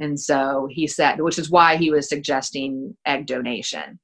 And 0.00 0.18
so 0.18 0.68
he 0.70 0.86
said, 0.86 1.20
which 1.20 1.38
is 1.38 1.50
why 1.50 1.76
he 1.76 1.90
was 1.90 2.08
suggesting 2.08 2.96
egg 3.04 3.26
donation. 3.26 3.98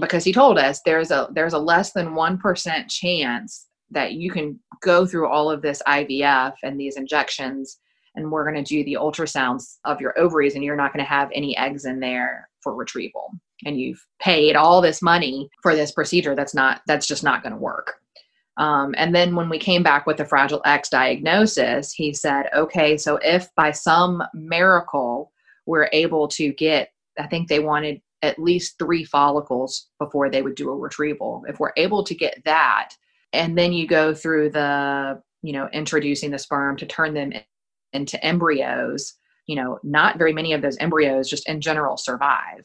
Because 0.00 0.24
he 0.24 0.32
told 0.32 0.58
us 0.58 0.80
there's 0.84 1.10
a 1.10 1.28
there's 1.32 1.52
a 1.52 1.58
less 1.58 1.92
than 1.92 2.14
1% 2.14 2.88
chance 2.88 3.66
that 3.90 4.14
you 4.14 4.30
can 4.30 4.58
go 4.82 5.06
through 5.06 5.28
all 5.28 5.50
of 5.50 5.62
this 5.62 5.82
IVF 5.86 6.54
and 6.62 6.78
these 6.78 6.96
injections 6.96 7.78
and 8.16 8.30
we're 8.30 8.50
going 8.50 8.62
to 8.62 8.68
do 8.68 8.84
the 8.84 8.96
ultrasounds 9.00 9.76
of 9.84 10.00
your 10.00 10.18
ovaries 10.18 10.54
and 10.54 10.64
you're 10.64 10.76
not 10.76 10.92
going 10.92 11.04
to 11.04 11.08
have 11.08 11.30
any 11.34 11.56
eggs 11.56 11.84
in 11.84 12.00
there 12.00 12.48
for 12.60 12.74
retrieval. 12.74 13.30
And 13.64 13.80
you've 13.80 14.04
paid 14.20 14.56
all 14.56 14.80
this 14.80 15.00
money 15.00 15.48
for 15.62 15.74
this 15.74 15.92
procedure 15.92 16.34
that's 16.34 16.54
not 16.54 16.82
that's 16.86 17.06
just 17.06 17.22
not 17.22 17.42
going 17.42 17.52
to 17.52 17.58
work. 17.58 17.94
Um, 18.58 18.94
and 18.96 19.14
then 19.14 19.34
when 19.34 19.48
we 19.48 19.58
came 19.58 19.82
back 19.82 20.06
with 20.06 20.16
the 20.16 20.24
fragile 20.24 20.62
x 20.64 20.88
diagnosis 20.88 21.92
he 21.92 22.14
said 22.14 22.46
okay 22.54 22.96
so 22.96 23.18
if 23.22 23.54
by 23.54 23.70
some 23.70 24.22
miracle 24.32 25.30
we're 25.66 25.90
able 25.92 26.26
to 26.28 26.54
get 26.54 26.90
i 27.18 27.26
think 27.26 27.48
they 27.48 27.58
wanted 27.58 28.00
at 28.22 28.38
least 28.38 28.78
three 28.78 29.04
follicles 29.04 29.88
before 29.98 30.30
they 30.30 30.42
would 30.42 30.54
do 30.54 30.70
a 30.70 30.76
retrieval. 30.76 31.44
If 31.48 31.60
we're 31.60 31.72
able 31.76 32.02
to 32.04 32.14
get 32.14 32.42
that 32.44 32.90
and 33.32 33.56
then 33.56 33.72
you 33.72 33.86
go 33.86 34.14
through 34.14 34.50
the 34.50 35.22
you 35.42 35.52
know 35.52 35.68
introducing 35.72 36.30
the 36.30 36.38
sperm 36.38 36.76
to 36.78 36.86
turn 36.86 37.14
them 37.14 37.32
into 37.92 38.22
embryos, 38.24 39.14
you 39.46 39.56
know, 39.56 39.78
not 39.82 40.18
very 40.18 40.32
many 40.32 40.52
of 40.52 40.62
those 40.62 40.76
embryos 40.78 41.28
just 41.28 41.48
in 41.48 41.60
general 41.60 41.96
survive. 41.96 42.64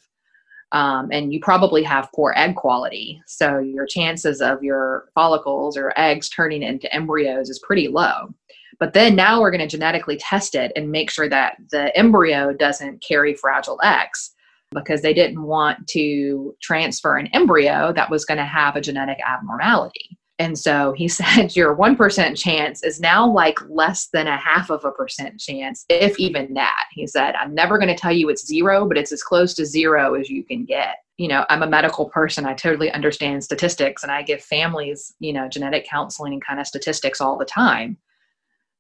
Um, 0.73 1.09
and 1.11 1.33
you 1.33 1.39
probably 1.41 1.83
have 1.83 2.11
poor 2.15 2.33
egg 2.35 2.55
quality. 2.55 3.21
So 3.27 3.59
your 3.59 3.85
chances 3.85 4.41
of 4.41 4.63
your 4.63 5.09
follicles 5.13 5.75
or 5.75 5.93
eggs 5.97 6.29
turning 6.29 6.63
into 6.63 6.93
embryos 6.93 7.49
is 7.49 7.59
pretty 7.59 7.89
low. 7.89 8.33
But 8.79 8.93
then 8.93 9.15
now 9.15 9.41
we're 9.41 9.51
going 9.51 9.61
to 9.61 9.67
genetically 9.67 10.17
test 10.17 10.55
it 10.55 10.71
and 10.75 10.91
make 10.91 11.11
sure 11.11 11.29
that 11.29 11.57
the 11.69 11.95
embryo 11.95 12.53
doesn't 12.53 13.03
carry 13.03 13.35
fragile 13.35 13.79
X 13.83 14.33
because 14.71 15.01
they 15.01 15.13
didn't 15.13 15.43
want 15.43 15.85
to 15.89 16.55
transfer 16.61 17.17
an 17.17 17.27
embryo 17.27 17.91
that 17.93 18.09
was 18.09 18.25
going 18.25 18.37
to 18.37 18.45
have 18.45 18.75
a 18.75 18.81
genetic 18.81 19.19
abnormality. 19.27 20.17
And 20.41 20.57
so 20.57 20.91
he 20.93 21.07
said 21.19 21.55
your 21.55 21.75
1% 21.77 22.35
chance 22.35 22.83
is 22.83 22.99
now 22.99 23.29
like 23.29 23.59
less 23.69 24.07
than 24.07 24.25
a 24.25 24.37
half 24.37 24.71
of 24.71 24.83
a 24.83 24.91
percent 24.91 25.39
chance, 25.39 25.85
if 25.87 26.19
even 26.19 26.55
that. 26.55 26.85
He 26.91 27.05
said, 27.05 27.35
I'm 27.35 27.53
never 27.53 27.77
going 27.77 27.89
to 27.89 27.95
tell 27.95 28.11
you 28.11 28.27
it's 28.29 28.47
zero, 28.47 28.87
but 28.87 28.97
it's 28.97 29.11
as 29.11 29.21
close 29.21 29.53
to 29.53 29.65
zero 29.67 30.15
as 30.15 30.31
you 30.31 30.43
can 30.43 30.65
get. 30.65 30.95
You 31.17 31.27
know, 31.27 31.45
I'm 31.49 31.61
a 31.61 31.67
medical 31.67 32.09
person. 32.09 32.47
I 32.47 32.55
totally 32.55 32.91
understand 32.91 33.43
statistics 33.43 34.01
and 34.01 34.11
I 34.11 34.23
give 34.23 34.41
families, 34.41 35.13
you 35.19 35.31
know, 35.31 35.47
genetic 35.47 35.87
counseling 35.87 36.33
and 36.33 36.43
kind 36.43 36.59
of 36.59 36.65
statistics 36.65 37.21
all 37.21 37.37
the 37.37 37.45
time. 37.45 37.97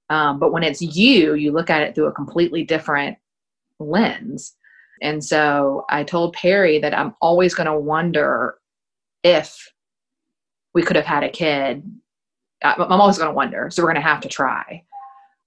Um, 0.09 0.39
but 0.39 0.51
when 0.51 0.63
it's 0.63 0.81
you, 0.81 1.35
you 1.35 1.51
look 1.51 1.69
at 1.69 1.83
it 1.83 1.93
through 1.93 2.07
a 2.07 2.11
completely 2.11 2.63
different 2.63 3.19
lens. 3.79 4.55
And 5.03 5.23
so 5.23 5.85
I 5.89 6.03
told 6.03 6.33
Perry 6.33 6.79
that 6.79 6.97
I'm 6.97 7.13
always 7.21 7.53
going 7.53 7.67
to 7.67 7.77
wonder 7.77 8.55
if 9.23 9.70
we 10.73 10.83
could 10.83 10.95
have 10.95 11.05
had 11.05 11.23
a 11.23 11.29
kid. 11.29 11.83
I'm 12.63 13.01
always 13.01 13.17
going 13.17 13.29
to 13.29 13.35
wonder. 13.35 13.69
So 13.71 13.81
we're 13.81 13.91
going 13.91 14.01
to 14.01 14.07
have 14.07 14.21
to 14.21 14.29
try. 14.29 14.83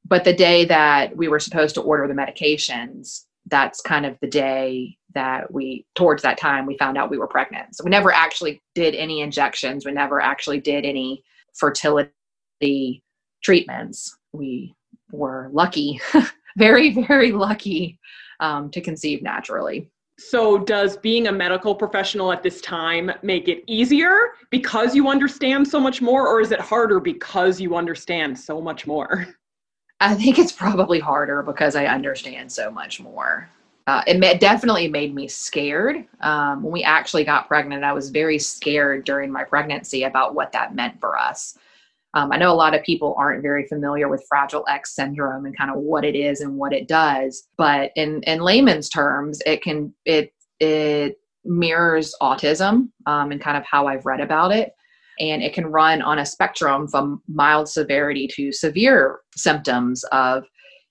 But 0.04 0.24
the 0.24 0.32
day 0.34 0.64
that 0.66 1.16
we 1.16 1.28
were 1.28 1.40
supposed 1.40 1.74
to 1.76 1.80
order 1.80 2.06
the 2.06 2.14
medications, 2.14 3.24
that's 3.46 3.80
kind 3.80 4.04
of 4.04 4.18
the 4.20 4.26
day 4.26 4.96
that 5.14 5.52
we, 5.52 5.86
towards 5.94 6.22
that 6.22 6.38
time, 6.38 6.66
we 6.66 6.76
found 6.76 6.98
out 6.98 7.10
we 7.10 7.18
were 7.18 7.26
pregnant. 7.26 7.76
So 7.76 7.84
we 7.84 7.90
never 7.90 8.12
actually 8.12 8.60
did 8.74 8.94
any 8.94 9.20
injections. 9.20 9.86
We 9.86 9.92
never 9.92 10.20
actually 10.20 10.60
did 10.60 10.84
any 10.84 11.22
fertility 11.54 12.10
treatments. 13.42 14.16
We 14.32 14.74
were 15.12 15.48
lucky, 15.52 16.00
very, 16.56 16.92
very 17.06 17.32
lucky 17.32 17.98
um, 18.40 18.70
to 18.70 18.80
conceive 18.80 19.22
naturally. 19.22 19.88
So, 20.16 20.58
does 20.58 20.96
being 20.96 21.26
a 21.26 21.32
medical 21.32 21.74
professional 21.74 22.30
at 22.30 22.42
this 22.42 22.60
time 22.60 23.10
make 23.22 23.48
it 23.48 23.64
easier 23.66 24.34
because 24.50 24.94
you 24.94 25.08
understand 25.08 25.66
so 25.66 25.80
much 25.80 26.00
more, 26.00 26.28
or 26.28 26.40
is 26.40 26.52
it 26.52 26.60
harder 26.60 27.00
because 27.00 27.60
you 27.60 27.74
understand 27.74 28.38
so 28.38 28.60
much 28.60 28.86
more? 28.86 29.26
I 30.00 30.14
think 30.14 30.38
it's 30.38 30.52
probably 30.52 31.00
harder 31.00 31.42
because 31.42 31.74
I 31.74 31.86
understand 31.86 32.52
so 32.52 32.70
much 32.70 33.00
more. 33.00 33.48
Uh, 33.86 34.02
it 34.06 34.18
ma- 34.18 34.34
definitely 34.34 34.88
made 34.88 35.14
me 35.14 35.28
scared. 35.28 36.06
Um, 36.20 36.62
when 36.62 36.72
we 36.72 36.82
actually 36.82 37.24
got 37.24 37.48
pregnant, 37.48 37.84
I 37.84 37.92
was 37.92 38.10
very 38.10 38.38
scared 38.38 39.04
during 39.04 39.30
my 39.30 39.44
pregnancy 39.44 40.04
about 40.04 40.34
what 40.34 40.52
that 40.52 40.74
meant 40.74 41.00
for 41.00 41.18
us. 41.18 41.58
Um, 42.14 42.30
I 42.30 42.36
know 42.36 42.52
a 42.52 42.54
lot 42.54 42.74
of 42.74 42.82
people 42.84 43.14
aren't 43.18 43.42
very 43.42 43.66
familiar 43.66 44.08
with 44.08 44.24
Fragile 44.28 44.64
X 44.68 44.94
syndrome 44.94 45.46
and 45.46 45.56
kind 45.56 45.70
of 45.70 45.78
what 45.78 46.04
it 46.04 46.14
is 46.14 46.40
and 46.40 46.56
what 46.56 46.72
it 46.72 46.86
does, 46.86 47.48
but 47.56 47.90
in 47.96 48.22
in 48.22 48.40
layman's 48.40 48.88
terms, 48.88 49.40
it 49.44 49.62
can 49.62 49.92
it 50.04 50.32
it 50.60 51.18
mirrors 51.44 52.14
autism 52.22 52.88
um, 53.06 53.32
and 53.32 53.40
kind 53.40 53.56
of 53.56 53.64
how 53.64 53.88
I've 53.88 54.06
read 54.06 54.20
about 54.20 54.52
it, 54.52 54.72
and 55.18 55.42
it 55.42 55.54
can 55.54 55.66
run 55.66 56.02
on 56.02 56.20
a 56.20 56.26
spectrum 56.26 56.86
from 56.86 57.20
mild 57.28 57.68
severity 57.68 58.28
to 58.34 58.52
severe 58.52 59.18
symptoms 59.36 60.04
of 60.12 60.44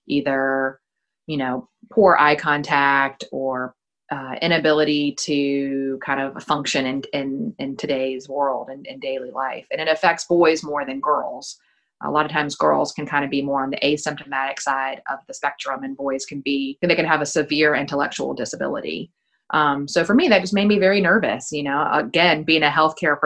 either 0.06 0.78
you 1.26 1.38
know 1.38 1.68
poor 1.90 2.16
eye 2.20 2.36
contact 2.36 3.24
or 3.32 3.74
uh, 4.10 4.34
inability 4.42 5.12
to 5.18 5.98
kind 6.04 6.20
of 6.20 6.42
function 6.42 6.86
in, 6.86 7.02
in, 7.12 7.54
in 7.58 7.76
today's 7.76 8.28
world 8.28 8.68
and 8.68 8.86
in 8.86 9.00
daily 9.00 9.30
life. 9.30 9.66
And 9.70 9.80
it 9.80 9.88
affects 9.88 10.26
boys 10.26 10.62
more 10.62 10.84
than 10.84 11.00
girls. 11.00 11.58
A 12.02 12.10
lot 12.10 12.26
of 12.26 12.32
times 12.32 12.54
girls 12.54 12.92
can 12.92 13.06
kind 13.06 13.24
of 13.24 13.30
be 13.30 13.40
more 13.40 13.62
on 13.62 13.70
the 13.70 13.78
asymptomatic 13.78 14.60
side 14.60 15.00
of 15.10 15.20
the 15.26 15.32
spectrum 15.32 15.84
and 15.84 15.96
boys 15.96 16.26
can 16.26 16.40
be, 16.40 16.78
they 16.82 16.94
can 16.94 17.06
have 17.06 17.22
a 17.22 17.26
severe 17.26 17.74
intellectual 17.74 18.34
disability. 18.34 19.10
Um, 19.50 19.88
so 19.88 20.04
for 20.04 20.14
me, 20.14 20.28
that 20.28 20.40
just 20.40 20.54
made 20.54 20.68
me 20.68 20.78
very 20.78 21.00
nervous. 21.00 21.50
You 21.50 21.62
know, 21.62 21.88
again, 21.92 22.42
being 22.42 22.62
a 22.62 22.68
healthcare 22.68 23.16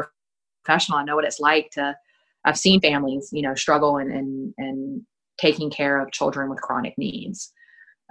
professional, 0.64 0.98
I 0.98 1.04
know 1.04 1.16
what 1.16 1.24
it's 1.24 1.40
like 1.40 1.70
to, 1.72 1.96
I've 2.44 2.58
seen 2.58 2.80
families, 2.80 3.30
you 3.32 3.42
know, 3.42 3.54
struggle 3.54 3.96
and, 3.96 4.12
and, 4.12 4.54
and 4.58 5.02
taking 5.40 5.70
care 5.70 6.00
of 6.00 6.12
children 6.12 6.48
with 6.48 6.60
chronic 6.60 6.96
needs 6.96 7.52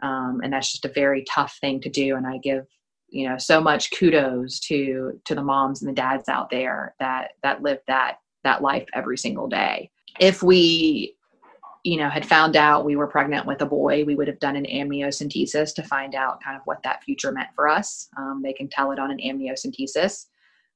um, 0.03 0.41
and 0.43 0.53
that's 0.53 0.71
just 0.71 0.85
a 0.85 0.89
very 0.89 1.23
tough 1.23 1.57
thing 1.59 1.81
to 1.81 1.89
do. 1.89 2.15
And 2.15 2.27
i 2.27 2.37
give 2.37 2.65
you 3.09 3.27
know 3.27 3.37
so 3.37 3.61
much 3.61 3.91
kudos 3.91 4.59
to 4.59 5.19
to 5.25 5.35
the 5.35 5.43
moms 5.43 5.81
and 5.81 5.89
the 5.89 5.95
dads 5.95 6.27
out 6.29 6.49
there 6.49 6.93
that 6.99 7.31
that 7.43 7.61
live 7.61 7.79
that 7.87 8.17
that 8.43 8.61
life 8.61 8.87
every 8.93 9.17
single 9.17 9.47
day. 9.47 9.89
If 10.19 10.43
we 10.43 11.15
you 11.83 11.97
know 11.97 12.09
had 12.09 12.25
found 12.25 12.55
out 12.55 12.85
we 12.85 12.95
were 12.95 13.07
pregnant 13.07 13.45
with 13.45 13.61
a 13.61 13.65
boy 13.65 14.03
we 14.03 14.15
would 14.15 14.27
have 14.27 14.39
done 14.39 14.55
an 14.55 14.65
amniocentesis 14.65 15.73
to 15.75 15.83
find 15.83 16.15
out 16.15 16.43
kind 16.43 16.57
of 16.57 16.63
what 16.65 16.83
that 16.83 17.03
future 17.03 17.31
meant 17.31 17.49
for 17.55 17.67
us. 17.67 18.09
Um, 18.17 18.41
they 18.43 18.53
can 18.53 18.67
tell 18.67 18.91
it 18.91 18.99
on 18.99 19.11
an 19.11 19.19
amniocentesis. 19.19 20.25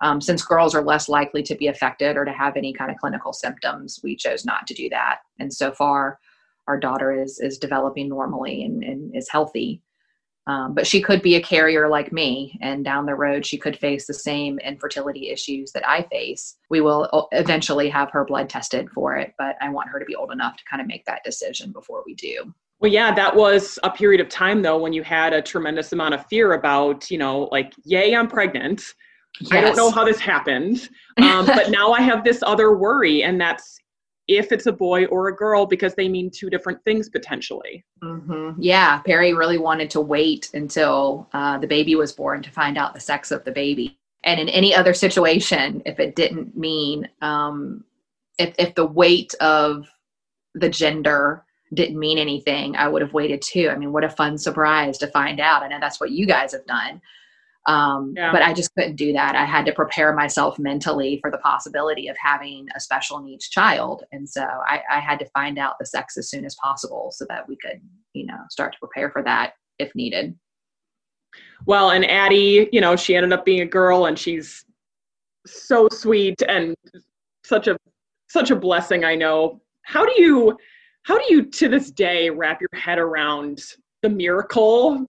Um, 0.04 0.20
since 0.20 0.44
girls 0.44 0.74
are 0.74 0.84
less 0.84 1.08
likely 1.08 1.44
to 1.44 1.54
be 1.54 1.68
affected 1.68 2.18
or 2.18 2.26
to 2.26 2.32
have 2.32 2.58
any 2.58 2.74
kind 2.74 2.90
of 2.90 2.98
clinical 2.98 3.34
symptoms 3.34 4.00
we 4.04 4.16
chose 4.16 4.46
not 4.46 4.66
to 4.66 4.74
do 4.74 4.90
that. 4.90 5.20
And 5.38 5.54
so 5.54 5.72
far 5.72 6.18
our 6.72 6.80
daughter 6.80 7.12
is 7.12 7.40
is 7.40 7.58
developing 7.58 8.08
normally 8.08 8.64
and, 8.64 8.82
and 8.82 9.16
is 9.16 9.30
healthy. 9.30 9.82
Um, 10.48 10.74
but 10.74 10.88
she 10.88 11.02
could 11.02 11.22
be 11.22 11.36
a 11.36 11.42
carrier 11.42 11.88
like 11.88 12.12
me, 12.12 12.58
and 12.62 12.84
down 12.84 13.06
the 13.06 13.14
road, 13.14 13.46
she 13.46 13.60
could 13.60 13.78
face 13.78 14.08
the 14.08 14.14
same 14.14 14.58
infertility 14.60 15.30
issues 15.30 15.72
that 15.74 15.88
I 15.88 16.04
face. 16.04 16.58
We 16.70 16.82
will 16.82 17.28
eventually 17.32 17.90
have 17.90 18.10
her 18.12 18.26
blood 18.26 18.50
tested 18.50 18.90
for 18.90 19.16
it, 19.18 19.36
but 19.38 19.56
I 19.62 19.70
want 19.70 19.90
her 19.90 20.00
to 20.00 20.06
be 20.06 20.16
old 20.16 20.32
enough 20.32 20.58
to 20.58 20.64
kind 20.70 20.82
of 20.82 20.88
make 20.88 21.06
that 21.06 21.24
decision 21.24 21.72
before 21.72 22.02
we 22.08 22.16
do. 22.16 22.54
Well, 22.80 22.92
yeah, 22.92 23.14
that 23.14 23.36
was 23.36 23.78
a 23.84 23.92
period 23.92 24.20
of 24.20 24.30
time 24.30 24.64
though 24.64 24.80
when 24.80 24.94
you 24.94 25.04
had 25.04 25.34
a 25.34 25.42
tremendous 25.44 25.94
amount 25.94 26.16
of 26.16 26.26
fear 26.26 26.54
about, 26.54 27.12
you 27.12 27.20
know, 27.20 27.48
like, 27.52 27.74
yay, 27.84 28.16
I'm 28.16 28.28
pregnant. 28.28 28.82
Yes. 29.40 29.52
I 29.52 29.62
don't 29.62 29.78
know 29.78 29.92
how 29.92 30.04
this 30.04 30.20
happened, 30.20 30.90
um, 31.18 31.46
but 31.46 31.70
now 31.80 31.92
I 31.92 32.02
have 32.02 32.24
this 32.24 32.42
other 32.42 32.76
worry, 32.76 33.24
and 33.24 33.40
that's 33.40 33.78
if 34.28 34.52
it's 34.52 34.66
a 34.66 34.72
boy 34.72 35.06
or 35.06 35.28
a 35.28 35.36
girl 35.36 35.66
because 35.66 35.96
they 35.96 36.08
mean 36.08 36.30
two 36.30 36.50
different 36.50 36.84
things 36.84 37.10
potentially. 37.10 37.84
Mm-hmm. 38.04 38.62
Yeah, 38.62 39.00
Perry 39.00 39.34
really 39.34 39.58
wanted 39.58 39.90
to 39.92 40.02
wait 40.02 40.50
until 40.54 41.30
uh, 41.34 41.58
the 41.58 41.68
baby 41.68 41.96
was 41.96 42.14
born 42.14 42.42
to 42.44 42.52
find 42.52 42.78
out 42.78 42.94
the 42.94 43.00
sex 43.00 43.32
of 43.32 43.44
the 43.44 43.52
baby. 43.52 43.98
And 44.24 44.40
in 44.40 44.50
any 44.50 44.76
other 44.76 44.94
situation, 44.94 45.82
if 45.86 46.00
it 46.00 46.16
didn't 46.16 46.56
mean, 46.56 47.10
um, 47.22 47.84
if, 48.38 48.54
if 48.60 48.76
the 48.76 48.86
weight 48.86 49.34
of 49.42 49.88
the 50.54 50.70
gender 50.70 51.44
didn't 51.74 52.00
mean 52.00 52.18
anything, 52.18 52.76
I 52.76 52.88
would 52.88 53.02
have 53.02 53.14
waited 53.14 53.42
too. 53.42 53.70
I 53.70 53.78
mean, 53.78 53.92
what 53.92 54.04
a 54.04 54.10
fun 54.10 54.38
surprise 54.38 54.98
to 55.00 55.08
find 55.08 55.40
out. 55.40 55.64
I 55.64 55.70
know 55.70 55.80
that's 55.80 56.00
what 56.00 56.12
you 56.12 56.26
guys 56.26 56.52
have 56.52 56.66
done. 56.66 57.02
Um, 57.68 58.14
yeah. 58.16 58.32
But 58.32 58.42
I 58.42 58.54
just 58.54 58.74
couldn't 58.74 58.96
do 58.96 59.14
that. 59.14 59.36
I 59.36 59.46
had 59.46 59.66
to 59.68 59.72
prepare 59.72 60.14
myself 60.14 60.58
mentally 60.58 61.20
for 61.22 61.30
the 61.30 61.38
possibility 61.38 62.08
of 62.08 62.18
having 62.18 62.68
a 62.76 62.80
special 62.80 63.22
needs 63.22 63.50
child. 63.50 64.04
And 64.12 64.28
so 64.28 64.42
I, 64.42 64.82
I 64.92 65.00
had 65.00 65.20
to 65.20 65.30
find 65.30 65.60
out 65.60 65.76
the 65.80 65.86
sex 65.86 66.18
as 66.18 66.30
soon 66.30 66.44
as 66.44 66.56
possible 66.56 67.12
so 67.14 67.26
that 67.30 67.48
we 67.48 67.58
could, 67.58 67.80
you 68.14 68.26
know, 68.26 68.38
start 68.50 68.74
to 68.74 68.80
prepare 68.80 69.12
for 69.12 69.22
that 69.24 69.54
if 69.78 69.94
needed. 69.94 70.36
Well, 71.66 71.92
and 71.92 72.04
Addie, 72.04 72.68
you 72.72 72.82
know, 72.82 72.96
she 72.96 73.16
ended 73.16 73.32
up 73.32 73.46
being 73.46 73.62
a 73.62 73.66
girl 73.66 74.08
and 74.08 74.18
she's 74.18 74.66
so 75.46 75.88
sweet 75.90 76.42
and 76.48 76.76
such 77.44 77.68
a 77.68 77.78
such 78.28 78.50
a 78.50 78.56
blessing, 78.56 79.04
I 79.04 79.16
know. 79.16 79.62
How 79.84 80.06
do 80.06 80.22
you 80.22 80.58
how 81.04 81.18
do 81.18 81.26
you 81.30 81.44
to 81.44 81.68
this 81.68 81.92
day 81.92 82.30
wrap 82.30 82.60
your 82.62 82.80
head 82.80 82.98
around 82.98 83.62
the 84.02 84.10
miracle 84.10 85.06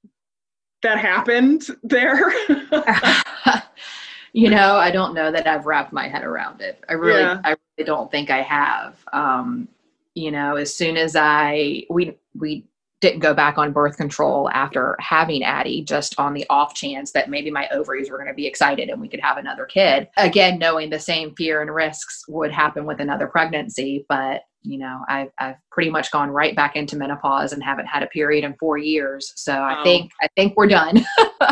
that 0.82 0.98
happened 0.98 1.66
there? 1.82 2.32
you 4.32 4.50
know, 4.50 4.76
I 4.76 4.90
don't 4.90 5.14
know 5.14 5.32
that 5.32 5.46
I've 5.46 5.66
wrapped 5.66 5.92
my 5.92 6.08
head 6.08 6.24
around 6.24 6.60
it. 6.60 6.82
I 6.88 6.94
really, 6.94 7.20
yeah. 7.20 7.40
I 7.44 7.50
really 7.50 7.86
don't 7.86 8.10
think 8.10 8.30
I 8.30 8.42
have. 8.42 8.96
Um, 9.12 9.68
you 10.14 10.30
know, 10.30 10.56
as 10.56 10.74
soon 10.74 10.96
as 10.96 11.16
I 11.16 11.84
we 11.88 12.18
we 12.34 12.66
didn't 13.02 13.18
go 13.18 13.34
back 13.34 13.58
on 13.58 13.72
birth 13.72 13.96
control 13.96 14.48
after 14.50 14.96
having 15.00 15.42
Addie, 15.42 15.82
just 15.82 16.18
on 16.18 16.34
the 16.34 16.46
off 16.48 16.72
chance 16.72 17.10
that 17.12 17.28
maybe 17.28 17.50
my 17.50 17.68
ovaries 17.70 18.08
were 18.08 18.16
going 18.16 18.28
to 18.28 18.34
be 18.34 18.46
excited 18.46 18.88
and 18.88 19.00
we 19.00 19.08
could 19.08 19.20
have 19.20 19.38
another 19.38 19.66
kid. 19.66 20.08
Again, 20.16 20.58
knowing 20.58 20.88
the 20.88 21.00
same 21.00 21.34
fear 21.34 21.60
and 21.62 21.74
risks 21.74 22.24
would 22.28 22.52
happen 22.52 22.86
with 22.86 23.00
another 23.00 23.26
pregnancy, 23.26 24.06
but 24.08 24.42
you 24.62 24.78
know 24.78 25.00
I've, 25.08 25.28
I've 25.38 25.56
pretty 25.70 25.90
much 25.90 26.10
gone 26.10 26.30
right 26.30 26.54
back 26.54 26.76
into 26.76 26.96
menopause 26.96 27.52
and 27.52 27.62
haven't 27.62 27.86
had 27.86 28.02
a 28.02 28.08
period 28.08 28.44
in 28.44 28.54
four 28.58 28.78
years. 28.78 29.32
So 29.36 29.52
i 29.54 29.82
think 29.82 30.10
i 30.20 30.28
think 30.36 30.56
we're 30.56 30.68
done. 30.68 31.04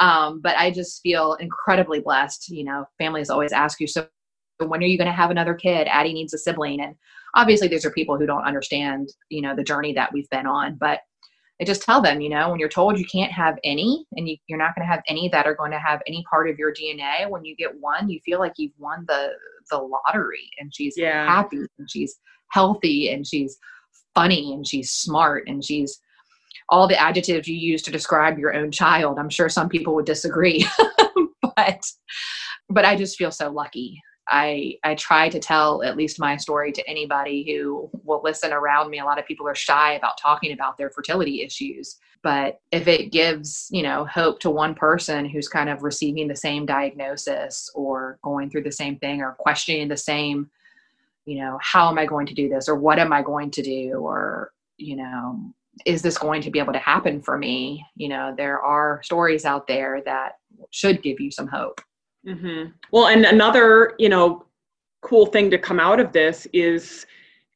Um, 0.00 0.40
but 0.40 0.56
i 0.56 0.70
just 0.70 1.02
feel 1.02 1.34
incredibly 1.34 2.00
blessed 2.00 2.48
you 2.48 2.64
know 2.64 2.86
families 2.98 3.30
always 3.30 3.52
ask 3.52 3.78
you 3.78 3.86
so 3.86 4.06
when 4.58 4.82
are 4.82 4.86
you 4.86 4.96
going 4.96 5.06
to 5.06 5.12
have 5.12 5.30
another 5.30 5.54
kid? 5.54 5.88
Addie 5.88 6.12
needs 6.14 6.32
a 6.32 6.38
sibling. 6.38 6.80
And 6.80 6.94
obviously 7.34 7.68
these 7.68 7.84
are 7.84 7.90
people 7.90 8.16
who 8.16 8.26
don't 8.26 8.44
understand 8.44 9.10
you 9.28 9.42
know 9.42 9.54
the 9.54 9.62
journey 9.62 9.92
that 9.92 10.12
we've 10.12 10.30
been 10.30 10.46
on 10.46 10.76
but 10.76 11.00
I 11.60 11.64
just 11.64 11.82
tell 11.82 12.02
them, 12.02 12.20
you 12.20 12.28
know, 12.28 12.50
when 12.50 12.58
you're 12.58 12.68
told 12.68 12.98
you 12.98 13.04
can't 13.04 13.30
have 13.30 13.58
any 13.62 14.04
and 14.16 14.28
you, 14.28 14.36
you're 14.48 14.58
not 14.58 14.74
going 14.74 14.86
to 14.86 14.92
have 14.92 15.02
any 15.08 15.28
that 15.28 15.46
are 15.46 15.54
going 15.54 15.70
to 15.70 15.78
have 15.78 16.02
any 16.06 16.24
part 16.28 16.50
of 16.50 16.58
your 16.58 16.74
DNA, 16.74 17.30
when 17.30 17.44
you 17.44 17.54
get 17.54 17.78
one, 17.78 18.08
you 18.08 18.18
feel 18.24 18.40
like 18.40 18.54
you've 18.56 18.72
won 18.76 19.04
the 19.06 19.30
the 19.70 19.78
lottery 19.78 20.48
and 20.58 20.72
she's 20.74 20.94
yeah. 20.96 21.26
happy 21.26 21.58
and 21.78 21.90
she's 21.90 22.16
healthy 22.50 23.10
and 23.10 23.26
she's 23.26 23.58
funny 24.14 24.52
and 24.52 24.66
she's 24.66 24.90
smart 24.90 25.44
and 25.48 25.64
she's 25.64 26.00
all 26.68 26.88
the 26.88 26.98
adjectives 26.98 27.48
you 27.48 27.56
use 27.56 27.82
to 27.82 27.90
describe 27.90 28.38
your 28.38 28.54
own 28.54 28.70
child. 28.70 29.18
I'm 29.18 29.28
sure 29.28 29.48
some 29.48 29.68
people 29.68 29.94
would 29.94 30.06
disagree, 30.06 30.66
but 31.42 31.84
but 32.70 32.84
I 32.84 32.96
just 32.96 33.18
feel 33.18 33.30
so 33.30 33.50
lucky 33.50 34.00
I 34.28 34.78
I 34.84 34.94
try 34.94 35.28
to 35.28 35.38
tell 35.38 35.82
at 35.82 35.96
least 35.96 36.18
my 36.18 36.36
story 36.36 36.72
to 36.72 36.88
anybody 36.88 37.44
who 37.46 37.90
will 38.04 38.22
listen 38.24 38.52
around 38.52 38.90
me. 38.90 38.98
A 38.98 39.04
lot 39.04 39.18
of 39.18 39.26
people 39.26 39.46
are 39.46 39.54
shy 39.54 39.94
about 39.94 40.18
talking 40.18 40.52
about 40.52 40.78
their 40.78 40.90
fertility 40.90 41.42
issues, 41.42 41.96
but 42.22 42.60
if 42.72 42.88
it 42.88 43.12
gives, 43.12 43.68
you 43.70 43.82
know, 43.82 44.06
hope 44.06 44.40
to 44.40 44.50
one 44.50 44.74
person 44.74 45.26
who's 45.26 45.46
kind 45.46 45.68
of 45.68 45.82
receiving 45.82 46.26
the 46.26 46.34
same 46.34 46.64
diagnosis 46.64 47.70
or 47.74 48.18
going 48.22 48.48
through 48.48 48.62
the 48.62 48.72
same 48.72 48.96
thing 48.98 49.20
or 49.20 49.36
questioning 49.38 49.88
the 49.88 49.96
same, 49.96 50.50
you 51.26 51.38
know, 51.38 51.58
how 51.60 51.90
am 51.90 51.98
I 51.98 52.06
going 52.06 52.26
to 52.26 52.34
do 52.34 52.48
this 52.48 52.66
or 52.66 52.76
what 52.76 52.98
am 52.98 53.12
I 53.12 53.20
going 53.20 53.50
to 53.52 53.62
do 53.62 53.92
or, 53.96 54.52
you 54.78 54.96
know, 54.96 55.52
is 55.84 56.00
this 56.00 56.16
going 56.16 56.40
to 56.42 56.50
be 56.50 56.58
able 56.58 56.72
to 56.72 56.78
happen 56.78 57.20
for 57.20 57.36
me? 57.36 57.84
You 57.94 58.08
know, 58.08 58.34
there 58.34 58.60
are 58.60 59.02
stories 59.02 59.44
out 59.44 59.66
there 59.66 60.00
that 60.06 60.38
should 60.70 61.02
give 61.02 61.20
you 61.20 61.30
some 61.30 61.46
hope. 61.46 61.80
Mm-hmm. 62.26 62.70
Well, 62.90 63.08
and 63.08 63.24
another, 63.24 63.94
you 63.98 64.08
know, 64.08 64.46
cool 65.02 65.26
thing 65.26 65.50
to 65.50 65.58
come 65.58 65.78
out 65.78 66.00
of 66.00 66.12
this 66.12 66.46
is 66.52 67.06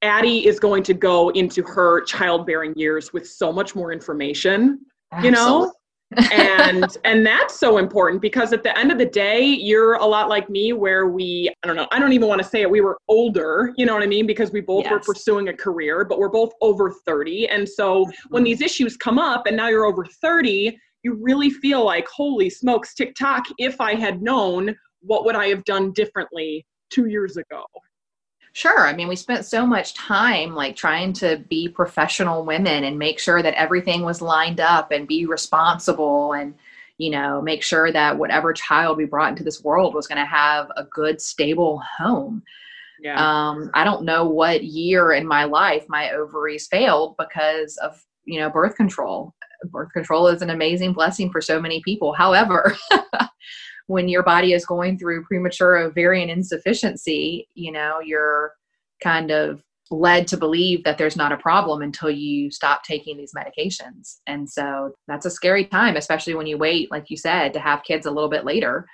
Addie 0.02 0.46
is 0.46 0.60
going 0.60 0.82
to 0.84 0.94
go 0.94 1.30
into 1.30 1.62
her 1.62 2.02
childbearing 2.02 2.74
years 2.76 3.12
with 3.12 3.28
so 3.28 3.52
much 3.52 3.74
more 3.74 3.92
information, 3.92 4.80
you 5.22 5.30
know? 5.30 5.72
and 6.32 6.96
and 7.04 7.24
that's 7.26 7.58
so 7.58 7.78
important 7.78 8.22
because 8.22 8.52
at 8.52 8.62
the 8.62 8.76
end 8.78 8.90
of 8.90 8.98
the 8.98 9.04
day 9.04 9.44
you're 9.44 9.94
a 9.94 10.04
lot 10.04 10.28
like 10.28 10.48
me 10.48 10.72
where 10.72 11.08
we 11.08 11.50
i 11.62 11.66
don't 11.66 11.76
know 11.76 11.86
i 11.92 11.98
don't 11.98 12.12
even 12.12 12.28
want 12.28 12.40
to 12.40 12.48
say 12.48 12.62
it 12.62 12.70
we 12.70 12.80
were 12.80 12.98
older 13.08 13.72
you 13.76 13.84
know 13.84 13.94
what 13.94 14.02
i 14.02 14.06
mean 14.06 14.26
because 14.26 14.50
we 14.50 14.60
both 14.60 14.84
yes. 14.84 14.92
were 14.92 15.00
pursuing 15.00 15.48
a 15.48 15.52
career 15.52 16.04
but 16.04 16.18
we're 16.18 16.28
both 16.28 16.52
over 16.60 16.90
30 16.90 17.48
and 17.48 17.68
so 17.68 18.04
mm-hmm. 18.04 18.10
when 18.30 18.42
these 18.42 18.60
issues 18.62 18.96
come 18.96 19.18
up 19.18 19.46
and 19.46 19.56
now 19.56 19.68
you're 19.68 19.84
over 19.84 20.04
30 20.04 20.78
you 21.08 21.18
really 21.22 21.48
feel 21.48 21.84
like 21.84 22.06
holy 22.08 22.50
smokes 22.50 22.92
tiktok 22.94 23.44
if 23.56 23.80
i 23.80 23.94
had 23.94 24.20
known 24.20 24.76
what 25.00 25.24
would 25.24 25.34
i 25.34 25.48
have 25.48 25.64
done 25.64 25.90
differently 25.92 26.66
two 26.90 27.06
years 27.06 27.36
ago 27.38 27.64
Sure. 28.54 28.88
I 28.88 28.92
mean, 28.92 29.06
we 29.06 29.14
spent 29.14 29.44
so 29.44 29.64
much 29.64 29.94
time 29.94 30.52
like 30.52 30.74
trying 30.74 31.12
to 31.12 31.36
be 31.48 31.68
professional 31.68 32.44
women 32.44 32.82
and 32.82 32.98
make 32.98 33.20
sure 33.20 33.40
that 33.40 33.54
everything 33.54 34.02
was 34.02 34.20
lined 34.20 34.58
up 34.58 34.90
and 34.90 35.06
be 35.06 35.26
responsible 35.26 36.32
and, 36.32 36.54
you 36.96 37.10
know, 37.10 37.40
make 37.40 37.62
sure 37.62 37.92
that 37.92 38.18
whatever 38.18 38.52
child 38.52 38.96
we 38.96 39.04
brought 39.04 39.28
into 39.28 39.44
this 39.44 39.62
world 39.62 39.94
was 39.94 40.08
going 40.08 40.18
to 40.18 40.26
have 40.26 40.72
a 40.76 40.82
good, 40.82 41.20
stable 41.20 41.80
home. 41.98 42.42
Yeah. 43.00 43.14
Um, 43.14 43.70
I 43.74 43.84
don't 43.84 44.04
know 44.04 44.28
what 44.28 44.64
year 44.64 45.12
in 45.12 45.24
my 45.24 45.44
life 45.44 45.84
my 45.88 46.10
ovaries 46.10 46.66
failed 46.66 47.14
because 47.16 47.76
of, 47.76 48.02
you 48.24 48.40
know, 48.40 48.50
birth 48.50 48.74
control. 48.74 49.34
Birth 49.64 49.92
control 49.92 50.28
is 50.28 50.42
an 50.42 50.50
amazing 50.50 50.92
blessing 50.92 51.30
for 51.30 51.40
so 51.40 51.60
many 51.60 51.82
people. 51.84 52.12
However, 52.12 52.76
when 53.86 54.08
your 54.08 54.22
body 54.22 54.52
is 54.52 54.66
going 54.66 54.98
through 54.98 55.24
premature 55.24 55.78
ovarian 55.78 56.30
insufficiency, 56.30 57.48
you 57.54 57.72
know, 57.72 58.00
you're 58.04 58.52
kind 59.02 59.30
of 59.30 59.62
led 59.90 60.26
to 60.28 60.36
believe 60.36 60.84
that 60.84 60.98
there's 60.98 61.16
not 61.16 61.32
a 61.32 61.36
problem 61.38 61.82
until 61.82 62.10
you 62.10 62.50
stop 62.50 62.84
taking 62.84 63.16
these 63.16 63.32
medications. 63.34 64.18
And 64.26 64.48
so 64.48 64.92
that's 65.06 65.26
a 65.26 65.30
scary 65.30 65.64
time, 65.64 65.96
especially 65.96 66.34
when 66.34 66.46
you 66.46 66.58
wait, 66.58 66.90
like 66.90 67.06
you 67.08 67.16
said, 67.16 67.54
to 67.54 67.60
have 67.60 67.84
kids 67.84 68.04
a 68.04 68.10
little 68.10 68.28
bit 68.28 68.44
later. 68.44 68.86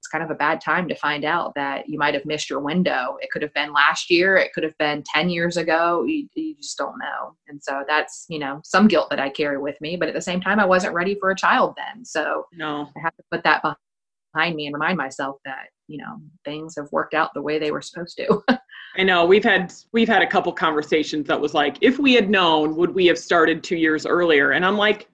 It's 0.00 0.08
kind 0.08 0.24
of 0.24 0.30
a 0.30 0.34
bad 0.34 0.62
time 0.62 0.88
to 0.88 0.94
find 0.94 1.26
out 1.26 1.54
that 1.56 1.86
you 1.86 1.98
might 1.98 2.14
have 2.14 2.24
missed 2.24 2.48
your 2.48 2.60
window. 2.60 3.18
It 3.20 3.30
could 3.30 3.42
have 3.42 3.52
been 3.52 3.70
last 3.70 4.10
year, 4.10 4.38
it 4.38 4.54
could 4.54 4.64
have 4.64 4.76
been 4.78 5.02
10 5.04 5.28
years 5.28 5.58
ago. 5.58 6.04
You, 6.04 6.26
you 6.34 6.56
just 6.56 6.78
don't 6.78 6.98
know. 6.98 7.36
And 7.48 7.62
so 7.62 7.84
that's, 7.86 8.24
you 8.30 8.38
know, 8.38 8.62
some 8.64 8.88
guilt 8.88 9.10
that 9.10 9.20
I 9.20 9.28
carry 9.28 9.58
with 9.58 9.78
me. 9.82 9.96
But 9.96 10.08
at 10.08 10.14
the 10.14 10.22
same 10.22 10.40
time, 10.40 10.58
I 10.58 10.64
wasn't 10.64 10.94
ready 10.94 11.16
for 11.20 11.30
a 11.30 11.36
child 11.36 11.74
then. 11.76 12.02
So 12.04 12.46
no. 12.54 12.88
I 12.96 13.00
have 13.00 13.14
to 13.16 13.22
put 13.30 13.44
that 13.44 13.62
behind 14.32 14.56
me 14.56 14.66
and 14.66 14.74
remind 14.74 14.96
myself 14.96 15.36
that 15.44 15.66
you 15.86 15.98
know 15.98 16.20
things 16.44 16.74
have 16.78 16.90
worked 16.92 17.14
out 17.14 17.34
the 17.34 17.42
way 17.42 17.58
they 17.58 17.72
were 17.72 17.82
supposed 17.82 18.16
to 18.16 18.42
i 18.96 19.02
know 19.02 19.26
we've 19.26 19.42
had 19.42 19.72
we've 19.90 20.08
had 20.08 20.22
a 20.22 20.26
couple 20.26 20.52
conversations 20.52 21.26
that 21.26 21.40
was 21.40 21.52
like 21.52 21.76
if 21.80 21.98
we 21.98 22.14
had 22.14 22.30
known 22.30 22.76
would 22.76 22.94
we 22.94 23.06
have 23.06 23.18
started 23.18 23.64
two 23.64 23.76
years 23.76 24.06
earlier 24.06 24.52
and 24.52 24.64
i'm 24.64 24.76
like 24.76 25.08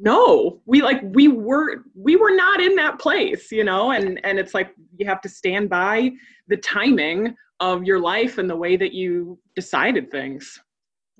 no 0.00 0.60
we 0.66 0.82
like 0.82 1.00
we 1.02 1.28
were 1.28 1.84
we 1.94 2.16
were 2.16 2.34
not 2.34 2.60
in 2.60 2.74
that 2.74 2.98
place 2.98 3.52
you 3.52 3.64
know 3.64 3.90
and 3.90 4.20
and 4.24 4.38
it's 4.38 4.54
like 4.54 4.74
you 4.96 5.06
have 5.06 5.20
to 5.20 5.28
stand 5.28 5.68
by 5.68 6.10
the 6.48 6.56
timing 6.56 7.34
of 7.60 7.84
your 7.84 8.00
life 8.00 8.38
and 8.38 8.48
the 8.48 8.56
way 8.56 8.76
that 8.76 8.92
you 8.92 9.38
decided 9.54 10.10
things 10.10 10.60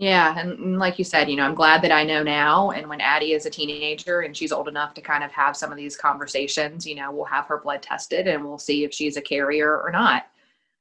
yeah, 0.00 0.38
and, 0.38 0.78
like 0.78 0.98
you 0.98 1.04
said, 1.04 1.28
you 1.28 1.36
know, 1.36 1.44
I'm 1.44 1.54
glad 1.54 1.82
that 1.82 1.92
I 1.92 2.04
know 2.04 2.22
now. 2.22 2.70
And 2.70 2.88
when 2.88 3.02
Addie 3.02 3.34
is 3.34 3.44
a 3.44 3.50
teenager 3.50 4.22
and 4.22 4.34
she's 4.34 4.50
old 4.50 4.66
enough 4.66 4.94
to 4.94 5.02
kind 5.02 5.22
of 5.22 5.30
have 5.30 5.54
some 5.54 5.70
of 5.70 5.76
these 5.76 5.94
conversations, 5.94 6.86
you 6.86 6.94
know, 6.94 7.12
we'll 7.12 7.26
have 7.26 7.44
her 7.48 7.60
blood 7.60 7.82
tested 7.82 8.26
and 8.26 8.42
we'll 8.42 8.56
see 8.56 8.82
if 8.82 8.94
she's 8.94 9.18
a 9.18 9.20
carrier 9.20 9.78
or 9.78 9.90
not. 9.92 10.28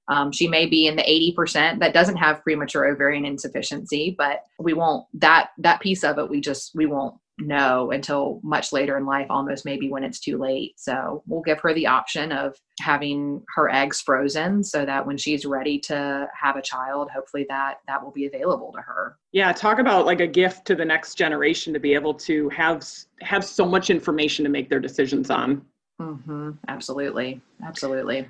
Um, 0.08 0.32
she 0.32 0.48
may 0.48 0.68
be 0.68 0.88
in 0.88 0.96
the 0.96 1.36
80% 1.38 1.80
that 1.80 1.94
doesn't 1.94 2.16
have 2.16 2.42
premature 2.44 2.88
ovarian 2.88 3.26
insufficiency, 3.26 4.16
but 4.18 4.46
we 4.58 4.72
won't 4.72 5.06
that 5.16 5.50
that 5.58 5.82
piece 5.82 6.06
of 6.06 6.18
it. 6.18 6.30
We 6.30 6.40
just 6.40 6.74
we 6.74 6.86
won't 6.86 7.16
know 7.40 7.92
until 7.92 8.40
much 8.44 8.72
later 8.72 8.98
in 8.98 9.06
life, 9.06 9.28
almost 9.30 9.66
maybe 9.66 9.90
when 9.90 10.04
it's 10.04 10.20
too 10.20 10.38
late. 10.38 10.74
So 10.78 11.24
we'll 11.28 11.42
give 11.42 11.60
her 11.62 11.74
the 11.74 11.88
option 11.88 12.32
of 12.32 12.56
having 12.80 13.44
her 13.56 13.70
eggs 13.70 14.02
frozen 14.02 14.64
so 14.64 14.86
that 14.86 15.06
when 15.06 15.18
she's 15.18 15.46
ready 15.46 15.80
to 15.80 16.28
have 16.40 16.56
a 16.56 16.62
child, 16.62 17.10
hopefully 17.14 17.46
that 17.50 17.78
that 17.88 18.04
will 18.04 18.12
be 18.12 18.26
available 18.26 18.72
to 18.74 18.82
her. 18.82 19.18
Yeah, 19.32 19.52
talk 19.52 19.80
about 19.80 20.06
like 20.06 20.22
a 20.22 20.28
gift 20.28 20.66
to 20.66 20.76
the 20.76 20.86
next 20.86 21.16
generation 21.16 21.74
to 21.74 21.80
be 21.80 21.94
able 21.94 22.14
to 22.16 22.50
have 22.50 22.86
have 23.22 23.44
so 23.44 23.66
much 23.66 23.90
information 23.90 24.44
to 24.46 24.50
make 24.50 24.70
their 24.70 24.80
decisions 24.80 25.30
on. 25.30 25.66
Mm-hmm. 26.02 26.52
Absolutely, 26.68 27.42
absolutely. 27.66 28.28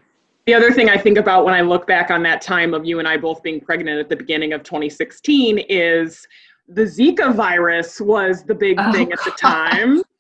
The 0.50 0.56
other 0.56 0.72
thing 0.72 0.90
I 0.90 0.98
think 0.98 1.20
about 1.20 1.46
when 1.46 1.54
I 1.54 1.62
look 1.62 1.86
back 1.86 2.10
on 2.10 2.24
that 2.24 2.42
time 2.42 2.74
of 2.74 2.84
you 2.84 2.98
and 2.98 3.08
I 3.08 3.18
both 3.18 3.44
being 3.44 3.62
pregnant 3.62 4.00
at 4.00 4.10
the 4.10 4.16
beginning 4.16 4.52
of 4.54 4.64
2016 4.64 5.60
is 5.70 6.26
the 6.70 6.84
Zika 6.84 7.34
virus 7.34 8.00
was 8.00 8.44
the 8.44 8.56
big 8.56 8.78
oh, 8.80 8.92
thing 8.92 9.12
at 9.12 9.20
the 9.24 9.32
time. 9.32 10.02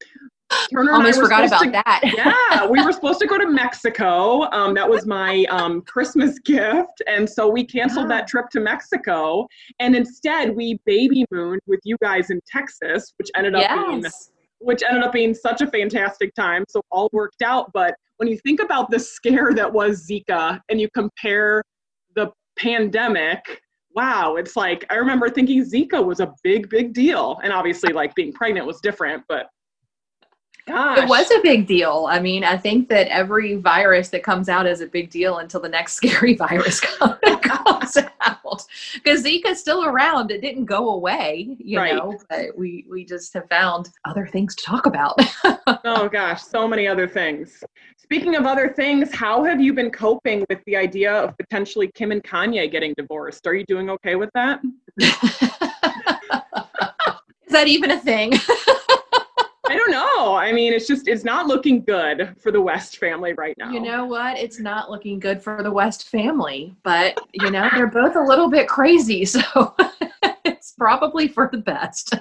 Turner 0.74 0.94
Almost 0.94 1.20
forgot 1.20 1.46
about 1.46 1.64
to, 1.64 1.70
that. 1.70 2.02
yeah, 2.04 2.66
we 2.66 2.84
were 2.84 2.92
supposed 3.00 3.20
to 3.20 3.28
go 3.28 3.38
to 3.38 3.48
Mexico. 3.48 4.50
Um, 4.52 4.74
that 4.74 4.90
was 4.90 5.06
my 5.06 5.46
um, 5.50 5.82
Christmas 5.82 6.40
gift, 6.40 7.04
and 7.06 7.30
so 7.30 7.48
we 7.48 7.64
canceled 7.64 8.10
yeah. 8.10 8.18
that 8.18 8.28
trip 8.28 8.50
to 8.52 8.60
Mexico, 8.60 9.48
and 9.80 9.96
instead 9.96 10.56
we 10.56 10.80
baby 10.86 11.24
mooned 11.32 11.62
with 11.68 11.80
you 11.84 11.98
guys 12.02 12.32
in 12.32 12.40
Texas, 12.48 13.14
which 13.18 13.30
ended 13.36 13.54
up 13.54 13.62
yes. 13.62 13.88
being 13.88 14.06
which 14.62 14.84
ended 14.84 15.04
up 15.04 15.14
being 15.14 15.34
such 15.34 15.62
a 15.62 15.68
fantastic 15.68 16.34
time. 16.36 16.66
So 16.68 16.82
all 16.92 17.10
worked 17.14 17.42
out. 17.42 17.72
But 17.72 17.96
when 18.18 18.28
you 18.28 18.38
think 18.40 18.60
about 18.60 18.90
the 18.90 19.00
scare 19.00 19.54
that 19.54 19.72
was 19.72 20.06
Zika, 20.06 20.60
and 20.68 20.82
you 20.82 20.90
compare 20.94 21.64
the 22.16 22.32
pandemic 22.58 23.62
wow, 24.00 24.36
it's 24.38 24.56
like 24.56 24.86
I 24.90 24.96
remember 24.96 25.30
thinking 25.30 25.62
Zika 25.62 26.04
was 26.04 26.22
a 26.22 26.34
big, 26.42 26.70
big 26.70 26.94
deal. 26.94 27.38
And 27.44 27.52
obviously, 27.52 27.92
like 27.92 28.16
being 28.16 28.32
pregnant 28.32 28.66
was 28.66 28.80
different, 28.80 29.24
but 29.28 29.48
gosh. 30.70 31.00
It 31.00 31.10
was 31.10 31.30
a 31.32 31.42
big 31.42 31.68
deal. 31.68 32.08
I 32.10 32.20
mean, 32.20 32.44
I 32.44 32.58
think 32.58 32.90
that 32.90 33.08
every 33.08 33.56
virus 33.56 34.10
that 34.10 34.24
comes 34.24 34.50
out 34.50 34.68
is 34.68 34.82
a 34.82 34.86
big 34.86 35.10
deal 35.10 35.40
until 35.40 35.60
the 35.60 35.70
next 35.70 35.94
scary 35.96 36.36
virus 36.36 36.80
comes 37.00 37.98
out. 38.22 38.66
Because 38.94 39.24
Zika's 39.24 39.60
still 39.60 39.86
around. 39.86 40.32
It 40.32 40.42
didn't 40.42 40.66
go 40.66 40.90
away, 40.90 41.56
you 41.60 41.80
right. 41.80 41.96
know, 41.96 42.18
but 42.30 42.58
we, 42.58 42.86
we 42.90 43.04
just 43.04 43.34
have 43.34 43.48
found 43.50 43.90
other 44.06 44.28
things 44.28 44.56
to 44.56 44.64
talk 44.64 44.86
about. 44.86 45.20
oh, 45.86 46.10
gosh, 46.12 46.44
so 46.44 46.68
many 46.68 46.88
other 46.88 47.08
things. 47.08 47.64
Speaking 47.98 48.36
of 48.36 48.46
other 48.46 48.70
things, 48.70 49.14
how 49.14 49.44
have 49.44 49.62
you 49.62 49.74
been 49.74 49.92
coping 49.92 50.46
with 50.50 50.60
the 50.66 50.76
idea 50.76 51.12
of 51.12 51.38
potentially 51.38 51.92
Kim 51.94 52.12
and 52.12 52.24
Kanye 52.24 52.72
getting 52.72 52.94
divorced? 52.96 53.46
Are 53.46 53.54
you 53.54 53.66
doing 53.66 53.90
okay 53.92 54.16
with 54.16 54.32
that? 54.34 54.62
Is 54.98 55.14
that 57.54 57.68
even 57.68 57.92
a 57.92 58.00
thing? 58.00 58.34
I 59.70 59.76
don't 59.76 59.92
know. 59.92 60.36
I 60.36 60.52
mean, 60.52 60.74
it's 60.74 60.88
just 60.88 61.08
it's 61.08 61.24
not 61.24 61.48
looking 61.48 61.84
good 61.84 62.36
for 62.40 62.52
the 62.52 62.62
West 62.62 62.98
family 62.98 63.34
right 63.34 63.56
now. 63.58 63.72
You 63.72 63.80
know 63.80 64.06
what? 64.06 64.38
It's 64.38 64.60
not 64.60 64.90
looking 64.90 65.20
good 65.20 65.42
for 65.42 65.62
the 65.62 65.72
West 65.72 66.10
family, 66.10 66.76
but 66.84 67.18
you 67.34 67.52
know, 67.52 67.70
they're 67.74 67.88
both 67.88 68.16
a 68.16 68.22
little 68.22 68.50
bit 68.50 68.68
crazy, 68.68 69.26
so 69.26 69.76
it's 70.46 70.74
probably 70.78 71.28
for 71.28 71.50
the 71.52 71.60
best 71.60 72.16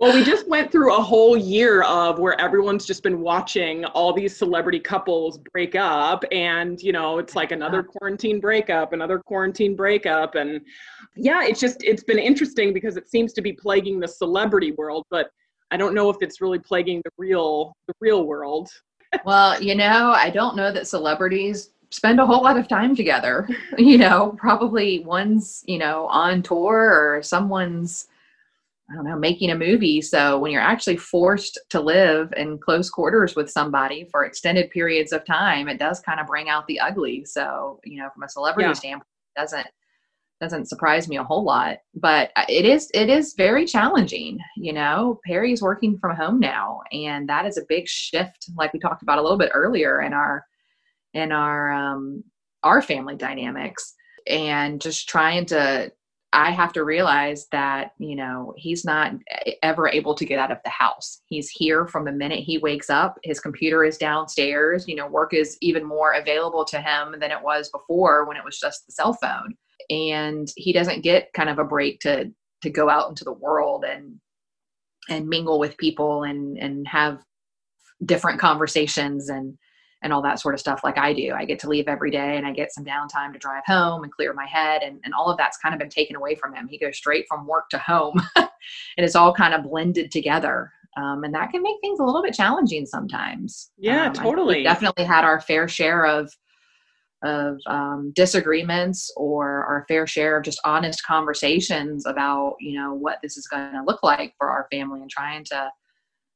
well, 0.00 0.14
we 0.14 0.24
just 0.24 0.48
went 0.48 0.72
through 0.72 0.94
a 0.96 1.02
whole 1.02 1.36
year 1.36 1.82
of 1.82 2.18
where 2.18 2.40
everyone's 2.40 2.86
just 2.86 3.02
been 3.02 3.20
watching 3.20 3.84
all 3.84 4.14
these 4.14 4.34
celebrity 4.34 4.80
couples 4.80 5.38
break 5.52 5.74
up. 5.74 6.24
And, 6.32 6.80
you 6.80 6.90
know, 6.90 7.18
it's 7.18 7.36
like 7.36 7.52
another 7.52 7.82
quarantine 7.82 8.40
breakup, 8.40 8.94
another 8.94 9.18
quarantine 9.18 9.76
breakup. 9.76 10.36
And 10.36 10.62
yeah, 11.16 11.44
it's 11.44 11.60
just, 11.60 11.84
it's 11.84 12.02
been 12.02 12.18
interesting 12.18 12.72
because 12.72 12.96
it 12.96 13.10
seems 13.10 13.34
to 13.34 13.42
be 13.42 13.52
plaguing 13.52 14.00
the 14.00 14.08
celebrity 14.08 14.72
world, 14.72 15.04
but 15.10 15.30
I 15.70 15.76
don't 15.76 15.94
know 15.94 16.10
if 16.10 16.16
it's 16.20 16.40
really 16.40 16.58
plaguing 16.58 17.00
the 17.04 17.10
real, 17.18 17.72
the 17.86 17.94
real 18.00 18.24
world. 18.24 18.70
well, 19.24 19.60
you 19.62 19.74
know, 19.74 20.12
I 20.12 20.30
don't 20.30 20.56
know 20.56 20.72
that 20.72 20.86
celebrities 20.86 21.70
spend 21.90 22.20
a 22.20 22.26
whole 22.26 22.42
lot 22.42 22.58
of 22.58 22.68
time 22.68 22.94
together. 22.94 23.48
You 23.78 23.98
know, 23.98 24.36
probably 24.36 25.00
one's, 25.00 25.64
you 25.66 25.78
know, 25.78 26.06
on 26.06 26.42
tour 26.42 27.16
or 27.16 27.22
someone's 27.22 28.08
I 28.90 28.94
don't 28.94 29.04
know, 29.04 29.16
making 29.16 29.50
a 29.50 29.56
movie. 29.56 30.02
So 30.02 30.38
when 30.38 30.50
you're 30.50 30.60
actually 30.60 30.96
forced 30.96 31.58
to 31.68 31.80
live 31.80 32.34
in 32.36 32.58
close 32.58 32.90
quarters 32.90 33.36
with 33.36 33.48
somebody 33.48 34.08
for 34.10 34.24
extended 34.24 34.68
periods 34.70 35.12
of 35.12 35.24
time, 35.24 35.68
it 35.68 35.78
does 35.78 36.00
kind 36.00 36.18
of 36.18 36.26
bring 36.26 36.48
out 36.48 36.66
the 36.66 36.80
ugly. 36.80 37.24
So, 37.24 37.78
you 37.84 37.98
know, 37.98 38.08
from 38.12 38.24
a 38.24 38.28
celebrity 38.28 38.68
yeah. 38.68 38.72
standpoint, 38.72 39.06
it 39.36 39.40
doesn't 39.40 39.66
doesn't 40.40 40.68
surprise 40.68 41.08
me 41.08 41.16
a 41.16 41.24
whole 41.24 41.44
lot. 41.44 41.78
But 41.94 42.30
it 42.48 42.64
is 42.64 42.90
it 42.94 43.08
is 43.08 43.34
very 43.36 43.66
challenging. 43.66 44.38
You 44.56 44.72
know, 44.72 45.20
Perry's 45.24 45.62
working 45.62 45.98
from 45.98 46.16
home 46.16 46.40
now, 46.40 46.80
and 46.92 47.28
that 47.28 47.46
is 47.46 47.58
a 47.58 47.66
big 47.68 47.86
shift, 47.88 48.50
like 48.56 48.72
we 48.72 48.80
talked 48.80 49.02
about 49.02 49.18
a 49.18 49.22
little 49.22 49.38
bit 49.38 49.52
earlier 49.54 50.02
in 50.02 50.12
our 50.12 50.44
in 51.14 51.32
our 51.32 51.72
um 51.72 52.24
our 52.62 52.82
family 52.82 53.16
dynamics 53.16 53.94
and 54.26 54.80
just 54.80 55.08
trying 55.08 55.46
to 55.46 55.90
I 56.32 56.52
have 56.52 56.72
to 56.74 56.84
realize 56.84 57.48
that, 57.50 57.92
you 57.98 58.14
know, 58.14 58.54
he's 58.56 58.84
not 58.84 59.14
ever 59.64 59.88
able 59.88 60.14
to 60.14 60.24
get 60.24 60.38
out 60.38 60.52
of 60.52 60.58
the 60.62 60.70
house. 60.70 61.22
He's 61.26 61.50
here 61.50 61.88
from 61.88 62.04
the 62.04 62.12
minute 62.12 62.44
he 62.44 62.58
wakes 62.58 62.88
up. 62.88 63.18
His 63.24 63.40
computer 63.40 63.82
is 63.82 63.98
downstairs. 63.98 64.86
You 64.86 64.94
know, 64.94 65.08
work 65.08 65.34
is 65.34 65.58
even 65.60 65.84
more 65.84 66.12
available 66.12 66.64
to 66.66 66.80
him 66.80 67.16
than 67.18 67.32
it 67.32 67.42
was 67.42 67.68
before 67.70 68.26
when 68.26 68.36
it 68.36 68.44
was 68.44 68.60
just 68.60 68.86
the 68.86 68.92
cell 68.92 69.14
phone. 69.14 69.56
And 69.90 70.48
he 70.56 70.72
doesn't 70.72 71.02
get 71.02 71.32
kind 71.34 71.50
of 71.50 71.58
a 71.58 71.64
break 71.64 72.00
to 72.00 72.30
to 72.62 72.70
go 72.70 72.88
out 72.88 73.08
into 73.08 73.24
the 73.24 73.32
world 73.32 73.84
and 73.84 74.20
and 75.08 75.28
mingle 75.28 75.58
with 75.58 75.76
people 75.76 76.22
and 76.24 76.56
and 76.58 76.86
have 76.86 77.18
different 78.04 78.40
conversations 78.40 79.28
and 79.28 79.58
and 80.02 80.12
all 80.12 80.22
that 80.22 80.40
sort 80.40 80.54
of 80.54 80.60
stuff 80.60 80.80
like 80.82 80.96
I 80.96 81.12
do. 81.12 81.32
I 81.32 81.44
get 81.44 81.58
to 81.60 81.68
leave 81.68 81.86
every 81.86 82.10
day 82.10 82.36
and 82.36 82.46
I 82.46 82.52
get 82.52 82.72
some 82.72 82.84
downtime 82.84 83.32
to 83.32 83.38
drive 83.38 83.64
home 83.66 84.02
and 84.02 84.12
clear 84.12 84.32
my 84.32 84.46
head. 84.46 84.82
And, 84.82 84.98
and 85.04 85.12
all 85.12 85.30
of 85.30 85.36
that's 85.36 85.58
kind 85.58 85.74
of 85.74 85.78
been 85.78 85.90
taken 85.90 86.16
away 86.16 86.34
from 86.34 86.54
him. 86.54 86.68
He 86.68 86.78
goes 86.78 86.96
straight 86.96 87.26
from 87.28 87.46
work 87.46 87.68
to 87.70 87.78
home 87.78 88.20
and 88.36 88.48
it's 88.96 89.14
all 89.14 89.34
kind 89.34 89.52
of 89.52 89.64
blended 89.64 90.10
together. 90.10 90.72
Um, 90.96 91.22
and 91.24 91.34
that 91.34 91.50
can 91.50 91.62
make 91.62 91.76
things 91.80 92.00
a 92.00 92.04
little 92.04 92.22
bit 92.22 92.34
challenging 92.34 92.86
sometimes. 92.86 93.70
Yeah, 93.78 94.06
um, 94.06 94.12
totally. 94.14 94.62
definitely 94.62 95.04
had 95.04 95.24
our 95.24 95.40
fair 95.40 95.68
share 95.68 96.06
of 96.06 96.32
of 97.22 97.58
um, 97.66 98.12
disagreements 98.14 99.12
or 99.16 99.64
our 99.64 99.84
fair 99.88 100.06
share 100.06 100.36
of 100.36 100.44
just 100.44 100.60
honest 100.64 101.04
conversations 101.04 102.06
about 102.06 102.56
you 102.60 102.78
know 102.78 102.94
what 102.94 103.18
this 103.22 103.36
is 103.36 103.46
going 103.46 103.72
to 103.72 103.82
look 103.86 104.02
like 104.02 104.34
for 104.38 104.50
our 104.50 104.66
family 104.70 105.00
and 105.00 105.10
trying 105.10 105.44
to 105.44 105.70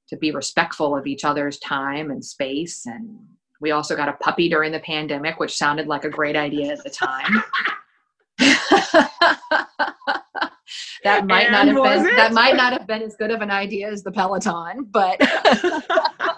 to 0.08 0.16
be 0.16 0.30
respectful 0.30 0.96
of 0.96 1.06
each 1.06 1.24
other's 1.24 1.58
time 1.58 2.10
and 2.10 2.24
space 2.24 2.84
and 2.86 3.18
we 3.64 3.70
also 3.70 3.96
got 3.96 4.10
a 4.10 4.12
puppy 4.14 4.50
during 4.50 4.72
the 4.72 4.80
pandemic, 4.80 5.40
which 5.40 5.56
sounded 5.56 5.86
like 5.86 6.04
a 6.04 6.10
great 6.10 6.36
idea 6.36 6.72
at 6.72 6.84
the 6.84 6.90
time. 6.90 7.42
that 11.02 11.26
might 11.26 11.46
And 11.46 11.52
not 11.52 11.66
have 11.66 11.74
been 11.74 11.76
was 11.76 12.02
that 12.16 12.32
might 12.34 12.56
not 12.56 12.74
have 12.74 12.86
been 12.86 13.00
as 13.00 13.16
good 13.16 13.30
of 13.30 13.40
an 13.40 13.50
idea 13.50 13.88
as 13.88 14.02
the 14.02 14.12
Peloton, 14.12 14.84
but 14.90 15.18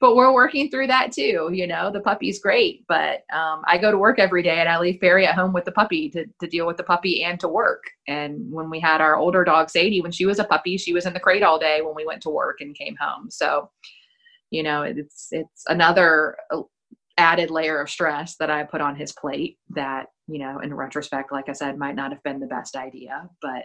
but 0.00 0.14
we're 0.14 0.32
working 0.32 0.70
through 0.70 0.86
that 0.86 1.10
too. 1.10 1.50
You 1.52 1.66
know, 1.66 1.90
the 1.90 2.00
puppy's 2.00 2.38
great, 2.40 2.84
but 2.86 3.24
um, 3.32 3.62
I 3.66 3.78
go 3.78 3.90
to 3.90 3.98
work 3.98 4.18
every 4.18 4.42
day 4.42 4.60
and 4.60 4.68
I 4.68 4.78
leave 4.78 5.00
Perry 5.00 5.26
at 5.26 5.34
home 5.34 5.52
with 5.52 5.64
the 5.64 5.72
puppy 5.72 6.08
to, 6.10 6.24
to 6.40 6.46
deal 6.46 6.66
with 6.66 6.76
the 6.76 6.84
puppy 6.84 7.24
and 7.24 7.38
to 7.40 7.48
work. 7.48 7.82
And 8.06 8.50
when 8.50 8.70
we 8.70 8.78
had 8.78 9.00
our 9.00 9.16
older 9.16 9.42
dog 9.44 9.70
Sadie, 9.70 10.00
when 10.00 10.12
she 10.12 10.26
was 10.26 10.38
a 10.38 10.44
puppy, 10.44 10.76
she 10.76 10.92
was 10.92 11.06
in 11.06 11.14
the 11.14 11.20
crate 11.20 11.42
all 11.42 11.58
day 11.58 11.80
when 11.82 11.94
we 11.96 12.06
went 12.06 12.22
to 12.22 12.30
work 12.30 12.60
and 12.60 12.76
came 12.76 12.96
home. 12.96 13.30
So, 13.30 13.70
you 14.50 14.62
know, 14.62 14.82
it's 14.82 15.28
it's 15.32 15.64
another 15.68 16.36
uh, 16.52 16.62
added 17.16 17.50
layer 17.50 17.80
of 17.80 17.90
stress 17.90 18.36
that 18.36 18.50
I 18.50 18.62
put 18.62 18.80
on 18.80 18.94
his 18.94 19.12
plate 19.12 19.58
that, 19.70 20.06
you 20.28 20.38
know, 20.38 20.60
in 20.60 20.72
retrospect, 20.72 21.32
like 21.32 21.48
I 21.48 21.52
said, 21.52 21.76
might 21.76 21.96
not 21.96 22.12
have 22.12 22.22
been 22.22 22.38
the 22.38 22.46
best 22.46 22.76
idea, 22.76 23.28
but 23.42 23.64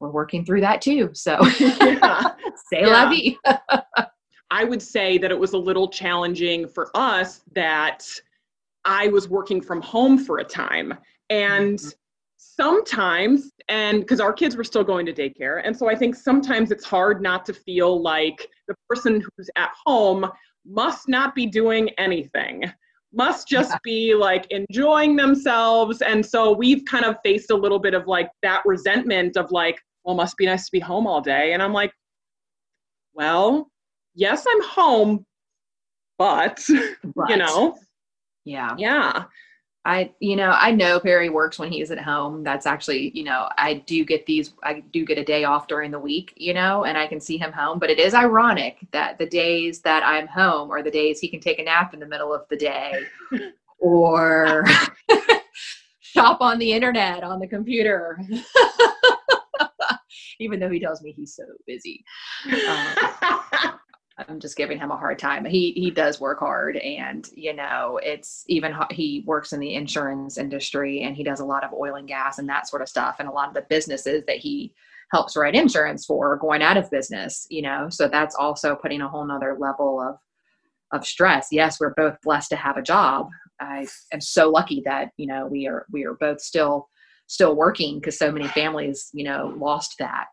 we're 0.00 0.10
working 0.10 0.46
through 0.46 0.62
that 0.62 0.80
too. 0.80 1.10
So 1.12 1.38
Yeah. 1.60 2.30
say 2.72 2.86
la 2.86 3.10
vie. 3.10 3.36
I 4.50 4.64
would 4.64 4.82
say 4.82 5.18
that 5.18 5.30
it 5.30 5.38
was 5.38 5.52
a 5.52 5.58
little 5.58 5.88
challenging 5.88 6.66
for 6.66 6.90
us 6.94 7.42
that 7.54 8.04
I 8.84 9.08
was 9.08 9.28
working 9.28 9.60
from 9.60 9.80
home 9.80 10.18
for 10.18 10.38
a 10.38 10.44
time. 10.44 10.94
And 11.28 11.78
Mhm. 11.78 11.94
sometimes, 12.36 13.52
and 13.68 14.00
because 14.00 14.20
our 14.20 14.32
kids 14.32 14.56
were 14.56 14.64
still 14.64 14.82
going 14.82 15.06
to 15.06 15.12
daycare, 15.12 15.60
and 15.64 15.76
so 15.76 15.88
I 15.88 15.94
think 15.94 16.14
sometimes 16.14 16.72
it's 16.72 16.84
hard 16.84 17.22
not 17.22 17.44
to 17.46 17.52
feel 17.52 18.02
like 18.02 18.48
the 18.66 18.74
person 18.88 19.20
who's 19.20 19.50
at 19.56 19.70
home 19.86 20.30
must 20.64 21.08
not 21.08 21.34
be 21.34 21.46
doing 21.46 21.90
anything, 21.90 22.64
must 23.12 23.48
just 23.48 23.76
be 23.82 24.14
like 24.14 24.46
enjoying 24.50 25.16
themselves. 25.16 26.02
And 26.02 26.24
so 26.24 26.52
we've 26.52 26.84
kind 26.84 27.04
of 27.04 27.16
faced 27.24 27.50
a 27.50 27.56
little 27.56 27.78
bit 27.78 27.94
of 27.94 28.06
like 28.06 28.30
that 28.42 28.62
resentment 28.64 29.36
of 29.36 29.50
like, 29.52 29.80
well, 30.04 30.14
must 30.14 30.36
be 30.36 30.46
nice 30.46 30.66
to 30.66 30.72
be 30.72 30.80
home 30.80 31.06
all 31.06 31.20
day. 31.20 31.52
And 31.52 31.62
I'm 31.62 31.72
like, 31.72 31.92
well, 33.14 33.70
yes, 34.14 34.44
I'm 34.48 34.62
home, 34.62 35.24
but 36.18 36.60
But, 37.14 37.30
you 37.30 37.36
know, 37.36 37.78
yeah. 38.44 38.74
yeah, 38.78 39.24
I, 39.84 40.12
you 40.20 40.36
know, 40.36 40.50
I 40.50 40.72
know 40.72 41.00
Perry 41.00 41.30
works 41.30 41.58
when 41.58 41.72
he 41.72 41.80
is 41.80 41.90
at 41.90 41.98
home. 41.98 42.44
That's 42.44 42.66
actually, 42.66 43.10
you 43.16 43.24
know, 43.24 43.48
I 43.56 43.74
do 43.74 44.04
get 44.04 44.26
these, 44.26 44.52
I 44.62 44.80
do 44.92 45.06
get 45.06 45.16
a 45.16 45.24
day 45.24 45.44
off 45.44 45.68
during 45.68 45.90
the 45.90 45.98
week, 45.98 46.34
you 46.36 46.52
know, 46.52 46.84
and 46.84 46.98
I 46.98 47.06
can 47.06 47.18
see 47.18 47.38
him 47.38 47.50
home. 47.50 47.78
But 47.78 47.88
it 47.88 47.98
is 47.98 48.12
ironic 48.12 48.76
that 48.92 49.18
the 49.18 49.26
days 49.26 49.80
that 49.80 50.02
I'm 50.02 50.26
home 50.26 50.70
are 50.70 50.82
the 50.82 50.90
days 50.90 51.18
he 51.18 51.28
can 51.28 51.40
take 51.40 51.58
a 51.58 51.64
nap 51.64 51.94
in 51.94 52.00
the 52.00 52.06
middle 52.06 52.34
of 52.34 52.42
the 52.50 52.56
day 52.56 52.92
or 53.78 54.66
shop 56.00 56.42
on 56.42 56.58
the 56.58 56.72
internet 56.72 57.24
on 57.24 57.40
the 57.40 57.46
computer. 57.46 58.18
Even 60.40 60.60
though 60.60 60.70
he 60.70 60.80
tells 60.80 61.00
me 61.00 61.12
he's 61.12 61.34
so 61.34 61.44
busy. 61.66 62.04
Um, 62.68 63.78
I'm 64.28 64.40
just 64.40 64.56
giving 64.56 64.78
him 64.78 64.90
a 64.90 64.96
hard 64.96 65.18
time. 65.18 65.44
He 65.44 65.72
he 65.72 65.90
does 65.90 66.20
work 66.20 66.40
hard, 66.40 66.76
and 66.76 67.28
you 67.34 67.54
know, 67.54 67.98
it's 68.02 68.44
even 68.48 68.74
he 68.90 69.22
works 69.26 69.52
in 69.52 69.60
the 69.60 69.74
insurance 69.74 70.38
industry, 70.38 71.02
and 71.02 71.16
he 71.16 71.24
does 71.24 71.40
a 71.40 71.44
lot 71.44 71.64
of 71.64 71.72
oil 71.72 71.94
and 71.94 72.08
gas 72.08 72.38
and 72.38 72.48
that 72.48 72.68
sort 72.68 72.82
of 72.82 72.88
stuff, 72.88 73.16
and 73.18 73.28
a 73.28 73.32
lot 73.32 73.48
of 73.48 73.54
the 73.54 73.66
businesses 73.68 74.24
that 74.26 74.38
he 74.38 74.72
helps 75.12 75.36
write 75.36 75.54
insurance 75.54 76.06
for 76.06 76.32
are 76.32 76.36
going 76.36 76.62
out 76.62 76.76
of 76.76 76.90
business. 76.90 77.46
You 77.50 77.62
know, 77.62 77.88
so 77.90 78.08
that's 78.08 78.34
also 78.34 78.76
putting 78.76 79.00
a 79.00 79.08
whole 79.08 79.26
nother 79.26 79.56
level 79.58 80.00
of 80.00 80.16
of 80.92 81.06
stress. 81.06 81.48
Yes, 81.50 81.78
we're 81.80 81.94
both 81.94 82.16
blessed 82.22 82.50
to 82.50 82.56
have 82.56 82.76
a 82.76 82.82
job. 82.82 83.28
I 83.60 83.86
am 84.12 84.20
so 84.20 84.50
lucky 84.50 84.82
that 84.84 85.10
you 85.16 85.26
know 85.26 85.46
we 85.46 85.66
are 85.66 85.86
we 85.92 86.04
are 86.04 86.14
both 86.14 86.40
still 86.40 86.88
still 87.26 87.54
working 87.54 88.00
because 88.00 88.18
so 88.18 88.32
many 88.32 88.48
families 88.48 89.08
you 89.12 89.24
know 89.24 89.54
lost 89.56 89.96
that 89.98 90.26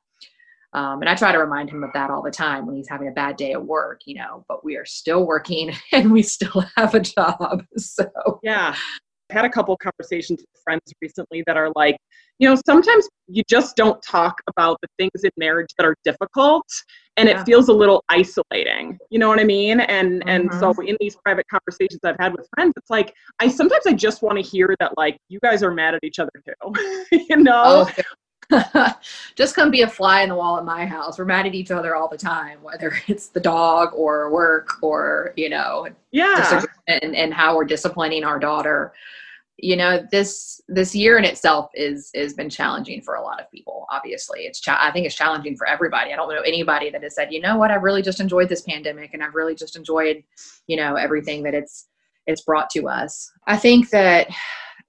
um, 0.74 1.02
and 1.02 1.10
I 1.10 1.16
try 1.16 1.32
to 1.32 1.38
remind 1.38 1.70
him 1.70 1.84
of 1.84 1.92
that 1.94 2.10
all 2.10 2.22
the 2.22 2.32
time 2.32 2.66
when 2.66 2.76
he's 2.76 2.90
having 2.90 3.08
a 3.08 3.12
bad 3.12 3.38
day 3.38 3.54
at 3.54 3.66
work, 3.66 4.02
you 4.06 4.16
know, 4.16 4.44
but 4.48 4.64
we 4.66 4.76
are 4.76 4.86
still 4.86 5.26
working 5.26 5.74
and 5.92 6.12
we 6.12 6.22
still 6.22 6.64
have 6.78 6.94
a 6.94 7.00
job. 7.00 7.64
So, 7.78 8.40
yeah. 8.44 8.76
I've 9.30 9.36
had 9.36 9.46
a 9.46 9.50
couple 9.50 9.76
conversations 9.78 10.40
with 10.40 10.62
friends 10.64 10.82
recently 11.02 11.44
that 11.48 11.58
are 11.58 11.70
like, 11.76 11.98
you 12.40 12.48
know, 12.48 12.56
sometimes 12.66 13.10
you 13.28 13.44
just 13.50 13.76
don't 13.76 14.02
talk 14.02 14.36
about 14.48 14.78
the 14.82 14.88
things 14.98 15.22
in 15.24 15.32
marriage 15.38 15.68
that 15.78 15.86
are 15.86 15.96
difficult 16.06 16.64
and 17.18 17.28
Yeah. 17.28 17.42
it 17.42 17.44
feels 17.46 17.68
a 17.68 17.74
little 17.74 18.04
isolating. 18.08 18.98
You 19.10 19.20
know 19.20 19.28
what 19.28 19.40
I 19.40 19.44
mean? 19.44 19.82
And 19.82 20.24
and 20.28 20.54
so 20.54 20.74
Mhm. 20.74 20.90
in 20.90 20.98
these 21.02 21.18
private 21.26 21.46
conversations 21.50 22.00
I've 22.06 22.16
had 22.20 22.32
with 22.38 22.48
friends, 22.56 22.74
it's 22.78 22.90
like 22.90 23.14
I 23.40 23.50
sometimes 23.50 23.86
I 23.86 23.94
just 23.94 24.22
want 24.22 24.38
to 24.38 24.42
hear 24.42 24.74
that 24.80 24.94
like 24.98 25.18
you 25.28 25.40
guys 25.44 25.62
are 25.62 25.72
mad 25.72 25.94
at 25.96 26.04
each 26.04 26.20
other 26.20 26.32
too. 26.46 26.74
you 27.12 27.38
know? 27.38 27.86
oh, 27.88 27.92
just 29.36 29.56
come 29.56 29.72
be 29.72 29.82
a 29.82 29.88
fly 29.88 30.22
in 30.22 30.30
the 30.30 30.36
wall 30.36 30.58
at 30.58 30.66
my 30.66 30.86
house. 30.86 31.18
We're 31.18 31.26
mad 31.26 31.46
at 31.46 31.56
each 31.56 31.72
other 31.72 31.96
all 31.96 32.08
the 32.08 32.18
time, 32.18 32.60
whether 32.62 32.94
it's 33.08 33.28
the 33.28 33.40
dog 33.40 33.90
or 33.94 34.32
work 34.32 34.82
or, 34.82 35.34
you 35.36 35.50
know, 35.50 35.88
yeah. 36.12 36.64
and, 36.88 37.16
and 37.16 37.34
how 37.34 37.56
we're 37.56 37.66
disciplining 37.66 38.24
our 38.24 38.40
daughter. 38.40 38.94
You 39.60 39.76
know 39.76 40.06
this 40.12 40.62
this 40.68 40.94
year 40.94 41.18
in 41.18 41.26
itself 41.26 41.72
is 41.74 42.12
has 42.14 42.36
been 42.36 42.48
challenging 42.48 43.02
for 43.02 43.16
a 43.16 43.24
lot 43.24 43.42
of 43.42 43.50
people 43.50 43.88
obviously. 43.90 44.42
It's 44.42 44.60
cha- 44.60 44.78
i 44.80 44.92
think 44.92 45.08
it's 45.08 45.16
challenging 45.16 45.58
for 45.58 45.66
everybody. 45.66 46.14
I 46.14 46.16
don't 46.16 46.30
know 46.30 46.42
anybody 46.42 46.92
that 46.92 47.02
has 47.02 47.16
said 47.16 47.34
you 47.34 47.42
know 47.42 47.58
what? 47.58 47.72
I've 47.72 47.82
really 47.82 48.04
just 48.04 48.20
enjoyed 48.20 48.50
this 48.50 48.62
pandemic 48.62 49.16
and 49.16 49.24
i've 49.24 49.34
really 49.34 49.56
just 49.56 49.76
enjoyed 49.76 50.24
you 50.68 50.78
know 50.78 50.94
everything 50.94 51.42
that 51.42 51.56
it's 51.56 51.88
it's 52.28 52.42
brought 52.42 52.70
to 52.72 52.88
us. 52.88 53.32
I 53.48 53.58
think 53.58 53.90
that 53.90 54.28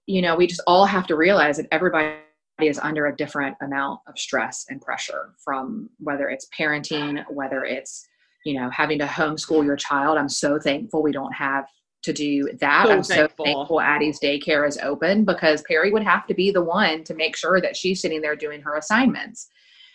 you 0.04 0.20
know 0.20 0.36
we 0.36 0.46
just 0.46 0.60
all 0.66 0.84
have 0.84 1.06
to 1.06 1.16
realize 1.16 1.56
that 1.56 1.68
everybody 1.72 2.16
is 2.60 2.78
under 2.78 3.06
a 3.06 3.16
different 3.16 3.56
amount 3.60 4.00
of 4.06 4.18
stress 4.18 4.66
and 4.68 4.80
pressure 4.80 5.34
from 5.42 5.88
whether 5.98 6.28
it's 6.28 6.48
parenting 6.58 7.24
whether 7.30 7.64
it's 7.64 8.06
you 8.44 8.58
know 8.58 8.70
having 8.70 8.98
to 8.98 9.06
homeschool 9.06 9.64
your 9.64 9.76
child. 9.76 10.18
I'm 10.18 10.28
so 10.28 10.58
thankful 10.58 11.02
we 11.02 11.12
don't 11.12 11.32
have 11.32 11.66
to 12.02 12.12
do 12.12 12.48
that. 12.60 12.86
So 12.86 12.92
i'm 12.92 13.02
so 13.02 13.14
thankful. 13.14 13.44
thankful 13.44 13.80
addie's 13.80 14.20
daycare 14.20 14.66
is 14.66 14.78
open 14.78 15.24
because 15.24 15.62
perry 15.62 15.90
would 15.90 16.04
have 16.04 16.26
to 16.26 16.34
be 16.34 16.50
the 16.50 16.62
one 16.62 17.04
to 17.04 17.14
make 17.14 17.36
sure 17.36 17.60
that 17.60 17.76
she's 17.76 18.00
sitting 18.00 18.20
there 18.20 18.36
doing 18.36 18.60
her 18.62 18.76
assignments. 18.76 19.48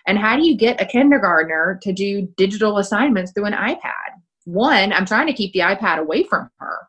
And 0.05 0.17
how 0.17 0.35
do 0.35 0.45
you 0.45 0.57
get 0.57 0.81
a 0.81 0.85
kindergartner 0.85 1.79
to 1.81 1.93
do 1.93 2.27
digital 2.35 2.77
assignments 2.77 3.31
through 3.31 3.45
an 3.45 3.53
ipad? 3.53 4.19
One 4.45 4.91
i'm 4.91 5.05
trying 5.05 5.27
to 5.27 5.33
keep 5.33 5.53
the 5.53 5.59
ipad 5.59 5.99
away 5.99 6.23
from 6.23 6.49
her 6.59 6.79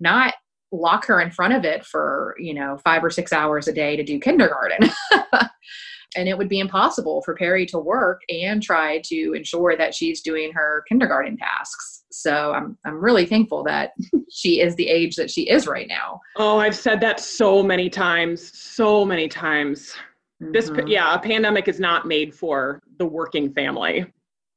not 0.00 0.34
lock 0.72 1.06
her 1.06 1.20
in 1.20 1.30
front 1.30 1.54
of 1.54 1.64
it 1.64 1.84
for 1.84 2.34
you 2.38 2.52
know 2.52 2.76
five 2.84 3.02
or 3.04 3.10
six 3.10 3.32
hours 3.32 3.68
a 3.68 3.72
day 3.72 3.96
to 3.96 4.02
do 4.02 4.18
kindergarten 4.18 4.90
and 6.16 6.28
it 6.28 6.36
would 6.36 6.48
be 6.48 6.58
impossible 6.58 7.22
for 7.22 7.34
perry 7.34 7.64
to 7.66 7.78
work 7.78 8.20
and 8.28 8.62
try 8.62 9.00
to 9.04 9.32
ensure 9.34 9.76
that 9.76 9.94
she's 9.94 10.20
doing 10.22 10.52
her 10.52 10.84
kindergarten 10.88 11.36
tasks 11.36 12.04
so 12.10 12.52
i'm, 12.52 12.76
I'm 12.84 13.02
really 13.02 13.26
thankful 13.26 13.62
that 13.64 13.92
she 14.30 14.60
is 14.60 14.74
the 14.76 14.88
age 14.88 15.16
that 15.16 15.30
she 15.30 15.48
is 15.48 15.66
right 15.66 15.86
now 15.88 16.20
Oh, 16.38 16.58
I've 16.58 16.76
said 16.76 17.00
that 17.00 17.18
so 17.20 17.62
many 17.62 17.88
times, 17.88 18.52
so 18.58 19.04
many 19.04 19.26
times. 19.28 19.94
This 20.38 20.68
Mhm. 20.68 20.84
yeah, 20.86 21.14
a 21.14 21.18
pandemic 21.18 21.66
is 21.66 21.80
not 21.80 22.06
made 22.06 22.34
for 22.34 22.82
the 22.98 23.06
working 23.06 23.50
family. 23.54 24.04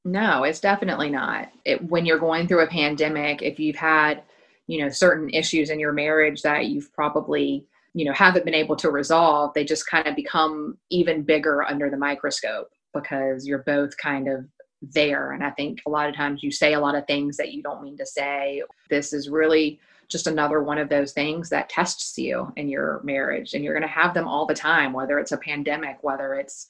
No, 0.04 0.44
it's 0.44 0.60
definitely 0.60 1.10
not. 1.10 1.50
It, 1.64 1.82
when 1.90 2.06
you're 2.06 2.20
going 2.20 2.48
through 2.48 2.64
a 2.64 2.68
pandemic, 2.68 3.42
if 3.42 3.60
you've 3.60 3.78
had, 3.78 4.24
you 4.70 4.82
know, 4.82 4.90
certain 4.90 5.30
issues 5.32 5.70
in 5.70 5.80
your 5.80 5.94
marriage 5.94 6.42
that 6.44 6.68
you've 6.68 6.92
probably, 6.94 7.66
you 7.96 8.06
know 8.06 8.14
haven't 8.14 8.46
been 8.46 8.54
able 8.54 8.76
to 8.76 8.92
resolve 8.92 9.52
they 9.56 9.64
just 9.64 9.90
kind 9.90 10.06
of 10.06 10.16
become 10.16 10.78
even 10.92 11.24
bigger 11.24 11.64
under 11.64 11.90
the 11.90 11.98
microscope 11.98 12.70
because 12.94 13.48
you're 13.48 13.64
both 13.64 13.98
kind 13.98 14.28
of 14.28 14.46
there. 14.82 15.32
And 15.32 15.44
i 15.44 15.50
think 15.52 15.82
a 15.86 15.90
lot 15.90 16.08
of 16.08 16.16
times 16.16 16.44
you 16.44 16.52
say 16.52 16.74
a 16.74 16.80
lot 16.80 16.96
of 16.96 17.06
things 17.06 17.38
that 17.38 17.52
you 17.52 17.62
don't 17.62 17.84
mean 17.84 17.98
to 17.98 18.06
say. 18.06 18.64
This 18.90 19.12
is 19.14 19.30
really 19.30 19.80
just 20.08 20.28
another 20.28 20.64
one 20.64 20.78
of 20.78 20.90
those 20.90 21.12
things 21.12 21.50
that 21.50 21.70
tests 21.70 22.18
you 22.18 22.52
in 22.56 22.70
your 22.70 23.02
marriage 23.04 23.54
and 23.54 23.64
you're 23.64 23.74
going 23.74 23.88
to 23.88 23.88
have 23.88 24.14
them 24.14 24.28
all 24.28 24.46
the 24.46 24.56
time 24.56 24.92
whether 24.94 25.20
it's 25.20 25.34
a 25.34 25.38
pandemic 25.38 25.98
whether 26.02 26.34
it's 26.34 26.68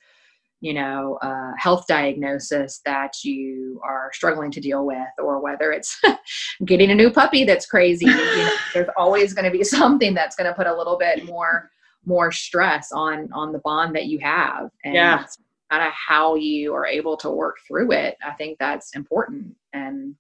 you 0.62 0.74
know 0.74 1.18
a 1.22 1.51
health 1.57 1.86
diagnosis 1.88 2.82
that 2.86 3.14
you 3.24 3.80
are 3.84 4.12
struggling 4.14 4.51
to 4.51 4.60
deal 4.60 4.86
with 4.86 5.07
or 5.18 5.39
whether 5.39 5.72
it's 5.72 5.99
getting 6.66 6.91
a 6.91 6.95
new 6.95 7.10
puppy 7.10 7.43
that's 7.43 7.66
crazy 7.66 8.05
you 8.05 8.16
know, 8.16 8.55
there's 8.74 8.89
always 8.97 9.34
going 9.34 9.45
to 9.45 9.57
be 9.57 9.64
something 9.80 10.14
that's 10.14 10.36
going 10.36 10.47
to 10.47 10.53
put 10.53 10.68
a 10.68 10.76
little 10.76 10.97
bit 10.97 11.26
more 11.26 11.70
more 12.05 12.32
stress 12.32 12.91
on 12.91 13.30
on 13.34 13.51
the 13.51 13.60
bond 13.60 13.95
that 13.95 14.05
you 14.05 14.20
have. 14.20 14.70
And 14.84 14.95
yeah. 14.95 15.26
kind 15.70 15.86
of 15.86 15.91
how 15.93 16.36
you 16.36 16.74
are 16.74 16.86
able 16.86 17.18
to 17.18 17.30
work 17.30 17.57
through 17.68 17.91
it. 17.91 18.16
I 18.26 18.32
think 18.32 18.57
that's 18.57 18.95
important 18.95 19.55
and 19.74 20.16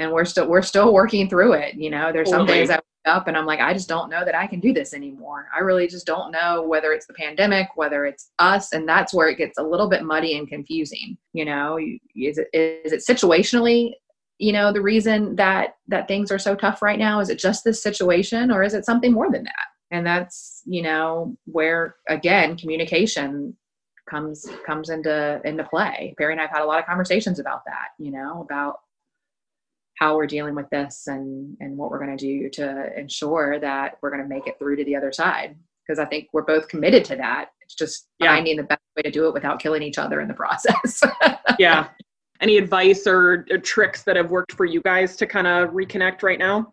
and 0.00 0.10
we're 0.10 0.24
still 0.24 0.48
we're 0.48 0.62
still 0.62 0.92
working 0.92 1.28
through 1.28 1.52
it 1.52 1.74
you 1.74 1.90
know 1.90 2.12
there's 2.12 2.30
some 2.30 2.46
days 2.46 2.70
i 2.70 2.78
up 3.06 3.28
and 3.28 3.36
i'm 3.36 3.46
like 3.46 3.60
i 3.60 3.72
just 3.72 3.88
don't 3.88 4.10
know 4.10 4.24
that 4.24 4.34
i 4.34 4.46
can 4.46 4.60
do 4.60 4.72
this 4.72 4.92
anymore. 4.92 5.46
I 5.56 5.60
really 5.60 5.88
just 5.88 6.06
don't 6.06 6.30
know 6.30 6.62
whether 6.62 6.92
it's 6.92 7.06
the 7.06 7.14
pandemic 7.14 7.68
whether 7.74 8.04
it's 8.04 8.30
us 8.38 8.72
and 8.72 8.88
that's 8.88 9.14
where 9.14 9.28
it 9.28 9.38
gets 9.38 9.58
a 9.58 9.62
little 9.62 9.88
bit 9.88 10.04
muddy 10.04 10.36
and 10.36 10.48
confusing 10.48 11.16
you 11.32 11.44
know? 11.44 11.78
Is 11.78 12.38
it 12.38 12.48
is 12.52 12.92
it 12.92 13.00
situationally 13.00 13.92
you 14.38 14.52
know 14.52 14.72
the 14.72 14.82
reason 14.82 15.36
that 15.36 15.76
that 15.88 16.08
things 16.08 16.32
are 16.32 16.38
so 16.38 16.54
tough 16.54 16.82
right 16.82 16.98
now? 16.98 17.20
Is 17.20 17.30
it 17.30 17.38
just 17.38 17.64
this 17.64 17.82
situation 17.82 18.50
or 18.50 18.62
is 18.62 18.74
it 18.74 18.84
something 18.84 19.12
more 19.12 19.30
than 19.30 19.44
that? 19.44 19.66
And 19.90 20.06
that's 20.06 20.62
you 20.66 20.82
know 20.82 21.36
where 21.44 21.96
again 22.08 22.56
communication 22.56 23.56
comes 24.08 24.46
comes 24.66 24.90
into 24.90 25.40
into 25.44 25.64
play. 25.64 26.14
Perry 26.18 26.32
and 26.32 26.40
i've 26.40 26.50
had 26.50 26.62
a 26.62 26.66
lot 26.66 26.78
of 26.78 26.86
conversations 26.86 27.38
about 27.38 27.62
that 27.66 27.88
you 27.98 28.10
know 28.10 28.42
about 28.42 28.76
how 30.00 30.16
we're 30.16 30.26
dealing 30.26 30.54
with 30.54 30.68
this 30.70 31.06
and 31.06 31.56
and 31.60 31.76
what 31.76 31.90
we're 31.90 32.04
going 32.04 32.16
to 32.16 32.26
do 32.26 32.48
to 32.48 32.98
ensure 32.98 33.60
that 33.60 33.98
we're 34.02 34.10
going 34.10 34.22
to 34.22 34.28
make 34.28 34.46
it 34.46 34.58
through 34.58 34.74
to 34.76 34.84
the 34.84 34.96
other 34.96 35.12
side. 35.12 35.56
Because 35.86 35.98
i 35.98 36.04
think 36.04 36.28
we're 36.32 36.42
both 36.42 36.68
committed 36.68 37.04
to 37.06 37.16
that. 37.16 37.50
It's 37.60 37.74
just 37.74 38.08
Yeah. 38.18 38.34
finding 38.34 38.56
the 38.56 38.62
best 38.64 38.80
way 38.96 39.02
to 39.02 39.10
do 39.10 39.26
it 39.28 39.34
without 39.34 39.60
killing 39.60 39.82
each 39.82 39.98
other 39.98 40.20
in 40.20 40.28
the 40.28 40.34
process. 40.34 41.02
Yeah. 41.58 41.88
Any 42.40 42.56
advice 42.56 43.06
or, 43.06 43.44
or 43.50 43.58
tricks 43.58 44.02
that 44.04 44.16
have 44.16 44.30
worked 44.30 44.52
for 44.52 44.64
you 44.64 44.80
guys 44.80 45.14
to 45.16 45.26
kind 45.26 45.46
of 45.46 45.70
reconnect 45.70 46.22
right 46.22 46.38
now? 46.38 46.72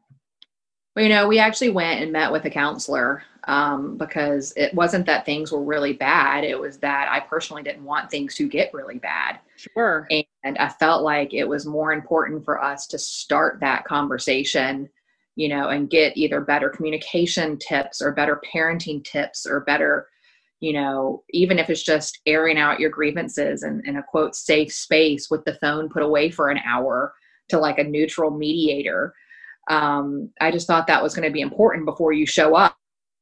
Well, 0.95 1.03
you 1.03 1.09
know, 1.09 1.27
we 1.27 1.39
actually 1.39 1.71
went 1.71 2.01
and 2.01 2.11
met 2.11 2.31
with 2.31 2.45
a 2.45 2.49
counselor 2.49 3.23
um, 3.47 3.97
because 3.97 4.51
it 4.57 4.73
wasn't 4.73 5.05
that 5.05 5.25
things 5.25 5.51
were 5.51 5.63
really 5.63 5.93
bad. 5.93 6.43
It 6.43 6.59
was 6.59 6.77
that 6.79 7.07
I 7.09 7.21
personally 7.21 7.63
didn't 7.63 7.85
want 7.85 8.11
things 8.11 8.35
to 8.35 8.47
get 8.47 8.73
really 8.73 8.99
bad. 8.99 9.39
sure 9.55 10.05
And 10.43 10.57
I 10.57 10.67
felt 10.67 11.03
like 11.03 11.33
it 11.33 11.47
was 11.47 11.65
more 11.65 11.93
important 11.93 12.43
for 12.43 12.61
us 12.61 12.87
to 12.87 12.99
start 12.99 13.59
that 13.61 13.85
conversation, 13.85 14.89
you 15.35 15.47
know, 15.47 15.69
and 15.69 15.89
get 15.89 16.17
either 16.17 16.41
better 16.41 16.69
communication 16.69 17.57
tips 17.57 18.01
or 18.01 18.11
better 18.11 18.41
parenting 18.53 19.03
tips 19.03 19.45
or 19.45 19.61
better, 19.61 20.09
you 20.59 20.73
know, 20.73 21.23
even 21.29 21.57
if 21.57 21.69
it's 21.69 21.83
just 21.83 22.19
airing 22.25 22.57
out 22.57 22.81
your 22.81 22.89
grievances 22.89 23.63
and 23.63 23.85
in 23.87 23.95
a 23.95 24.03
quote 24.03 24.35
safe 24.35 24.73
space 24.73 25.29
with 25.31 25.45
the 25.45 25.57
phone 25.61 25.87
put 25.87 26.03
away 26.03 26.29
for 26.29 26.49
an 26.49 26.59
hour 26.67 27.13
to 27.47 27.57
like 27.57 27.79
a 27.79 27.83
neutral 27.83 28.29
mediator. 28.29 29.13
Um, 29.69 30.31
I 30.41 30.51
just 30.51 30.67
thought 30.67 30.87
that 30.87 31.03
was 31.03 31.15
going 31.15 31.27
to 31.27 31.33
be 31.33 31.41
important 31.41 31.85
before 31.85 32.11
you 32.11 32.25
show 32.25 32.55
up 32.55 32.76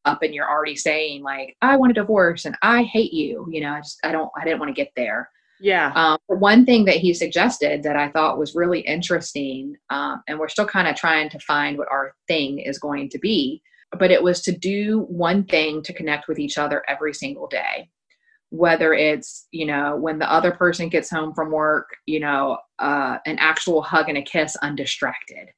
up 0.06 0.22
and 0.22 0.34
you're 0.34 0.50
already 0.50 0.76
saying 0.76 1.24
like 1.24 1.56
I 1.62 1.76
want 1.78 1.92
a 1.92 1.96
divorce 1.96 2.46
and 2.46 2.56
I 2.62 2.84
hate 2.84 3.14
you. 3.14 3.48
You 3.52 3.62
know, 3.62 3.74
I 3.74 3.80
just 3.80 4.00
I 4.04 4.12
don't 4.12 4.32
I 4.40 4.44
didn't 4.44 4.60
want 4.60 4.70
to 4.70 4.82
get 4.82 4.92
there. 4.96 5.30
yeah 5.60 5.92
Um, 5.96 6.18
one 6.28 6.66
thing 6.66 6.86
that 6.86 6.98
he 6.98 7.14
suggested 7.14 7.84
that 7.84 7.96
I 7.96 8.10
thought 8.10 8.38
was 8.38 8.56
really 8.56 8.82
interesting, 8.82 9.76
um, 9.90 10.22
and 10.28 10.40
we're 10.40 10.50
still 10.50 10.68
kind 10.68 10.88
of 10.88 10.96
trying 10.96 11.30
to 11.30 11.40
find 11.40 11.78
what 11.78 11.92
our 11.92 12.14
thing 12.28 12.60
is 12.60 12.78
going 12.80 13.10
to 13.10 13.20
be, 13.20 13.62
but 13.98 14.12
it 14.12 14.22
was 14.22 14.42
to 14.44 14.52
do 14.52 15.06
one 15.10 15.46
thing 15.46 15.82
to 15.84 15.94
connect 15.94 16.28
with 16.28 16.40
each 16.40 16.58
other 16.58 16.84
every 16.88 17.14
single 17.14 17.48
day. 17.48 17.90
Whether 18.50 18.94
it's, 18.94 19.48
you 19.52 19.66
know, 19.66 19.98
when 19.98 20.20
the 20.20 20.32
other 20.32 20.52
person 20.52 20.88
gets 20.90 21.10
home 21.10 21.34
from 21.34 21.52
work, 21.52 21.88
you 22.06 22.20
know, 22.20 22.58
uh, 22.80 23.18
an 23.26 23.38
actual 23.40 23.82
hug 23.82 24.08
and 24.08 24.18
a 24.18 24.22
kiss 24.22 24.56
undistracted. 24.62 25.50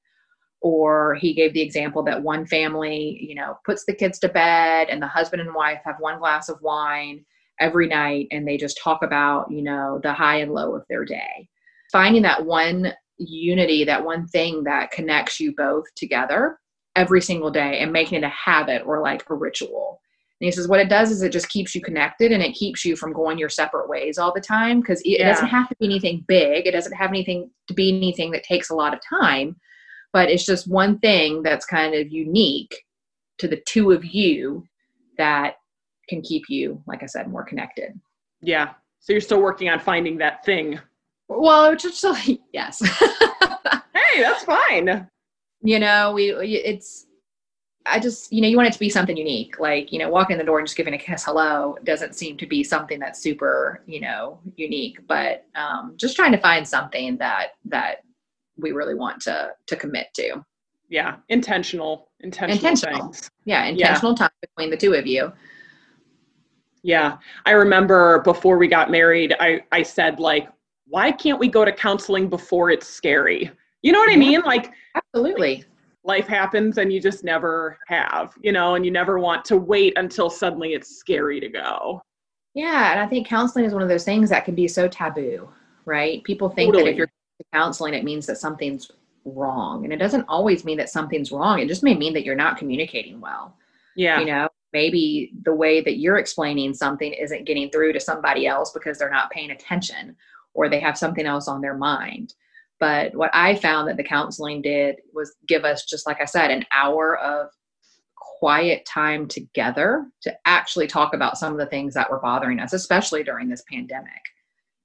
Or 0.61 1.15
he 1.15 1.33
gave 1.33 1.53
the 1.53 1.61
example 1.61 2.03
that 2.03 2.23
one 2.23 2.45
family, 2.45 3.19
you 3.21 3.35
know, 3.35 3.57
puts 3.65 3.85
the 3.85 3.93
kids 3.93 4.17
to 4.19 4.29
bed 4.29 4.87
and 4.89 5.01
the 5.01 5.07
husband 5.07 5.41
and 5.41 5.53
wife 5.53 5.79
have 5.85 5.95
one 5.99 6.19
glass 6.19 6.49
of 6.49 6.61
wine 6.61 7.23
every 7.59 7.87
night 7.87 8.27
and 8.31 8.47
they 8.47 8.57
just 8.57 8.79
talk 8.83 9.01
about 9.03 9.51
you 9.51 9.63
know 9.63 9.99
the 10.03 10.13
high 10.13 10.37
and 10.37 10.53
low 10.53 10.75
of 10.75 10.83
their 10.89 11.05
day. 11.05 11.47
Finding 11.91 12.21
that 12.23 12.45
one 12.45 12.93
unity 13.17 13.83
that 13.83 14.03
one 14.03 14.27
thing 14.27 14.63
that 14.63 14.91
connects 14.91 15.39
you 15.39 15.53
both 15.55 15.85
together 15.95 16.59
every 16.95 17.21
single 17.21 17.49
day 17.51 17.79
and 17.79 17.91
making 17.91 18.19
it 18.19 18.23
a 18.23 18.29
habit 18.29 18.83
or 18.85 19.01
like 19.01 19.27
a 19.29 19.33
ritual. 19.33 19.99
And 20.39 20.45
he 20.45 20.51
says 20.51 20.67
what 20.67 20.79
it 20.79 20.89
does 20.89 21.09
is 21.09 21.23
it 21.23 21.31
just 21.31 21.49
keeps 21.49 21.73
you 21.73 21.81
connected 21.81 22.31
and 22.31 22.43
it 22.43 22.53
keeps 22.53 22.85
you 22.85 22.95
from 22.95 23.13
going 23.13 23.39
your 23.39 23.49
separate 23.49 23.89
ways 23.89 24.17
all 24.19 24.31
the 24.33 24.41
time 24.41 24.81
because 24.81 25.01
it 25.01 25.19
Yeah. 25.19 25.29
doesn't 25.29 25.47
have 25.47 25.67
to 25.69 25.75
be 25.79 25.85
anything 25.85 26.25
big. 26.27 26.67
It 26.67 26.71
doesn't 26.71 26.93
have 26.93 27.09
anything 27.09 27.49
to 27.67 27.73
be 27.73 27.95
anything 27.95 28.31
that 28.31 28.43
takes 28.43 28.69
a 28.69 28.75
lot 28.75 28.93
of 28.93 28.99
time 29.19 29.55
but 30.13 30.29
it's 30.29 30.45
just 30.45 30.67
one 30.69 30.99
thing 30.99 31.43
that's 31.43 31.65
kind 31.65 31.93
of 31.93 32.11
unique 32.11 32.83
to 33.39 33.47
the 33.47 33.61
two 33.67 33.91
of 33.91 34.03
you 34.05 34.63
that 35.17 35.55
can 36.09 36.21
keep 36.21 36.43
you, 36.49 36.81
like 36.87 37.03
I 37.03 37.07
said, 37.07 37.27
more 37.29 37.43
connected. 37.43 37.99
yeah 38.41 38.73
so 38.99 39.13
you're 39.13 39.21
still 39.21 39.41
working 39.41 39.69
on 39.69 39.79
finding 39.79 40.17
that 40.17 40.43
thing 40.43 40.79
Well, 41.29 41.71
it's 41.71 41.83
just 41.83 41.99
so, 41.99 42.15
yes. 42.53 42.81
hey 43.93 44.21
that's 44.21 44.43
fine 44.43 45.07
you 45.61 45.79
know, 45.79 46.13
we 46.13 46.31
it's 46.31 47.07
I 47.85 47.99
just 47.99 48.31
you 48.31 48.41
know 48.41 48.47
you 48.47 48.57
want 48.57 48.67
it 48.69 48.73
to 48.73 48.79
be 48.79 48.89
something 48.89 49.17
unique. 49.17 49.59
Like 49.59 49.91
you 49.91 49.99
know, 49.99 50.09
walking 50.09 50.35
in 50.35 50.37
the 50.37 50.45
door 50.45 50.59
and 50.59 50.67
just 50.67 50.77
giving 50.77 50.93
a 50.93 50.97
kiss 50.97 51.25
hello 51.25 51.75
doesn't 51.83 52.15
seem 52.15 52.37
to 52.37 52.45
be 52.45 52.63
something 52.63 52.99
that's 52.99 53.19
super 53.19 53.83
you 53.87 53.99
know 54.01 54.39
unique. 54.55 54.99
But 55.07 55.45
um, 55.55 55.93
just 55.97 56.15
trying 56.15 56.31
to 56.33 56.37
find 56.37 56.65
something 56.67 57.17
that 57.17 57.53
that 57.65 58.03
we 58.57 58.71
really 58.71 58.95
want 58.95 59.21
to 59.21 59.51
to 59.67 59.75
commit 59.75 60.07
to. 60.15 60.43
yeah 60.89 61.17
intentional 61.29 62.09
intentional, 62.21 62.55
Intentional. 62.57 62.99
things 63.11 63.29
Yeah, 63.45 63.65
intentional 63.65 64.15
time 64.15 64.29
between 64.41 64.69
the 64.69 64.77
two 64.77 64.93
of 64.93 65.05
you. 65.05 65.31
Yeah. 66.83 67.17
I 67.45 67.51
remember 67.51 68.19
before 68.21 68.57
we 68.57 68.67
got 68.67 68.89
married, 68.89 69.35
I, 69.39 69.61
I 69.71 69.83
said, 69.83 70.19
like, 70.19 70.47
why 70.87 71.11
can't 71.11 71.39
we 71.39 71.47
go 71.47 71.65
to 71.65 71.71
counseling 71.71 72.29
before 72.29 72.69
it's 72.71 72.87
scary? 72.87 73.51
You 73.81 73.91
know 73.91 73.99
what 73.99 74.09
I 74.11 74.15
mean? 74.15 74.41
Like, 74.41 74.71
Absolutely. 74.95 75.65
life 76.03 76.27
happens 76.27 76.77
and 76.77 76.91
you 76.93 77.01
just 77.01 77.23
never 77.23 77.77
have, 77.87 78.33
you 78.41 78.51
know, 78.51 78.75
and 78.75 78.85
you 78.85 78.91
never 78.91 79.19
want 79.19 79.43
to 79.45 79.57
wait 79.57 79.93
until 79.97 80.29
suddenly 80.29 80.73
it's 80.73 80.97
scary 80.97 81.39
to 81.41 81.49
go. 81.49 82.01
Yeah, 82.53 82.91
and 82.91 82.99
I 83.01 83.05
think 83.07 83.27
counseling 83.27 83.65
is 83.65 83.73
one 83.73 83.83
of 83.83 83.89
those 83.89 84.05
things 84.05 84.29
that 84.29 84.45
can 84.45 84.55
be 84.55 84.67
so 84.67 84.87
taboo, 84.87 85.49
right? 85.85 86.23
People 86.23 86.49
think 86.49 86.73
that 86.73 86.87
if 86.87 86.95
you're 86.95 87.09
counseling, 87.53 87.93
it 87.93 88.03
means 88.03 88.25
that 88.27 88.37
something's 88.37 88.91
wrong, 89.25 89.83
and 89.83 89.93
it 89.93 89.97
doesn't 89.97 90.25
always 90.27 90.63
mean 90.63 90.77
that 90.77 90.89
something's 90.89 91.31
wrong. 91.31 91.59
It 91.59 91.67
just 91.67 91.83
may 91.83 91.95
mean 91.95 92.13
that 92.13 92.23
you're 92.23 92.35
not 92.35 92.57
communicating 92.57 93.19
well. 93.19 93.55
Yeah. 93.95 94.19
You 94.19 94.25
know, 94.25 94.49
maybe 94.73 95.33
the 95.43 95.55
way 95.55 95.81
that 95.81 95.97
you're 95.97 96.17
explaining 96.17 96.73
something 96.73 97.11
isn't 97.13 97.45
getting 97.45 97.69
through 97.69 97.93
to 97.93 97.99
somebody 97.99 98.47
else 98.47 98.71
because 98.71 98.97
they're 98.97 99.09
not 99.09 99.31
paying 99.31 99.51
attention 99.51 100.15
or 100.53 100.69
they 100.69 100.79
have 100.79 100.97
something 100.97 101.25
else 101.25 101.47
on 101.47 101.61
their 101.61 101.75
mind. 101.75 102.35
But 102.79 103.15
what 103.15 103.31
I 103.33 103.55
found 103.55 103.87
that 103.87 103.97
the 103.97 104.03
counseling 104.03 104.61
did 104.61 104.97
was 105.13 105.35
give 105.47 105.65
us, 105.65 105.85
just 105.85 106.05
like 106.05 106.21
I 106.21 106.25
said, 106.25 106.51
an 106.51 106.65
hour 106.71 107.17
of 107.17 107.49
quiet 108.15 108.85
time 108.85 109.27
together 109.27 110.05
to 110.21 110.37
actually 110.45 110.85
talk 110.85 111.15
about 111.15 111.39
some 111.39 111.51
of 111.53 111.57
the 111.57 111.65
things 111.65 111.95
that 111.95 112.09
were 112.09 112.19
bothering 112.19 112.59
us, 112.59 112.73
especially 112.73 113.23
during 113.23 113.49
this 113.49 113.63
pandemic. 113.71 114.21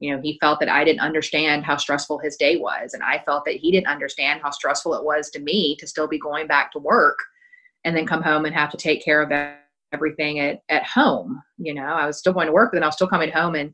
You 0.03 0.17
know, 0.17 0.21
he 0.21 0.37
felt 0.41 0.59
that 0.59 0.69
I 0.69 0.83
didn't 0.83 0.99
understand 0.99 1.65
how 1.65 1.77
stressful 1.77 2.19
his 2.19 2.37
day 2.37 2.57
was, 2.57 2.93
and 2.93 3.05
I 3.05 3.23
felt 3.25 3.45
that 3.45 3.55
he 3.55 3.71
didn't 3.71 3.87
understand 3.87 4.41
how 4.43 4.51
stressful 4.51 4.95
it 4.95 5.05
was 5.05 5.31
to 5.31 5.39
me 5.39 5.77
to 5.77 5.87
still 5.87 6.09
be 6.09 6.19
going 6.19 6.49
back 6.49 6.73
to 6.73 6.81
work 6.81 7.21
and 7.85 7.97
then 7.97 8.05
come 8.05 8.21
home 8.21 8.45
and 8.45 8.53
have 8.53 8.73
to 8.73 8.77
take 8.77 9.05
care 9.05 9.23
of 9.23 9.31
everything 9.93 10.41
at, 10.41 10.61
at 10.69 10.85
home. 10.85 11.41
You 11.57 11.75
know, 11.75 11.85
I 11.85 12.05
was 12.05 12.19
still 12.19 12.33
going 12.33 12.49
to 12.49 12.53
work, 12.53 12.73
but 12.73 12.79
then 12.79 12.83
I 12.83 12.87
was 12.87 12.97
still 12.97 13.07
coming 13.07 13.31
home 13.31 13.55
and, 13.55 13.73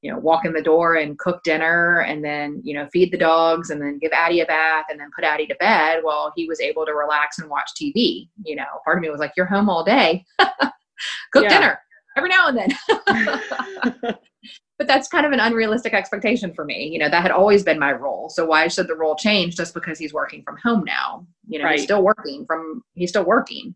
you 0.00 0.10
know, 0.10 0.18
walk 0.18 0.46
in 0.46 0.54
the 0.54 0.62
door 0.62 0.94
and 0.94 1.18
cook 1.18 1.42
dinner 1.42 2.00
and 2.00 2.24
then, 2.24 2.62
you 2.64 2.72
know, 2.72 2.88
feed 2.90 3.12
the 3.12 3.18
dogs 3.18 3.68
and 3.68 3.82
then 3.82 3.98
give 3.98 4.12
Addie 4.12 4.40
a 4.40 4.46
bath 4.46 4.86
and 4.88 4.98
then 4.98 5.10
put 5.14 5.26
Addie 5.26 5.46
to 5.48 5.56
bed 5.56 6.00
while 6.00 6.32
he 6.34 6.46
was 6.46 6.62
able 6.62 6.86
to 6.86 6.94
relax 6.94 7.38
and 7.38 7.50
watch 7.50 7.68
TV. 7.78 8.30
You 8.46 8.56
know, 8.56 8.64
part 8.82 8.96
of 8.96 9.02
me 9.02 9.10
was 9.10 9.20
like, 9.20 9.32
you're 9.36 9.44
home 9.44 9.68
all 9.68 9.84
day. 9.84 10.24
cook 10.38 11.42
Yeah. 11.42 11.48
dinner 11.50 11.80
every 12.16 12.30
now 12.30 12.48
and 12.48 12.56
then. 12.56 14.14
but 14.78 14.86
that's 14.86 15.08
kind 15.08 15.26
of 15.26 15.32
an 15.32 15.40
unrealistic 15.40 15.92
expectation 15.92 16.54
for 16.54 16.64
me. 16.64 16.88
You 16.92 16.98
know, 16.98 17.08
that 17.10 17.22
had 17.22 17.30
always 17.30 17.62
been 17.62 17.78
my 17.78 17.92
role. 17.92 18.28
So 18.30 18.46
why 18.46 18.68
should 18.68 18.88
the 18.88 18.96
role 18.96 19.14
change 19.14 19.56
just 19.56 19.74
because 19.74 19.98
he's 19.98 20.14
working 20.14 20.42
from 20.42 20.56
home 20.56 20.84
now? 20.84 21.26
You 21.48 21.58
know, 21.58 21.66
Right. 21.66 21.74
he's 21.74 21.84
still 21.84 22.02
working 22.02 22.46
from 22.46 22.82
he's 22.94 23.10
still 23.10 23.24
working. 23.24 23.74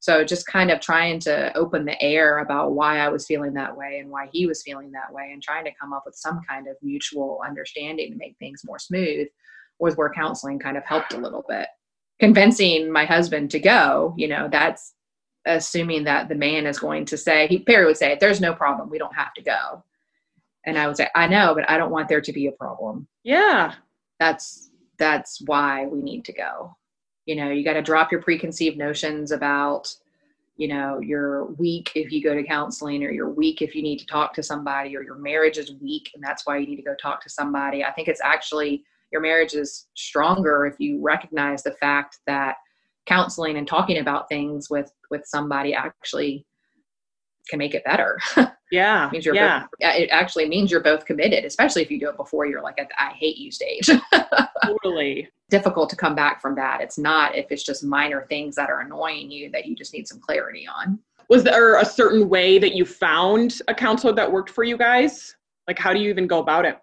So 0.00 0.24
just 0.24 0.46
kind 0.46 0.70
of 0.70 0.80
trying 0.80 1.20
to 1.20 1.54
open 1.56 1.84
the 1.84 2.00
air 2.02 2.38
about 2.38 2.72
why 2.72 2.98
I 2.98 3.10
was 3.10 3.26
feeling 3.26 3.52
that 3.54 3.76
way 3.76 3.98
and 4.00 4.10
why 4.10 4.28
he 4.32 4.46
was 4.46 4.62
feeling 4.62 4.90
that 4.92 5.12
way 5.12 5.30
and 5.32 5.42
trying 5.42 5.66
to 5.66 5.74
come 5.78 5.92
up 5.92 6.04
with 6.06 6.14
some 6.14 6.40
kind 6.48 6.68
of 6.68 6.76
mutual 6.82 7.40
understanding 7.46 8.10
to 8.10 8.16
make 8.16 8.36
things 8.38 8.62
more 8.64 8.78
smooth 8.78 9.28
was 9.78 9.96
where 9.96 10.10
counseling 10.10 10.58
kind 10.58 10.76
of 10.78 10.84
helped 10.84 11.12
a 11.12 11.18
little 11.18 11.44
bit. 11.48 11.68
Convincing 12.18 12.90
my 12.90 13.04
husband 13.04 13.50
to 13.50 13.60
go, 13.60 14.14
you 14.16 14.26
know, 14.26 14.48
that's 14.50 14.94
assuming 15.46 16.04
that 16.04 16.28
the 16.28 16.34
man 16.34 16.66
is 16.66 16.78
going 16.78 17.04
to 17.06 17.16
say, 17.16 17.46
he 17.46 17.58
Perry 17.60 17.86
would 17.86 17.96
say, 17.96 18.16
there's 18.20 18.40
no 18.40 18.52
problem, 18.54 18.90
we 18.90 18.98
don't 18.98 19.14
have 19.14 19.32
to 19.34 19.42
go. 19.42 19.84
And 20.66 20.78
I 20.78 20.86
would 20.86 20.96
say, 20.96 21.08
I 21.14 21.26
know, 21.26 21.54
but 21.54 21.68
I 21.68 21.78
don't 21.78 21.90
want 21.90 22.08
there 22.08 22.20
to 22.20 22.32
be 22.32 22.46
a 22.46 22.52
problem. 22.52 23.06
Yeah. 23.24 23.74
That's 24.18 24.70
that's 24.98 25.40
why 25.46 25.86
we 25.86 26.02
need 26.02 26.24
to 26.26 26.32
go 26.32 26.76
you 27.30 27.36
know 27.36 27.50
you 27.50 27.64
got 27.64 27.74
to 27.74 27.82
drop 27.82 28.10
your 28.10 28.20
preconceived 28.22 28.76
notions 28.76 29.30
about 29.30 29.94
you 30.56 30.66
know 30.66 30.98
you're 31.00 31.44
weak 31.52 31.92
if 31.94 32.10
you 32.10 32.20
go 32.22 32.34
to 32.34 32.42
counseling 32.42 33.04
or 33.04 33.10
you're 33.10 33.30
weak 33.30 33.62
if 33.62 33.74
you 33.74 33.82
need 33.82 33.98
to 33.98 34.06
talk 34.06 34.34
to 34.34 34.42
somebody 34.42 34.96
or 34.96 35.02
your 35.02 35.14
marriage 35.14 35.56
is 35.56 35.72
weak 35.80 36.10
and 36.14 36.22
that's 36.24 36.44
why 36.44 36.58
you 36.58 36.66
need 36.66 36.76
to 36.76 36.82
go 36.82 36.94
talk 37.00 37.22
to 37.22 37.30
somebody 37.30 37.84
i 37.84 37.92
think 37.92 38.08
it's 38.08 38.20
actually 38.20 38.82
your 39.12 39.20
marriage 39.20 39.54
is 39.54 39.86
stronger 39.94 40.66
if 40.66 40.80
you 40.80 41.00
recognize 41.00 41.62
the 41.62 41.72
fact 41.72 42.18
that 42.26 42.56
counseling 43.06 43.58
and 43.58 43.68
talking 43.68 43.98
about 43.98 44.28
things 44.28 44.68
with 44.68 44.92
with 45.10 45.22
somebody 45.24 45.72
actually 45.72 46.44
can 47.48 47.58
make 47.58 47.74
it 47.74 47.84
better 47.84 48.18
yeah 48.70 49.08
means 49.12 49.24
you're 49.24 49.34
yeah. 49.34 49.60
both, 49.60 49.68
it 49.80 50.08
actually 50.10 50.48
means 50.48 50.70
you're 50.70 50.80
both 50.80 51.04
committed 51.04 51.44
especially 51.44 51.82
if 51.82 51.90
you 51.90 51.98
do 51.98 52.08
it 52.08 52.16
before 52.16 52.46
you're 52.46 52.62
like 52.62 52.78
at 52.78 52.88
the 52.88 53.02
i 53.02 53.12
hate 53.12 53.36
you 53.36 53.50
stage. 53.50 53.90
Totally. 54.64 55.28
Difficult 55.48 55.90
to 55.90 55.96
come 55.96 56.14
back 56.14 56.40
from 56.40 56.54
that. 56.56 56.80
It's 56.80 56.98
not 56.98 57.34
if 57.36 57.50
it's 57.50 57.62
just 57.62 57.84
minor 57.84 58.26
things 58.28 58.54
that 58.56 58.70
are 58.70 58.80
annoying 58.80 59.30
you 59.30 59.50
that 59.50 59.66
you 59.66 59.74
just 59.74 59.92
need 59.92 60.06
some 60.06 60.20
clarity 60.20 60.66
on. 60.66 60.98
Was 61.28 61.44
there 61.44 61.78
a 61.78 61.84
certain 61.84 62.28
way 62.28 62.58
that 62.58 62.74
you 62.74 62.84
found 62.84 63.60
a 63.68 63.74
counselor 63.74 64.12
that 64.14 64.30
worked 64.30 64.50
for 64.50 64.64
you 64.64 64.76
guys? 64.76 65.36
Like 65.66 65.78
how 65.78 65.92
do 65.92 66.00
you 66.00 66.10
even 66.10 66.26
go 66.26 66.40
about 66.40 66.64
it? 66.64 66.78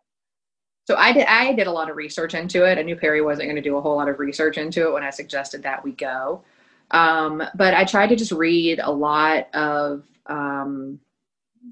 So 0.86 0.96
I 0.96 1.12
did 1.12 1.26
I 1.26 1.54
did 1.54 1.68
a 1.68 1.72
lot 1.72 1.90
of 1.90 1.98
research 1.98 2.34
into 2.34 2.64
it. 2.66 2.78
I 2.78 2.82
knew 2.82 2.96
Perry 2.96 3.22
wasn't 3.22 3.48
going 3.48 3.58
to 3.58 3.62
do 3.62 3.78
a 3.78 3.82
whole 3.82 3.98
lot 3.98 4.08
of 4.08 4.20
research 4.20 4.58
into 4.58 4.88
it 4.88 4.94
when 4.94 5.04
I 5.04 5.10
suggested 5.10 5.64
that 5.64 5.84
we 5.84 5.92
go. 5.92 6.44
Um, 6.92 7.44
but 7.56 7.74
I 7.74 7.84
tried 7.84 8.08
to 8.08 8.16
just 8.16 8.32
read 8.32 8.80
a 8.82 8.90
lot 8.90 9.54
of 9.54 10.04
um, 10.28 11.00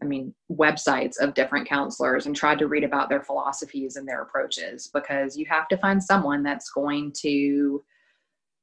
I 0.01 0.05
mean, 0.05 0.33
websites 0.51 1.19
of 1.19 1.33
different 1.33 1.67
counselors 1.67 2.25
and 2.25 2.35
tried 2.35 2.59
to 2.59 2.67
read 2.67 2.83
about 2.83 3.09
their 3.09 3.21
philosophies 3.21 3.95
and 3.95 4.07
their 4.07 4.21
approaches 4.21 4.89
because 4.93 5.37
you 5.37 5.45
have 5.49 5.67
to 5.69 5.77
find 5.77 6.03
someone 6.03 6.43
that's 6.43 6.69
going 6.69 7.13
to 7.21 7.83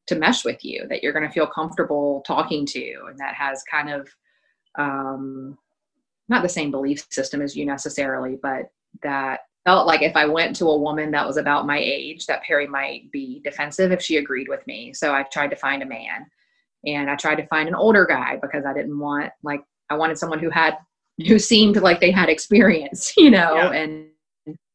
to 0.09 0.15
mesh 0.17 0.45
with 0.45 0.65
you 0.65 0.85
that 0.89 1.03
you're 1.03 1.13
going 1.13 1.27
to 1.27 1.33
feel 1.33 1.47
comfortable 1.47 2.23
talking 2.27 2.67
to 2.67 3.05
and 3.09 3.19
that 3.19 3.35
has 3.35 3.63
kind 3.71 3.89
of 3.89 4.09
um, 4.77 5.57
not 6.29 6.43
the 6.43 6.49
same 6.49 6.71
belief 6.71 7.07
system 7.11 7.41
as 7.41 7.57
you 7.57 7.65
necessarily 7.65 8.37
but 8.43 8.71
that 9.03 9.41
felt 9.65 9.87
like 9.87 10.03
if 10.03 10.17
i 10.17 10.27
went 10.27 10.57
to 10.57 10.67
a 10.67 10.79
woman 10.79 11.11
that 11.13 11.27
was 11.27 11.37
about 11.37 11.67
my 11.67 11.79
age 11.79 12.27
that 12.27 12.43
perry 12.43 12.67
might 12.67 13.11
be 13.13 13.41
defensive 13.45 13.93
if 13.93 14.03
she 14.03 14.17
agreed 14.17 14.49
with 14.49 14.67
me. 14.67 14.93
So 14.93 15.15
i 15.15 15.23
tried 15.23 15.51
to 15.51 15.57
find 15.57 15.83
a 15.83 15.87
man 15.87 16.27
and 16.85 17.09
i 17.09 17.15
tried 17.15 17.37
to 17.37 17.47
find 17.47 17.69
an 17.69 17.75
older 17.75 18.05
guy 18.05 18.39
because 18.43 18.65
i 18.67 18.75
didn't 18.75 18.99
want 18.99 19.31
like 19.45 19.63
i 19.89 19.95
wanted 19.95 20.19
someone 20.19 20.41
who 20.41 20.51
had 20.51 20.77
who 21.27 21.39
seemed 21.39 21.77
like 21.77 22.01
they 22.01 22.11
had 22.11 22.29
experience, 22.29 23.13
you 23.17 23.31
know, 23.31 23.55
yeah. 23.55 23.73
and 23.73 24.07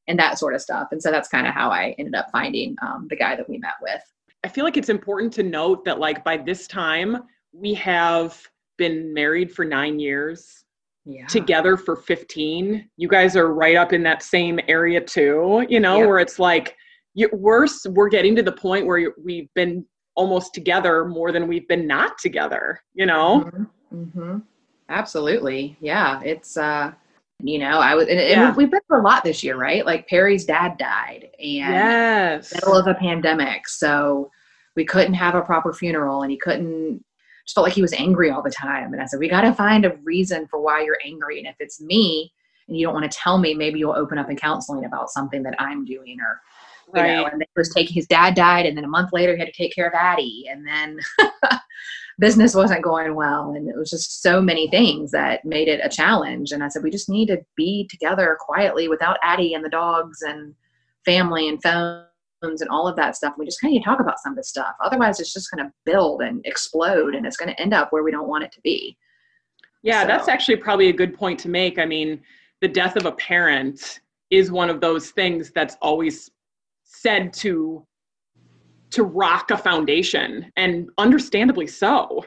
and 0.08 0.18
that 0.18 0.40
sort 0.40 0.56
of 0.56 0.62
stuff. 0.62 0.88
And 0.92 1.02
so 1.02 1.12
that's 1.12 1.28
kind 1.28 1.46
of 1.46 1.54
how 1.54 1.70
I 1.70 1.94
ended 1.98 2.16
up 2.16 2.28
finding 2.32 2.76
um, 2.82 3.08
the 3.10 3.16
guy 3.16 3.36
that 3.36 3.50
we 3.50 3.58
met 3.58 3.74
with. 3.82 4.02
I 4.44 4.48
feel 4.48 4.64
like 4.64 4.78
it's 4.78 4.90
important 4.90 5.34
to 5.34 5.44
note 5.44 5.84
that 5.84 6.00
like 6.00 6.24
by 6.24 6.38
this 6.38 6.66
time 6.66 7.24
we 7.52 7.74
have 7.74 8.42
been 8.78 9.14
married 9.14 9.52
for 9.52 9.66
nine 9.66 10.00
years. 10.00 10.64
Yeah. 11.10 11.26
Together 11.28 11.78
for 11.78 11.96
15. 11.96 12.90
You 12.98 13.08
guys 13.08 13.38
are 13.38 13.54
right 13.54 13.78
up 13.78 13.94
in 13.94 14.04
that 14.04 14.22
same 14.22 14.60
area 14.68 15.00
too, 15.00 15.66
you 15.70 15.80
know, 15.80 16.00
where 16.00 16.20
it's 16.20 16.38
like 16.38 16.76
you, 17.14 17.30
worse, 17.32 17.86
we're 17.90 18.10
getting 18.10 18.36
to 18.36 18.44
the 18.44 18.52
point 18.52 18.86
where 18.86 19.14
we've 19.24 19.48
been 19.56 19.86
almost 20.16 20.54
together 20.54 21.06
more 21.06 21.32
than 21.32 21.48
we've 21.48 21.68
been 21.70 21.88
not 21.88 22.18
together, 22.18 22.82
you 22.94 23.06
know? 23.06 23.46
Mm-hmm. 23.46 23.64
Mm-hmm. 23.96 24.38
Absolutely. 24.90 25.78
Yeah. 25.82 26.22
It's, 26.24 26.58
uh, 26.58 26.94
you 27.40 27.60
know, 27.60 27.80
I 27.80 27.94
was, 27.94 28.08
and, 28.08 28.20
yeah. 28.20 28.56
we've 28.56 28.72
been 28.72 28.82
through 28.88 29.02
a 29.02 29.04
lot 29.04 29.24
this 29.24 29.44
year, 29.44 29.58
right? 29.58 29.86
Like 29.86 30.08
Perry's 30.08 30.46
dad 30.46 30.78
died 30.78 31.30
and 31.40 31.74
yes. 31.74 32.54
middle 32.54 32.76
of 32.76 32.88
a 32.88 32.96
pandemic. 32.96 33.68
So 33.68 34.32
we 34.76 34.86
couldn't 34.86 35.14
have 35.14 35.36
a 35.36 35.42
proper 35.42 35.74
funeral 35.74 36.24
and 36.24 36.32
he 36.32 36.38
couldn't, 36.38 37.04
just 37.46 37.56
felt 37.56 37.66
like 37.66 37.74
he 37.74 37.82
was 37.82 37.94
angry 37.94 38.32
all 38.32 38.42
the 38.42 38.50
time. 38.50 38.92
And 38.94 39.02
I 39.02 39.06
said, 39.06 39.20
we 39.20 39.30
got 39.30 39.42
to 39.42 39.54
find 39.54 39.86
a 39.86 39.96
reason 40.04 40.48
for 40.48 40.60
why 40.60 40.82
you're 40.84 41.00
angry. 41.06 41.40
And 41.40 41.48
if 41.48 41.56
it's 41.60 41.80
me 41.80 42.34
and 42.68 42.76
you 42.78 42.86
don't 42.86 42.94
want 42.94 43.10
to 43.10 43.18
tell 43.18 43.38
me, 43.38 43.54
maybe 43.54 43.80
you'll 43.80 43.96
open 43.96 44.18
up 44.18 44.30
in 44.30 44.36
counseling 44.36 44.86
about 44.86 45.10
something 45.10 45.44
that 45.44 45.56
I'm 45.60 45.86
doing 45.86 46.18
or, 46.20 46.42
you 46.94 47.02
right. 47.02 47.16
know, 47.16 47.26
and 47.26 47.42
he 47.42 47.48
was 47.56 47.74
taking 47.74 47.94
his 47.94 48.08
dad 48.08 48.36
died. 48.36 48.66
And 48.66 48.76
then 48.76 48.84
a 48.84 48.90
month 48.90 49.12
later 49.14 49.34
he 49.34 49.40
had 49.40 49.48
to 49.48 49.54
take 49.54 49.74
care 49.74 49.88
of 49.88 49.94
Addie. 49.94 50.46
And 50.50 50.68
then, 50.68 51.00
business 52.20 52.56
wasn't 52.56 52.84
going 52.84 53.14
well 53.16 53.52
and 53.52 53.70
it 53.70 53.78
was 53.78 53.92
just 53.92 54.22
so 54.22 54.42
many 54.42 54.68
things 54.70 55.12
that 55.12 55.46
made 55.46 55.68
it 55.68 55.82
a 55.84 55.90
challenge. 55.90 56.52
And 56.52 56.64
i 56.64 56.68
said 56.68 56.84
we 56.84 56.90
just 56.90 57.10
need 57.10 57.28
to 57.28 57.44
be 57.56 57.88
together 57.90 58.38
quietly 58.40 58.88
without 58.88 59.18
addie 59.24 59.54
and 59.54 59.64
the 59.64 59.70
dogs 59.70 60.22
and 60.22 60.56
family 61.06 61.48
and 61.48 61.62
phones 61.62 62.62
and 62.62 62.70
all 62.70 62.88
of 62.88 62.96
that 62.96 63.16
stuff. 63.16 63.36
We 63.38 63.46
just 63.46 63.62
kind 63.62 63.72
of 63.72 63.74
need 63.74 63.80
to 63.80 63.86
talk 63.86 64.00
about 64.00 64.20
some 64.20 64.34
of 64.34 64.38
this 64.38 64.50
stuff. 64.50 64.76
Otherwise 64.84 65.20
it's 65.20 65.34
just 65.34 65.52
going 65.52 65.66
to 65.66 65.74
build 65.86 66.22
and 66.22 66.42
explode 66.46 67.14
and 67.14 67.26
it's 67.26 67.38
going 67.38 67.50
to 67.50 67.62
end 67.62 67.74
up 67.74 67.92
where 67.92 68.04
we 68.04 68.12
don't 68.12 68.28
want 68.28 68.44
it 68.44 68.52
to 68.54 68.62
be. 68.62 68.98
Yeah 69.84 70.02
so. 70.02 70.08
that's 70.08 70.28
actually 70.28 70.58
probably 70.58 70.90
a 70.90 70.94
good 70.94 71.16
point 71.16 71.40
to 71.42 71.50
make. 71.50 71.78
I 71.78 71.86
mean 71.86 72.22
the 72.62 72.68
death 72.68 72.96
of 72.96 73.06
a 73.06 73.12
parent 73.12 74.00
is 74.32 74.52
one 74.52 74.70
of 74.70 74.82
those 74.82 75.12
things 75.12 75.52
that's 75.52 75.78
always 75.82 76.32
said 76.84 77.32
to 77.32 77.86
to 78.98 79.04
rock 79.04 79.52
a 79.52 79.58
foundation 79.58 80.52
and 80.58 80.90
understandably 80.98 81.68
so. 81.68 82.26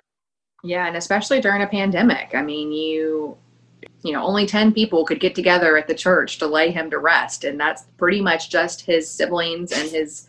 Yeah 0.63 0.87
and 0.87 0.97
especially 0.97 1.41
during 1.41 1.63
a 1.63 1.67
pandemic. 1.67 2.31
I 2.35 2.43
mean 2.43 2.73
you 2.73 3.37
you 4.03 4.13
know 4.13 4.23
only 4.23 4.47
10 4.47 4.73
people 4.73 5.05
could 5.05 5.21
get 5.21 5.35
together 5.35 5.77
at 5.77 5.89
the 5.89 5.95
church 5.95 6.39
to 6.39 6.47
lay 6.47 6.71
him 6.71 6.91
to 6.91 6.99
rest 6.99 7.45
and 7.45 7.59
that's 7.59 7.85
pretty 7.99 8.21
much 8.21 8.51
just 8.51 8.83
his 8.83 9.11
siblings 9.11 9.73
and 9.73 9.91
his 9.91 10.29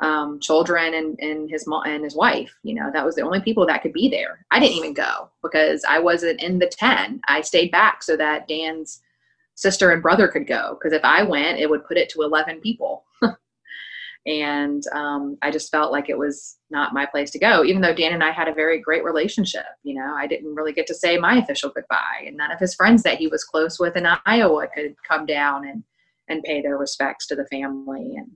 um, 0.00 0.40
children 0.40 0.94
and, 0.94 1.18
and 1.20 1.48
his 1.48 1.66
mom 1.66 1.84
and 1.86 2.04
his 2.04 2.14
wife 2.14 2.52
you 2.62 2.74
know 2.74 2.90
that 2.92 3.04
was 3.04 3.14
the 3.14 3.22
only 3.22 3.40
people 3.40 3.66
that 3.66 3.82
could 3.82 3.92
be 3.92 4.08
there. 4.08 4.44
I 4.50 4.60
didn't 4.60 4.76
even 4.76 4.94
go 4.94 5.30
because 5.42 5.84
i 5.88 5.98
wasn't 5.98 6.42
in 6.42 6.58
the 6.58 6.66
10 6.66 7.20
i 7.28 7.40
stayed 7.40 7.70
back 7.70 8.02
so 8.02 8.16
that 8.16 8.46
dan's 8.48 9.00
sister 9.54 9.90
and 9.90 10.02
brother 10.02 10.28
could 10.28 10.46
go 10.46 10.76
because 10.78 10.92
if 10.92 11.04
i 11.04 11.22
went 11.22 11.60
it 11.60 11.70
would 11.70 11.86
put 11.86 11.96
it 11.96 12.08
to 12.10 12.22
11 12.22 12.60
people 12.60 13.04
and 14.24 14.84
um, 14.92 15.36
i 15.42 15.50
just 15.50 15.70
felt 15.70 15.90
like 15.90 16.08
it 16.08 16.16
was 16.16 16.58
not 16.70 16.94
my 16.94 17.04
place 17.04 17.30
to 17.30 17.38
go 17.38 17.64
even 17.64 17.82
though 17.82 17.94
dan 17.94 18.12
and 18.12 18.22
i 18.22 18.30
had 18.30 18.48
a 18.48 18.54
very 18.54 18.80
great 18.80 19.04
relationship 19.04 19.64
you 19.82 19.94
know? 19.94 20.14
I 20.14 20.26
didn't 20.26 20.54
really 20.54 20.72
get 20.72 20.86
to 20.86 20.94
say 20.94 21.18
my 21.18 21.38
official 21.38 21.70
goodbye 21.70 22.24
and 22.26 22.36
none 22.36 22.52
of 22.52 22.60
his 22.60 22.74
friends 22.74 23.02
that 23.02 23.18
he 23.18 23.26
was 23.26 23.44
close 23.44 23.78
with 23.78 23.96
in 23.96 24.06
iowa 24.26 24.68
could 24.74 24.94
come 25.06 25.26
down 25.26 25.66
and 25.66 25.82
and 26.28 26.42
pay 26.42 26.62
their 26.62 26.78
respects 26.78 27.26
to 27.26 27.36
the 27.36 27.46
family. 27.46 28.16
And 28.16 28.30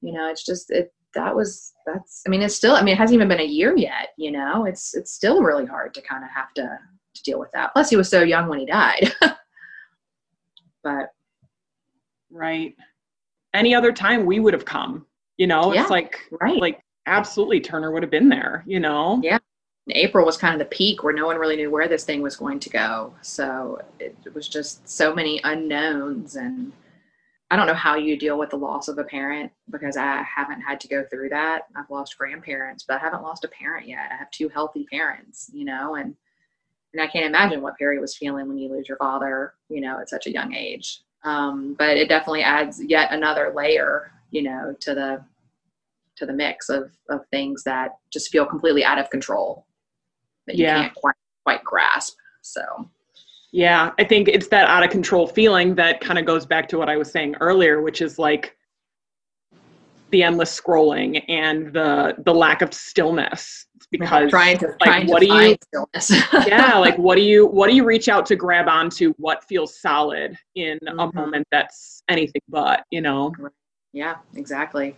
you 0.00 0.12
know 0.12 0.28
it's 0.28 0.44
just 0.44 0.70
it 0.70 0.92
that 1.14 1.34
was 1.34 1.72
that's 1.86 2.22
i 2.26 2.30
mean 2.30 2.42
it's 2.42 2.54
still 2.54 2.76
i 2.76 2.82
mean 2.82 2.94
it 2.94 2.98
hasn't 2.98 3.14
even 3.14 3.28
been 3.28 3.40
a 3.40 3.44
year 3.44 3.76
yet 3.76 4.10
you 4.16 4.30
know? 4.30 4.64
It's 4.64 4.94
it's 4.94 5.12
still 5.12 5.42
really 5.42 5.66
hard 5.66 5.94
to 5.94 6.02
kind 6.02 6.22
of 6.22 6.30
have 6.30 6.52
to 6.54 6.78
to 7.14 7.22
deal 7.22 7.40
with 7.40 7.50
that. 7.52 7.72
Plus 7.72 7.90
he 7.90 7.96
was 7.96 8.08
so 8.08 8.22
young 8.22 8.48
when 8.48 8.60
he 8.60 8.66
died. 8.66 9.12
But 10.84 11.12
right 12.30 12.74
any 13.54 13.74
other 13.74 13.92
time 13.92 14.24
we 14.24 14.40
would 14.40 14.54
have 14.54 14.64
come 14.64 15.04
you 15.36 15.46
know? 15.46 15.72
Yeah, 15.72 15.82
it's 15.82 15.90
like 15.90 16.18
right. 16.40 16.60
like 16.60 16.80
absolutely 17.06 17.60
turner 17.60 17.92
would 17.92 18.02
have 18.02 18.10
been 18.10 18.28
there 18.28 18.64
you 18.66 18.80
know? 18.80 19.20
Yeah. 19.22 19.38
April 19.90 20.26
was 20.26 20.36
kind 20.36 20.52
of 20.52 20.58
the 20.58 20.74
peak 20.76 21.02
where 21.02 21.14
no 21.14 21.24
one 21.24 21.38
really 21.38 21.56
knew 21.56 21.70
where 21.70 21.88
this 21.88 22.04
thing 22.04 22.20
was 22.20 22.36
going 22.36 22.60
to 22.60 22.68
go. 22.68 23.14
So 23.22 23.80
it, 23.98 24.14
it 24.26 24.34
was 24.34 24.46
just 24.46 24.86
so 24.86 25.14
many 25.14 25.40
unknowns 25.44 26.36
and 26.36 26.72
i 27.50 27.56
don't 27.56 27.66
know 27.66 27.72
how 27.74 27.96
you 27.96 28.18
deal 28.18 28.38
with 28.38 28.50
the 28.50 28.56
loss 28.56 28.88
of 28.88 28.98
a 28.98 29.04
parent 29.04 29.50
because 29.70 29.96
i 29.96 30.22
haven't 30.22 30.60
had 30.60 30.78
to 30.80 30.88
go 30.88 31.04
through 31.10 31.30
that. 31.30 31.62
I've 31.74 31.90
lost 31.90 32.18
grandparents 32.18 32.84
but 32.86 32.96
i 32.96 32.98
haven't 32.98 33.22
lost 33.22 33.44
a 33.44 33.48
parent 33.48 33.88
yet. 33.88 34.10
I 34.12 34.16
have 34.16 34.30
two 34.30 34.48
healthy 34.50 34.86
parents 34.90 35.50
you 35.52 35.64
know? 35.64 35.94
And 35.94 36.14
and 36.92 37.02
i 37.02 37.06
can't 37.06 37.26
imagine 37.26 37.62
what 37.62 37.78
perry 37.78 37.98
was 37.98 38.16
feeling 38.16 38.48
when 38.48 38.58
you 38.58 38.70
lose 38.70 38.88
your 38.88 38.98
father 38.98 39.54
you 39.68 39.80
know 39.80 39.98
at 40.00 40.08
such 40.08 40.26
a 40.26 40.32
young 40.32 40.54
age 40.54 41.02
um, 41.24 41.74
but 41.78 41.96
it 41.96 42.08
definitely 42.08 42.42
adds 42.42 42.82
yet 42.82 43.12
another 43.12 43.52
layer 43.54 44.12
you 44.30 44.42
know 44.42 44.74
to 44.80 44.94
the 44.94 45.24
to 46.16 46.26
the 46.26 46.32
mix 46.32 46.68
of 46.68 46.90
of 47.08 47.20
things 47.30 47.62
that 47.64 47.96
just 48.12 48.30
feel 48.30 48.44
completely 48.44 48.84
out 48.84 48.98
of 48.98 49.08
control 49.10 49.66
that 50.46 50.56
you 50.56 50.64
yeah. 50.64 50.82
can't 50.82 50.94
quite 50.94 51.14
quite 51.44 51.64
grasp 51.64 52.16
so 52.42 52.62
yeah 53.52 53.92
i 53.98 54.04
think 54.04 54.28
it's 54.28 54.48
that 54.48 54.68
out 54.68 54.84
of 54.84 54.90
control 54.90 55.26
feeling 55.26 55.74
that 55.74 56.00
kind 56.00 56.18
of 56.18 56.24
goes 56.24 56.44
back 56.44 56.68
to 56.68 56.76
what 56.76 56.88
i 56.88 56.96
was 56.96 57.10
saying 57.10 57.34
earlier 57.40 57.80
which 57.80 58.02
is 58.02 58.18
like 58.18 58.57
the 60.10 60.22
endless 60.22 60.58
scrolling 60.58 61.22
and 61.28 61.72
the 61.72 62.14
the 62.24 62.32
lack 62.34 62.62
of 62.62 62.72
stillness 62.72 63.66
because 63.90 64.30
trying 64.30 64.58
to 64.58 64.66
like 64.66 64.78
trying 64.82 65.06
what 65.06 65.20
to 65.20 65.26
do 65.26 65.32
you 65.32 65.38
find 65.40 65.58
stillness. 65.62 66.10
yeah 66.46 66.78
like 66.86 66.96
what 66.98 67.16
do 67.16 67.22
you 67.22 67.46
what 67.46 67.68
do 67.68 67.76
you 67.76 67.84
reach 67.84 68.08
out 68.08 68.24
to 68.26 68.36
grab 68.36 68.68
onto 68.68 69.12
what 69.18 69.44
feels 69.44 69.78
solid 69.80 70.36
in 70.54 70.78
a 70.86 70.92
Mhm. 70.92 71.14
moment 71.14 71.46
that's 71.50 72.02
anything 72.08 72.42
but 72.48 72.84
you 72.90 73.00
know 73.00 73.32
yeah, 73.92 74.16
exactly. 74.36 74.94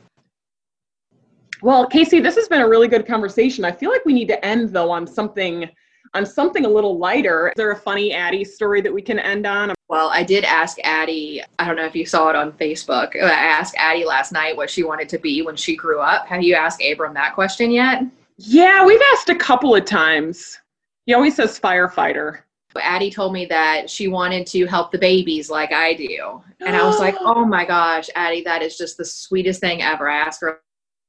well 1.62 1.86
casey 1.86 2.20
this 2.20 2.34
has 2.36 2.48
been 2.48 2.60
a 2.62 2.68
really 2.68 2.88
good 2.88 3.06
conversation 3.06 3.64
i 3.64 3.72
feel 3.72 3.90
like 3.90 4.04
we 4.04 4.12
need 4.12 4.28
to 4.28 4.44
end 4.44 4.70
though 4.70 4.90
on 4.90 5.06
something 5.06 5.68
on 6.14 6.26
something 6.26 6.64
a 6.64 6.68
little 6.68 6.98
lighter 6.98 7.48
is 7.48 7.54
there 7.56 7.70
a 7.72 7.76
funny 7.76 8.12
addie 8.12 8.44
story 8.44 8.80
that 8.80 8.92
we 8.92 9.02
can 9.02 9.18
end 9.18 9.46
on 9.46 9.72
Well, 9.88 10.10
I 10.10 10.22
did 10.22 10.44
ask 10.44 10.78
Addie, 10.84 11.42
I 11.58 11.66
don't 11.66 11.76
know 11.76 11.86
if 11.86 11.94
you 11.94 12.06
saw 12.06 12.30
it 12.30 12.36
on 12.36 12.52
Facebook. 12.52 13.16
I 13.16 13.30
asked 13.30 13.74
Addie 13.76 14.04
last 14.04 14.32
night 14.32 14.56
what 14.56 14.70
she 14.70 14.82
wanted 14.82 15.08
to 15.10 15.18
be 15.18 15.42
when 15.42 15.56
she 15.56 15.76
grew 15.76 16.00
up. 16.00 16.26
Have 16.26 16.42
you 16.42 16.54
asked 16.54 16.82
Abram 16.82 17.14
that 17.14 17.34
question 17.34 17.70
yet? 17.70 18.02
yeah 18.42 18.84
we've 18.86 19.00
asked 19.12 19.28
a 19.28 19.34
couple 19.34 19.74
of 19.74 19.84
times 19.84 20.58
he 21.04 21.12
always 21.12 21.36
says 21.36 21.60
firefighter 21.60 22.40
Addie 22.80 23.10
told 23.10 23.32
me 23.32 23.46
that 23.46 23.90
she 23.90 24.08
wanted 24.08 24.46
to 24.48 24.64
help 24.66 24.92
the 24.92 24.98
babies 24.98 25.50
like 25.50 25.72
I 25.72 25.94
do. 25.94 26.40
And 26.60 26.76
I 26.76 26.86
was 26.86 27.00
like, 27.00 27.16
oh 27.20 27.44
my 27.44 27.64
gosh, 27.64 28.08
Addie, 28.14 28.42
that 28.42 28.62
is 28.62 28.78
just 28.78 28.96
the 28.96 29.04
sweetest 29.04 29.60
thing 29.60 29.82
ever. 29.82 30.08
I 30.08 30.18
asked 30.18 30.40
her 30.42 30.60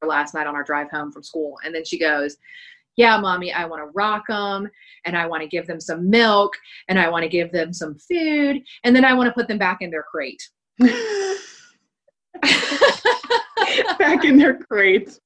last 0.04 0.34
night 0.34 0.48
on 0.48 0.56
our 0.56 0.64
drive 0.64 0.90
home 0.90 1.12
from 1.12 1.22
school. 1.22 1.60
And 1.64 1.74
then 1.74 1.86
she 1.86 2.00
goes, 2.00 2.38
yeah, 2.98 3.18
mommy, 3.18 3.52
I 3.54 3.66
want 3.66 3.82
to 3.82 3.92
rock 3.94 4.28
them 4.28 4.70
and 5.06 5.18
I 5.18 5.26
want 5.26 5.42
to 5.42 5.48
give 5.48 5.68
them 5.68 5.80
some 5.80 6.10
milk 6.10 6.54
and 6.88 7.00
I 7.00 7.10
want 7.10 7.24
to 7.24 7.30
give 7.30 7.52
them 7.52 7.74
some 7.74 7.98
food 7.98 8.62
and 8.84 8.96
then 8.96 9.06
I 9.06 9.14
want 9.14 9.28
to 9.28 9.34
put 9.34 9.48
them 9.48 9.58
back 9.58 9.82
in 9.82 9.90
their 9.90 10.04
crate. 10.04 10.42
back 14.00 14.26
in 14.26 14.38
their 14.38 14.58
crate. 14.58 15.18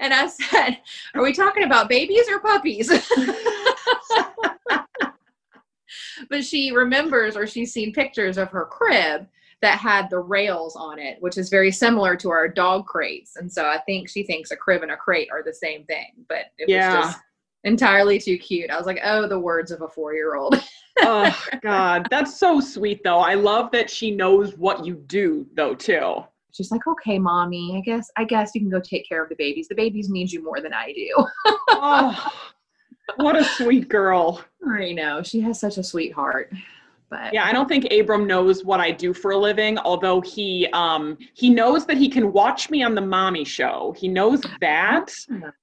and 0.00 0.12
I 0.12 0.26
said, 0.26 0.78
are 1.14 1.22
we 1.22 1.32
talking 1.32 1.64
about 1.64 1.88
babies 1.88 2.28
or 2.28 2.40
puppies? 2.40 2.88
but 6.30 6.44
she 6.44 6.70
remembers 6.72 7.36
or 7.36 7.46
she's 7.46 7.72
seen 7.72 7.92
pictures 7.92 8.38
of 8.38 8.50
her 8.50 8.66
crib 8.66 9.26
that 9.62 9.78
had 9.78 10.10
the 10.10 10.18
rails 10.18 10.76
on 10.76 10.98
it, 10.98 11.16
which 11.20 11.38
is 11.38 11.48
very 11.48 11.72
similar 11.72 12.14
to 12.16 12.30
our 12.30 12.46
dog 12.48 12.86
crates. 12.86 13.36
And 13.36 13.50
so 13.50 13.66
I 13.66 13.78
think 13.86 14.08
she 14.08 14.22
thinks 14.22 14.50
a 14.50 14.56
crib 14.56 14.82
and 14.82 14.92
a 14.92 14.96
crate 14.96 15.28
are 15.32 15.42
the 15.42 15.54
same 15.54 15.84
thing, 15.84 16.08
but 16.28 16.46
it 16.58 16.68
Yeah. 16.68 16.96
was 16.98 17.06
just 17.06 17.18
entirely 17.64 18.18
too 18.18 18.36
cute. 18.38 18.70
I 18.70 18.76
was 18.76 18.86
like, 18.86 19.00
oh, 19.02 19.26
the 19.26 19.40
words 19.40 19.70
of 19.70 19.82
a 19.82 19.88
four 19.88 20.14
year 20.14 20.34
old. 20.36 20.62
oh 21.02 21.44
god 21.60 22.06
that's 22.10 22.38
so 22.40 22.58
sweet 22.58 23.02
though 23.04 23.18
i 23.18 23.34
love 23.34 23.70
that 23.70 23.90
she 23.90 24.10
knows 24.10 24.56
what 24.56 24.82
you 24.86 24.94
do 25.06 25.46
though 25.54 25.74
too 25.74 26.24
She's 26.52 26.70
like, 26.70 26.86
okay, 26.86 27.18
mommy, 27.18 27.76
I 27.76 27.80
guess, 27.82 28.10
I 28.16 28.24
guess 28.24 28.52
you 28.54 28.62
can 28.62 28.70
go 28.70 28.80
take 28.80 29.06
care 29.06 29.22
of 29.22 29.28
the 29.28 29.34
babies. 29.34 29.68
The 29.68 29.74
babies 29.74 30.08
need 30.08 30.32
you 30.32 30.42
more 30.42 30.62
than 30.62 30.72
I 30.72 30.90
do. 30.94 31.26
oh 31.68 32.32
what 33.16 33.36
a 33.36 33.44
sweet 33.44 33.90
girl 33.90 34.42
I 34.66 34.92
know. 34.92 35.22
She 35.22 35.38
has 35.40 35.60
such 35.60 35.76
a 35.76 35.82
sweetheart. 35.82 36.50
But 37.08 37.32
yeah 37.32 37.44
i 37.44 37.52
don't 37.52 37.68
think 37.68 37.86
abram 37.92 38.26
knows 38.26 38.64
what 38.64 38.80
i 38.80 38.90
do 38.90 39.14
for 39.14 39.30
a 39.30 39.36
living 39.36 39.78
although 39.78 40.20
he 40.20 40.66
um 40.72 41.16
he 41.34 41.50
knows 41.50 41.86
that 41.86 41.96
he 41.96 42.08
can 42.08 42.32
watch 42.32 42.68
me 42.70 42.82
on 42.82 42.94
the 42.94 43.00
mommy 43.00 43.44
show. 43.44 43.94
He 43.96 44.08
knows 44.08 44.42
that. 44.60 45.12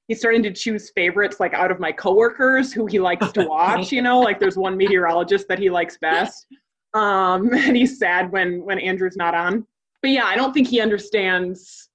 he's 0.08 0.20
starting 0.20 0.44
to 0.44 0.54
choose 0.54 0.92
favorites 0.96 1.40
like 1.40 1.54
out 1.54 1.72
of 1.72 1.80
my 1.80 1.92
coworkers 1.92 2.72
who 2.72 2.86
he 2.86 3.00
likes 3.00 3.32
to 3.34 3.46
watch 3.48 3.92
you 3.92 4.02
know 4.02 4.20
like 4.20 4.40
there's 4.40 4.58
one 4.58 4.78
meteorologist 4.78 5.48
that 5.50 5.60
he 5.60 5.70
likes 5.70 5.98
best. 5.98 6.46
Um 6.94 7.54
and 7.54 7.76
he's 7.76 8.00
sad 8.00 8.32
when 8.32 8.64
when 8.64 8.80
andrew's 8.80 9.18
not 9.18 9.36
on. 9.36 9.66
But 10.02 10.12
yeah 10.12 10.26
i 10.26 10.36
don't 10.36 10.54
think 10.54 10.68
he 10.68 10.80
understands 10.80 11.90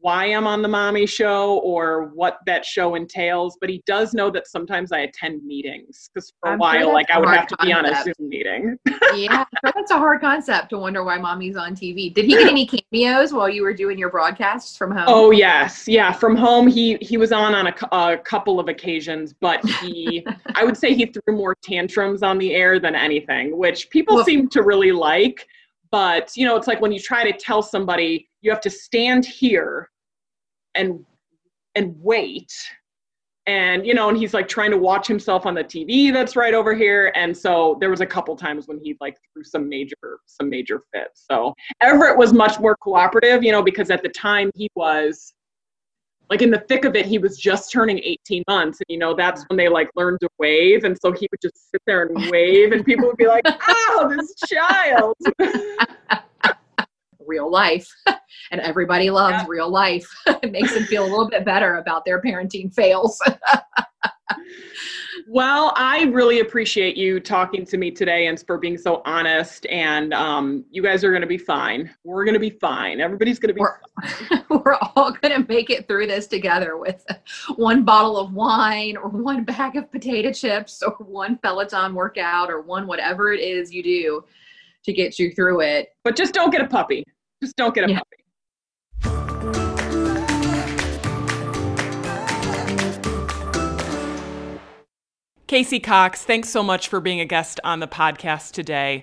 why 0.00 0.26
i'm 0.26 0.46
on 0.46 0.62
the 0.62 0.68
mommy 0.68 1.06
show 1.06 1.58
or 1.58 2.06
what 2.14 2.38
that 2.46 2.64
show 2.64 2.94
entails 2.94 3.56
but 3.60 3.68
he 3.68 3.82
does 3.86 4.14
know 4.14 4.30
that 4.30 4.46
sometimes 4.46 4.92
i 4.92 5.00
attend 5.00 5.44
meetings 5.44 6.10
because 6.12 6.32
for 6.40 6.50
a 6.50 6.52
I'm 6.52 6.58
sure 6.58 6.60
while 6.60 6.78
that's 6.80 6.94
like 6.94 7.10
I 7.10 7.18
would 7.18 7.28
have 7.28 7.46
to 7.48 7.56
be 7.62 7.72
on 7.72 7.86
a 7.86 8.02
zoom 8.02 8.28
meeting 8.28 8.78
yeah, 9.14 9.44
that's 9.62 9.90
a 9.90 9.98
hard 9.98 10.20
concept 10.20 10.70
to 10.70 10.78
wonder 10.78 11.04
why 11.04 11.18
mommy's 11.18 11.56
on 11.56 11.74
TV. 11.74 12.12
Did 12.12 12.24
he 12.26 12.32
get 12.32 12.48
any 12.48 12.66
cameos 12.66 13.32
while 13.32 13.48
you 13.48 13.62
were 13.62 13.72
doing 13.72 13.98
your 13.98 14.10
broadcasts 14.10 14.76
from 14.76 14.90
home? 14.90 15.04
Oh 15.06 15.30
yes, 15.30 15.86
yeah. 15.88 16.12
From 16.12 16.36
home, 16.36 16.66
he 16.66 16.96
he 17.00 17.16
was 17.16 17.32
on 17.32 17.54
on 17.54 17.68
a, 17.68 17.74
a 17.92 18.18
couple 18.18 18.60
of 18.60 18.68
occasions, 18.68 19.32
but 19.32 19.64
he, 19.80 20.26
I 20.54 20.64
would 20.64 20.76
say 20.76 20.94
he 20.94 21.06
threw 21.06 21.36
more 21.36 21.56
tantrums 21.62 22.22
on 22.22 22.38
the 22.38 22.54
air 22.54 22.78
than 22.78 22.94
anything, 22.94 23.56
which 23.56 23.90
people 23.90 24.16
Well- 24.16 24.24
seem 24.24 24.48
to 24.50 24.62
really 24.62 24.92
like. 24.92 25.46
But 25.90 26.36
you 26.36 26.46
know, 26.46 26.56
it's 26.56 26.66
like 26.66 26.80
when 26.80 26.92
you 26.92 27.00
try 27.00 27.30
to 27.30 27.36
tell 27.36 27.62
somebody 27.62 28.28
you 28.40 28.50
have 28.50 28.60
to 28.62 28.70
stand 28.70 29.24
here 29.24 29.90
and 30.74 31.04
and 31.74 31.94
wait, 32.00 32.52
and 33.46 33.86
you 33.86 33.94
know, 33.94 34.08
and 34.08 34.18
he's 34.18 34.34
like 34.34 34.48
trying 34.48 34.70
to 34.70 34.78
watch 34.78 35.06
himself 35.06 35.46
on 35.46 35.54
the 35.54 35.64
TV 35.64 36.12
that's 36.12 36.36
right 36.36 36.54
over 36.54 36.74
here, 36.74 37.12
and 37.14 37.36
so 37.36 37.76
there 37.80 37.90
was 37.90 38.00
a 38.00 38.06
couple 38.06 38.36
times 38.36 38.68
when 38.68 38.78
he 38.82 38.96
like 39.00 39.16
threw 39.32 39.44
some 39.44 39.68
major 39.68 39.96
some 40.26 40.50
major 40.50 40.82
fits. 40.92 41.24
So 41.30 41.54
Everett 41.80 42.16
was 42.16 42.32
much 42.32 42.60
more 42.60 42.76
cooperative, 42.76 43.42
you 43.42 43.52
know, 43.52 43.62
because 43.62 43.90
at 43.90 44.02
the 44.02 44.10
time 44.10 44.50
he 44.54 44.68
was 44.74 45.32
like 46.30 46.42
in 46.42 46.50
the 46.50 46.60
thick 46.60 46.84
of 46.84 46.94
it, 46.94 47.06
he 47.06 47.18
was 47.18 47.38
just 47.38 47.72
turning 47.72 47.98
18 47.98 48.42
months. 48.48 48.78
And, 48.80 48.86
you 48.88 48.98
know, 48.98 49.14
that's 49.14 49.44
when 49.48 49.56
they 49.56 49.68
like 49.68 49.88
learned 49.96 50.20
to 50.20 50.28
wave. 50.38 50.84
And 50.84 50.96
so 51.00 51.12
he 51.12 51.28
would 51.30 51.40
just 51.40 51.70
sit 51.70 51.80
there 51.86 52.02
and 52.02 52.30
wave, 52.30 52.72
and 52.72 52.84
people 52.84 53.06
would 53.06 53.16
be 53.16 53.26
like, 53.26 53.44
oh, 53.46 54.14
this 54.16 54.34
child. 54.46 55.16
Real 57.26 57.50
life. 57.50 57.86
and 58.50 58.60
everybody 58.60 59.10
loves 59.10 59.46
real 59.46 59.68
life. 59.68 60.06
it 60.42 60.50
makes 60.50 60.72
them 60.72 60.84
feel 60.84 61.02
a 61.04 61.08
little 61.08 61.28
bit 61.28 61.44
better 61.44 61.76
about 61.76 62.06
their 62.06 62.22
parenting 62.22 62.72
fails. 62.72 63.20
Well, 65.28 65.72
I 65.76 66.04
really 66.04 66.40
appreciate 66.40 66.96
you 66.96 67.20
talking 67.20 67.64
to 67.66 67.76
me 67.76 67.90
today 67.90 68.26
and 68.26 68.42
for 68.46 68.58
being 68.58 68.78
so 68.78 69.02
honest. 69.04 69.66
And 69.66 70.14
um, 70.14 70.64
you 70.70 70.82
guys 70.82 71.04
are 71.04 71.10
going 71.10 71.22
to 71.22 71.26
be 71.28 71.38
fine. 71.38 71.90
We're 72.04 72.24
going 72.24 72.34
to 72.34 72.40
be 72.40 72.50
fine. 72.50 73.00
Everybody's 73.00 73.38
going 73.38 73.48
to 73.48 73.54
be 73.54 73.60
We're, 73.60 73.80
we're 74.64 74.74
all 74.74 75.12
going 75.12 75.42
to 75.42 75.46
make 75.48 75.70
it 75.70 75.88
through 75.88 76.06
this 76.06 76.26
together 76.26 76.76
with 76.76 77.04
one 77.56 77.84
bottle 77.84 78.16
of 78.18 78.32
wine 78.32 78.96
or 78.96 79.08
one 79.08 79.44
bag 79.44 79.76
of 79.76 79.90
potato 79.90 80.32
chips 80.32 80.82
or 80.82 80.92
one 81.04 81.36
Peloton 81.38 81.94
workout 81.94 82.50
or 82.50 82.60
one 82.62 82.86
whatever 82.86 83.32
it 83.32 83.40
is 83.40 83.72
you 83.72 83.82
do 83.82 84.24
to 84.84 84.92
get 84.92 85.18
you 85.18 85.32
through 85.32 85.60
it. 85.60 85.94
But 86.04 86.16
just 86.16 86.32
don't 86.32 86.50
get 86.50 86.60
a 86.60 86.66
puppy. 86.66 87.04
Just 87.42 87.56
don't 87.56 87.74
get 87.74 87.84
a 87.84 87.90
Yeah. 87.90 87.98
puppy. 87.98 88.16
Casey 95.48 95.80
Cox, 95.80 96.24
thanks 96.24 96.50
so 96.50 96.62
much 96.62 96.88
for 96.88 97.00
being 97.00 97.20
a 97.20 97.24
guest 97.24 97.58
on 97.64 97.80
the 97.80 97.88
podcast 97.88 98.52
today. 98.52 99.02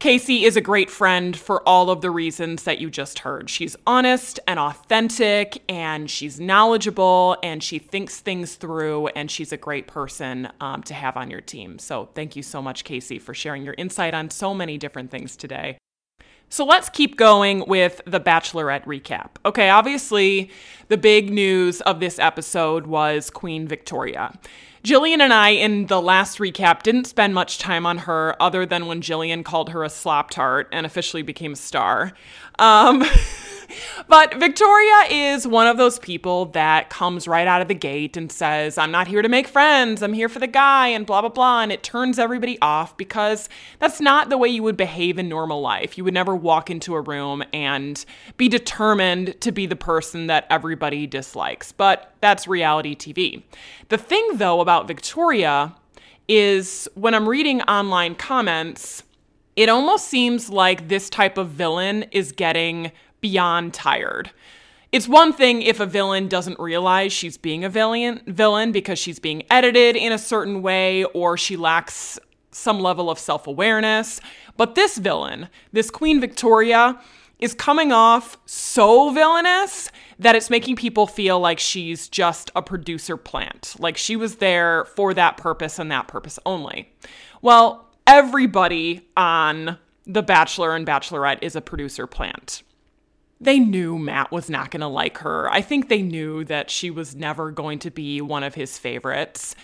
Casey 0.00 0.44
is 0.44 0.54
a 0.54 0.60
great 0.60 0.90
friend 0.90 1.34
for 1.34 1.66
all 1.66 1.88
of 1.88 2.02
the 2.02 2.10
reasons 2.10 2.64
that 2.64 2.78
you 2.78 2.90
just 2.90 3.20
heard. 3.20 3.48
She's 3.48 3.74
honest 3.86 4.38
and 4.46 4.60
authentic, 4.60 5.62
and 5.70 6.10
she's 6.10 6.38
knowledgeable, 6.38 7.38
and 7.42 7.62
she 7.62 7.78
thinks 7.78 8.20
things 8.20 8.56
through, 8.56 9.06
and 9.16 9.30
she's 9.30 9.50
a 9.50 9.56
great 9.56 9.86
person 9.86 10.50
um, 10.60 10.82
to 10.82 10.92
have 10.92 11.16
on 11.16 11.30
your 11.30 11.40
team. 11.40 11.78
So, 11.78 12.10
thank 12.14 12.36
you 12.36 12.42
so 12.42 12.60
much, 12.60 12.84
Casey, 12.84 13.18
for 13.18 13.32
sharing 13.32 13.64
your 13.64 13.74
insight 13.78 14.12
on 14.12 14.28
so 14.28 14.52
many 14.52 14.76
different 14.76 15.10
things 15.10 15.36
today. 15.36 15.78
So 16.50 16.66
let's 16.66 16.90
keep 16.90 17.16
going 17.16 17.64
with 17.66 18.02
the 18.06 18.20
Bachelorette 18.20 18.84
recap. 18.84 19.36
Okay, 19.46 19.70
obviously, 19.70 20.50
the 20.88 20.98
big 20.98 21.32
news 21.32 21.80
of 21.80 21.98
this 21.98 22.18
episode 22.18 22.86
was 22.86 23.30
Queen 23.30 23.66
Victoria. 23.66 24.38
Jillian 24.84 25.20
and 25.20 25.32
I, 25.32 25.50
in 25.50 25.86
the 25.86 26.02
last 26.02 26.38
recap, 26.38 26.82
didn't 26.82 27.04
spend 27.04 27.34
much 27.34 27.58
time 27.58 27.86
on 27.86 27.98
her 27.98 28.34
other 28.42 28.66
than 28.66 28.86
when 28.86 29.00
Jillian 29.00 29.44
called 29.44 29.70
her 29.70 29.84
a 29.84 29.90
slop 29.90 30.30
tart 30.30 30.68
and 30.72 30.84
officially 30.84 31.22
became 31.22 31.52
a 31.52 31.56
star. 31.56 32.12
Um, 32.58 33.04
but 34.08 34.34
Victoria 34.36 35.06
is 35.10 35.46
one 35.46 35.66
of 35.66 35.76
those 35.76 35.98
people 35.98 36.46
that 36.46 36.90
comes 36.90 37.28
right 37.28 37.46
out 37.46 37.62
of 37.62 37.68
the 37.68 37.74
gate 37.74 38.16
and 38.16 38.30
says, 38.30 38.78
I'm 38.78 38.90
not 38.90 39.06
here 39.06 39.22
to 39.22 39.28
make 39.28 39.48
friends, 39.48 40.02
I'm 40.02 40.12
here 40.12 40.28
for 40.28 40.38
the 40.38 40.46
guy, 40.46 40.88
and 40.88 41.06
blah, 41.06 41.20
blah, 41.20 41.30
blah. 41.30 41.62
And 41.62 41.72
it 41.72 41.82
turns 41.82 42.18
everybody 42.18 42.58
off 42.60 42.96
because 42.96 43.48
that's 43.78 44.00
not 44.00 44.28
the 44.28 44.38
way 44.38 44.48
you 44.48 44.62
would 44.62 44.76
behave 44.76 45.18
in 45.18 45.28
normal 45.28 45.60
life. 45.60 45.96
You 45.96 46.04
would 46.04 46.14
never 46.14 46.34
walk 46.34 46.70
into 46.70 46.94
a 46.94 47.00
room 47.00 47.42
and 47.52 48.04
be 48.36 48.48
determined 48.48 49.40
to 49.40 49.52
be 49.52 49.66
the 49.66 49.76
person 49.76 50.26
that 50.26 50.46
everybody 50.50 51.06
dislikes. 51.06 51.72
But 51.72 52.14
that's 52.20 52.46
reality 52.48 52.94
TV. 52.94 53.42
The 53.88 53.98
thing, 53.98 54.26
though, 54.34 54.60
about 54.60 54.86
Victoria 54.88 55.74
is 56.28 56.88
when 56.94 57.14
I'm 57.14 57.28
reading 57.28 57.62
online 57.62 58.14
comments, 58.14 59.02
it 59.56 59.68
almost 59.68 60.08
seems 60.08 60.48
like 60.48 60.88
this 60.88 61.10
type 61.10 61.36
of 61.36 61.50
villain 61.50 62.04
is 62.10 62.32
getting 62.32 62.92
beyond 63.22 63.72
tired. 63.72 64.30
It's 64.92 65.08
one 65.08 65.32
thing 65.32 65.62
if 65.62 65.80
a 65.80 65.86
villain 65.86 66.28
doesn't 66.28 66.58
realize 66.58 67.14
she's 67.14 67.38
being 67.38 67.64
a 67.64 67.70
villain 67.70 68.20
villain 68.26 68.72
because 68.72 68.98
she's 68.98 69.18
being 69.18 69.44
edited 69.50 69.96
in 69.96 70.12
a 70.12 70.18
certain 70.18 70.60
way 70.60 71.04
or 71.04 71.38
she 71.38 71.56
lacks 71.56 72.18
some 72.50 72.78
level 72.78 73.10
of 73.10 73.18
self-awareness, 73.18 74.20
but 74.58 74.74
this 74.74 74.98
villain, 74.98 75.48
this 75.72 75.90
Queen 75.90 76.20
Victoria, 76.20 77.00
is 77.38 77.54
coming 77.54 77.90
off 77.90 78.36
so 78.44 79.10
villainous 79.10 79.90
that 80.18 80.36
it's 80.36 80.50
making 80.50 80.76
people 80.76 81.06
feel 81.06 81.40
like 81.40 81.58
she's 81.58 82.08
just 82.08 82.50
a 82.54 82.60
producer 82.62 83.16
plant, 83.16 83.74
like 83.78 83.96
she 83.96 84.14
was 84.14 84.36
there 84.36 84.84
for 84.84 85.14
that 85.14 85.38
purpose 85.38 85.78
and 85.78 85.90
that 85.90 86.06
purpose 86.06 86.38
only. 86.44 86.92
Well, 87.40 87.88
everybody 88.06 89.08
on 89.16 89.78
The 90.06 90.22
Bachelor 90.22 90.76
and 90.76 90.86
Bachelorette 90.86 91.38
is 91.42 91.56
a 91.56 91.60
producer 91.60 92.06
plant. 92.06 92.62
They 93.42 93.58
knew 93.58 93.98
Matt 93.98 94.30
was 94.30 94.48
not 94.48 94.70
going 94.70 94.82
to 94.82 94.86
like 94.86 95.18
her. 95.18 95.50
I 95.50 95.62
think 95.62 95.88
they 95.88 96.00
knew 96.00 96.44
that 96.44 96.70
she 96.70 96.90
was 96.90 97.16
never 97.16 97.50
going 97.50 97.80
to 97.80 97.90
be 97.90 98.20
one 98.20 98.44
of 98.44 98.54
his 98.54 98.78
favorites. 98.78 99.56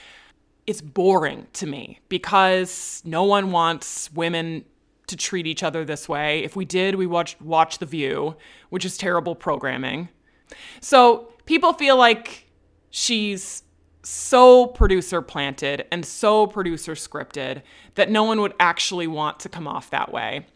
It's 0.67 0.81
boring 0.81 1.47
to 1.55 1.67
me 1.67 2.01
because 2.09 3.01
no 3.05 3.23
one 3.23 3.53
wants 3.53 4.13
women 4.13 4.65
to 5.07 5.17
treat 5.17 5.47
each 5.47 5.63
other 5.63 5.85
this 5.85 6.09
way. 6.09 6.43
If 6.43 6.57
we 6.57 6.65
did, 6.65 6.97
we 6.97 7.07
watched 7.07 7.41
Watch 7.41 7.79
The 7.79 7.87
View, 7.87 8.37
which 8.71 8.85
is 8.85 8.99
terrible 8.99 9.37
programming. 9.37 10.09
So 10.81 11.33
people 11.47 11.73
feel 11.73 11.97
like 11.97 12.49
she's 12.91 13.63
so 14.03 14.67
producer 14.67 15.23
planted 15.23 15.87
and 15.93 16.05
so 16.05 16.49
producer 16.49 16.95
scripted 16.95 17.63
that 17.95 18.11
no 18.11 18.25
one 18.25 18.41
would 18.41 18.55
actually 18.59 19.07
want 19.07 19.39
to 19.41 19.49
come 19.49 19.69
off 19.69 19.91
that 19.91 20.13
way. 20.13 20.47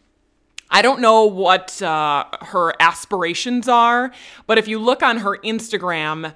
I 0.69 0.81
don't 0.81 1.01
know 1.01 1.25
what 1.25 1.81
uh, 1.81 2.25
her 2.41 2.73
aspirations 2.79 3.67
are, 3.67 4.11
but 4.47 4.57
if 4.57 4.67
you 4.67 4.79
look 4.79 5.03
on 5.03 5.17
her 5.17 5.37
Instagram, 5.37 6.33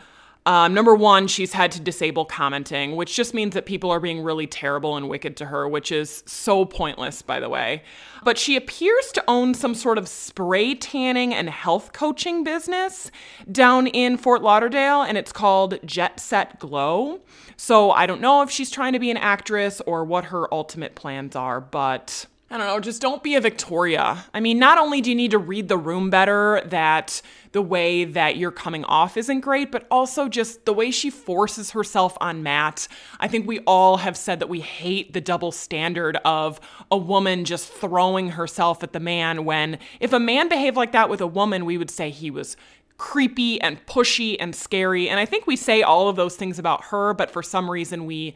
um, 0.47 0.73
number 0.73 0.95
one, 0.95 1.27
she's 1.27 1.51
had 1.51 1.73
to 1.73 1.81
disable 1.81 2.23
commenting, 2.23 2.95
which 2.95 3.13
just 3.13 3.33
means 3.33 3.53
that 3.53 3.65
people 3.65 3.91
are 3.91 3.99
being 3.99 4.23
really 4.23 4.47
terrible 4.47 4.95
and 4.95 5.09
wicked 5.09 5.35
to 5.37 5.47
her, 5.47 5.67
which 5.67 5.91
is 5.91 6.23
so 6.25 6.63
pointless, 6.63 7.21
by 7.21 7.41
the 7.41 7.49
way. 7.49 7.83
But 8.23 8.37
she 8.37 8.55
appears 8.55 9.11
to 9.11 9.23
own 9.27 9.55
some 9.55 9.75
sort 9.75 9.97
of 9.97 10.07
spray 10.07 10.73
tanning 10.73 11.33
and 11.33 11.49
health 11.49 11.91
coaching 11.91 12.45
business 12.45 13.11
down 13.51 13.87
in 13.87 14.15
Fort 14.15 14.41
Lauderdale, 14.41 15.01
and 15.01 15.17
it's 15.17 15.33
called 15.33 15.79
Jet 15.85 16.17
Set 16.21 16.59
Glow. 16.59 17.19
So 17.57 17.91
I 17.91 18.05
don't 18.05 18.21
know 18.21 18.41
if 18.41 18.49
she's 18.49 18.71
trying 18.71 18.93
to 18.93 18.99
be 18.99 19.11
an 19.11 19.17
actress 19.17 19.81
or 19.85 20.05
what 20.05 20.25
her 20.25 20.51
ultimate 20.53 20.95
plans 20.95 21.35
are, 21.35 21.59
but. 21.59 22.25
I 22.49 22.57
don't 22.57 22.67
know, 22.67 22.79
just 22.79 23.01
don't 23.01 23.21
be 23.21 23.35
a 23.35 23.41
Victoria. 23.41 24.23
I 24.33 24.39
mean, 24.39 24.57
not 24.57 24.77
only 24.77 25.01
do 25.01 25.09
you 25.09 25.15
need 25.17 25.31
to 25.31 25.37
read 25.37 25.67
the 25.67 25.77
room 25.77 26.09
better, 26.09 26.61
that 26.67 27.21
the 27.51 27.61
way 27.61 28.05
that 28.05 28.37
you're 28.37 28.51
coming 28.51 28.85
off 28.85 29.17
isn't 29.17 29.41
great, 29.41 29.69
but 29.69 29.85
also 29.91 30.29
just 30.29 30.63
the 30.63 30.71
way 30.71 30.89
she 30.89 31.09
forces 31.09 31.71
herself 31.71 32.17
on 32.21 32.43
Matt. 32.43 32.87
I 33.19 33.27
think 33.27 33.47
we 33.47 33.59
all 33.59 33.97
have 33.97 34.15
said 34.15 34.39
that 34.39 34.47
we 34.47 34.61
hate 34.61 35.11
the 35.11 35.19
double 35.19 35.51
standard 35.51 36.17
of 36.23 36.61
a 36.89 36.97
woman 36.97 37.43
just 37.43 37.69
throwing 37.69 38.29
herself 38.29 38.81
at 38.81 38.93
the 38.93 38.99
man 39.01 39.43
when 39.43 39.77
if 39.99 40.13
a 40.13 40.19
man 40.19 40.47
behaved 40.47 40.77
like 40.77 40.93
that 40.93 41.09
with 41.09 41.19
a 41.19 41.27
woman, 41.27 41.65
we 41.65 41.77
would 41.77 41.91
say 41.91 42.09
he 42.09 42.31
was 42.31 42.55
creepy 42.97 43.59
and 43.59 43.85
pushy 43.87 44.37
and 44.39 44.55
scary. 44.55 45.09
And 45.09 45.19
I 45.19 45.25
think 45.25 45.47
we 45.47 45.57
say 45.57 45.81
all 45.81 46.07
of 46.07 46.15
those 46.15 46.37
things 46.37 46.59
about 46.59 46.85
her, 46.85 47.13
but 47.13 47.29
for 47.29 47.43
some 47.43 47.69
reason 47.69 48.05
we 48.05 48.35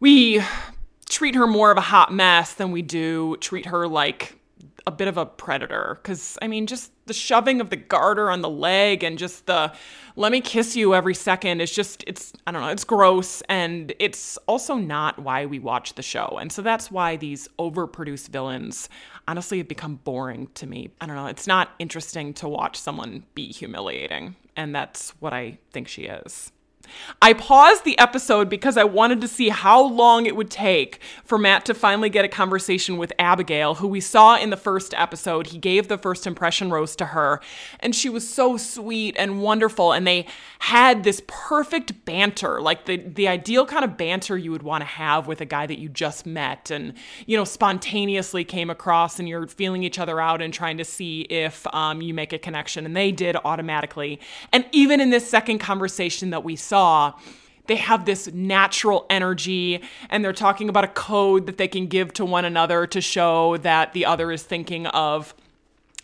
we 0.00 0.42
treat 1.08 1.34
her 1.34 1.46
more 1.46 1.70
of 1.70 1.76
a 1.76 1.82
hot 1.82 2.12
mess 2.12 2.54
than 2.54 2.72
we 2.72 2.82
do 2.82 3.36
treat 3.38 3.66
her 3.66 3.86
like 3.86 4.38
a 4.86 4.90
bit 4.90 5.08
of 5.08 5.16
a 5.16 5.26
predator. 5.26 5.98
Because 6.02 6.38
i 6.42 6.46
mean 6.46 6.66
just 6.66 6.92
the 7.06 7.14
shoving 7.14 7.60
of 7.60 7.70
the 7.70 7.76
garter 7.76 8.30
on 8.30 8.40
the 8.40 8.50
leg 8.50 9.02
and 9.02 9.18
just 9.18 9.46
the 9.46 9.72
let 10.16 10.32
me 10.32 10.40
kiss 10.40 10.76
you 10.76 10.94
every 10.94 11.14
second 11.14 11.60
is 11.60 11.70
just 11.70 12.04
it's 12.06 12.32
i 12.46 12.52
don't 12.52 12.62
know 12.62 12.68
it's 12.68 12.84
gross. 12.84 13.42
And 13.48 13.92
it's 13.98 14.36
also 14.46 14.74
not 14.74 15.18
why 15.18 15.46
we 15.46 15.58
watch 15.58 15.94
the 15.94 16.02
show. 16.02 16.38
And 16.40 16.52
so 16.52 16.62
that's 16.62 16.90
why 16.90 17.16
these 17.16 17.48
overproduced 17.58 18.28
villains 18.28 18.88
honestly 19.26 19.58
have 19.58 19.68
become 19.68 19.96
boring 20.04 20.48
to 20.54 20.66
me. 20.66 20.90
I 21.00 21.06
don't 21.06 21.16
know 21.16 21.26
it's 21.26 21.46
not 21.46 21.70
interesting 21.78 22.34
to 22.34 22.48
watch 22.48 22.78
someone 22.78 23.24
be 23.34 23.46
humiliating. 23.52 24.36
And 24.56 24.74
that's 24.74 25.10
what 25.20 25.32
i 25.32 25.58
think 25.72 25.88
she 25.88 26.02
is 26.02 26.52
I 27.22 27.32
paused 27.32 27.84
the 27.84 27.98
episode 27.98 28.48
because 28.48 28.76
I 28.76 28.84
wanted 28.84 29.20
to 29.20 29.28
see 29.28 29.48
how 29.48 29.82
long 29.82 30.26
it 30.26 30.36
would 30.36 30.50
take 30.50 31.00
for 31.24 31.38
Matt 31.38 31.64
to 31.66 31.74
finally 31.74 32.10
get 32.10 32.24
a 32.24 32.28
conversation 32.28 32.96
with 32.96 33.12
Abigail, 33.18 33.76
who 33.76 33.88
we 33.88 34.00
saw 34.00 34.36
in 34.36 34.50
the 34.50 34.56
first 34.56 34.94
episode. 34.94 35.48
He 35.48 35.58
gave 35.58 35.88
the 35.88 35.98
first 35.98 36.26
impression 36.26 36.70
rose 36.70 36.94
to 36.96 37.06
her, 37.06 37.40
and 37.80 37.94
she 37.94 38.08
was 38.08 38.28
so 38.28 38.56
sweet 38.56 39.16
and 39.18 39.40
wonderful. 39.40 39.92
And 39.92 40.06
they 40.06 40.26
had 40.60 41.04
this 41.04 41.22
perfect 41.26 42.04
banter, 42.04 42.60
like 42.60 42.86
the, 42.86 42.96
the 42.96 43.28
ideal 43.28 43.66
kind 43.66 43.84
of 43.84 43.96
banter 43.96 44.36
you 44.36 44.50
would 44.50 44.62
want 44.62 44.82
to 44.82 44.86
have 44.86 45.26
with 45.26 45.40
a 45.40 45.46
guy 45.46 45.66
that 45.66 45.78
you 45.78 45.88
just 45.88 46.26
met 46.26 46.70
and, 46.70 46.94
you 47.26 47.36
know, 47.36 47.44
spontaneously 47.44 48.44
came 48.44 48.70
across 48.70 49.18
and 49.18 49.28
you're 49.28 49.46
feeling 49.46 49.82
each 49.82 49.98
other 49.98 50.20
out 50.20 50.42
and 50.42 50.52
trying 50.52 50.78
to 50.78 50.84
see 50.84 51.22
if 51.22 51.66
um, 51.74 52.02
you 52.02 52.14
make 52.14 52.32
a 52.32 52.38
connection. 52.38 52.84
And 52.86 52.96
they 52.96 53.12
did 53.12 53.36
automatically. 53.44 54.20
And 54.52 54.66
even 54.72 55.00
in 55.00 55.10
this 55.10 55.28
second 55.28 55.58
conversation 55.58 56.30
that 56.30 56.44
we 56.44 56.56
saw, 56.56 56.73
saw 56.74 57.14
they 57.66 57.76
have 57.76 58.04
this 58.04 58.26
natural 58.32 59.06
energy 59.08 59.80
and 60.10 60.24
they're 60.24 60.32
talking 60.32 60.68
about 60.68 60.82
a 60.82 60.88
code 60.88 61.46
that 61.46 61.56
they 61.56 61.68
can 61.68 61.86
give 61.86 62.12
to 62.12 62.24
one 62.24 62.44
another 62.44 62.84
to 62.86 63.00
show 63.00 63.56
that 63.58 63.92
the 63.92 64.04
other 64.04 64.32
is 64.32 64.42
thinking 64.42 64.86
of 64.88 65.34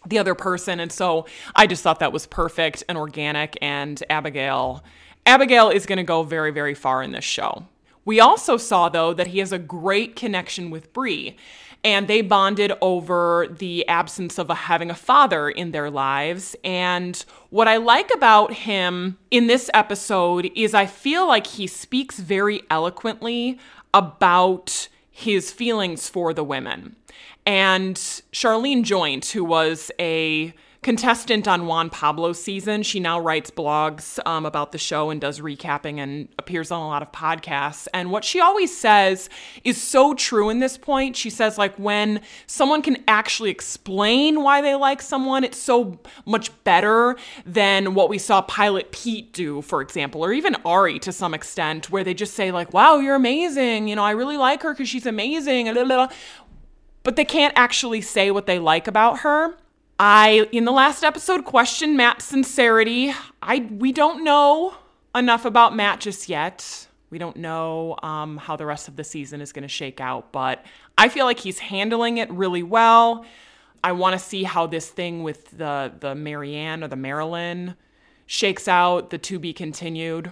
the 0.07 0.19
other 0.19 0.35
person. 0.35 0.79
And 0.79 0.93
so 0.93 1.27
i 1.57 1.67
just 1.67 1.83
thought 1.83 1.99
that 1.99 2.13
was 2.13 2.27
perfect 2.27 2.85
and 2.89 2.97
organic 2.97 3.59
and 3.61 4.03
abigail 4.09 4.85
abigail 5.27 5.69
is 5.71 5.87
going 5.87 5.99
to 5.99 6.05
go 6.15 6.23
very 6.23 6.53
very 6.53 6.75
far 6.75 7.03
in 7.03 7.11
this 7.11 7.25
show. 7.25 7.67
We 8.05 8.21
also 8.21 8.57
saw 8.57 8.89
though 8.89 9.13
that 9.13 9.27
he 9.27 9.41
has 9.41 9.53
a 9.53 9.59
great 9.59 10.15
connection 10.15 10.71
with 10.71 10.93
Bri 10.93 11.37
and 11.83 12.09
they 12.09 12.21
bonded 12.21 12.73
over 12.81 13.47
the 13.51 13.87
absence 13.89 14.39
of 14.39 14.51
a, 14.51 14.55
having 14.55 14.91
a 14.91 14.95
father 14.95 15.49
in 15.49 15.71
their 15.71 15.91
lives. 15.91 16.55
And 16.63 17.23
what 17.49 17.69
I 17.69 17.79
like 17.79 18.13
about 18.15 18.53
him 18.53 19.19
in 19.31 19.47
this 19.47 19.71
episode 19.73 20.51
is 20.55 20.75
I 20.75 20.87
feel 20.87 21.27
like 21.27 21.47
he 21.47 21.67
speaks 21.67 22.19
very 22.19 22.63
eloquently 22.71 23.59
about 23.95 24.89
his 25.11 25.51
feelings 25.51 26.09
for 26.09 26.35
the 26.35 26.45
women. 26.45 26.97
And 27.47 27.97
Sharleen 27.97 28.85
Joynt, 28.85 29.33
who 29.33 29.45
was 29.45 29.91
a 29.99 30.55
contestant 30.83 31.47
on 31.47 31.67
Juan 31.67 31.91
Pablo's 31.91 32.43
season. 32.43 32.83
She 32.83 33.01
now 33.01 33.21
writes 33.21 33.51
blogs 33.51 34.19
um, 34.25 34.47
about 34.47 34.73
the 34.73 34.79
show 34.79 35.11
and 35.11 35.21
does 35.21 35.41
recapping 35.41 35.99
and 35.99 36.29
appears 36.39 36.71
on 36.71 36.81
a 36.81 36.87
lot 36.87 37.03
of 37.03 37.13
podcasts. 37.13 37.87
And 37.93 38.11
what 38.11 38.25
she 38.25 38.41
always 38.41 38.75
says 38.75 39.29
is 39.63 39.81
so 39.81 40.15
true 40.15 40.49
in 40.49 40.61
this 40.61 40.79
point. 40.79 41.17
She 41.17 41.29
says, 41.29 41.59
like, 41.59 41.77
when 41.77 42.23
someone 42.47 42.81
can 42.81 43.05
actually 43.07 43.51
explain 43.51 44.43
why 44.43 44.63
they 44.63 44.75
like 44.75 45.03
someone, 45.03 45.45
it's 45.45 45.59
so 45.59 46.01
much 46.25 46.51
better 46.65 47.15
than 47.45 47.93
what 47.93 48.09
we 48.09 48.17
saw 48.17 48.41
Pilot 48.41 48.91
Pete 48.91 49.35
do, 49.35 49.61
for 49.61 49.83
example, 49.83 50.25
or 50.25 50.33
even 50.33 50.55
Ari 50.65 50.99
to 51.01 51.13
some 51.13 51.35
extent, 51.35 51.91
where 51.91 52.05
they 52.05 52.15
just 52.15 52.33
say, 52.33 52.53
like, 52.53 52.73
wow, 52.73 52.97
you're 52.97 53.17
amazing. 53.17 53.87
You 53.87 53.97
know, 53.97 54.05
I 54.05 54.13
really 54.13 54.39
like 54.39 54.63
her 54.63 54.73
because 54.73 54.89
she's 54.89 55.05
amazing. 55.05 55.67
But 57.03 57.17
they 57.17 57.25
can't 57.27 57.53
actually 57.55 58.01
say 58.01 58.31
what 58.31 58.47
they 58.47 58.59
like 58.59 58.89
about 58.89 59.19
her. 59.19 59.57
I 60.03 60.49
in 60.51 60.65
the 60.65 60.73
last 60.73 61.05
episode 61.05 61.45
questioned 61.45 61.95
Matt's 61.95 62.25
sincerity. 62.25 63.13
I 63.43 63.69
we 63.71 63.93
don't 63.93 64.25
know 64.25 64.73
enough 65.15 65.45
about 65.45 65.77
Matt 65.77 66.01
just 66.01 66.27
yet. 66.27 66.87
We 67.11 67.19
don't 67.19 67.37
know 67.37 67.97
um, 68.03 68.39
how 68.39 68.57
the 68.57 68.65
rest 68.65 68.89
of 68.89 68.97
the 68.97 69.05
season 69.05 69.43
is 69.43 69.53
going 69.53 69.63
to 69.63 69.69
shake 69.69 70.01
out, 70.01 70.33
but 70.33 70.65
I 70.97 71.11
feel 71.11 71.27
like 71.27 71.39
he's 71.39 71.59
handling 71.59 72.17
it 72.17 72.31
really 72.31 72.63
well. 72.63 73.27
I 73.85 73.93
want 73.93 74.15
to 74.15 74.19
see 74.19 74.43
how 74.43 74.67
this 74.67 74.89
thing 74.89 75.23
with 75.23 75.51
the 75.59 75.93
the 76.01 76.15
Marianne 76.15 76.83
or 76.83 76.89
the 76.89 76.97
Marilyn 76.97 77.75
shakes 78.25 78.69
out. 78.69 79.11
The 79.11 79.19
to 79.19 79.39
be 79.39 79.53
continued. 79.53 80.31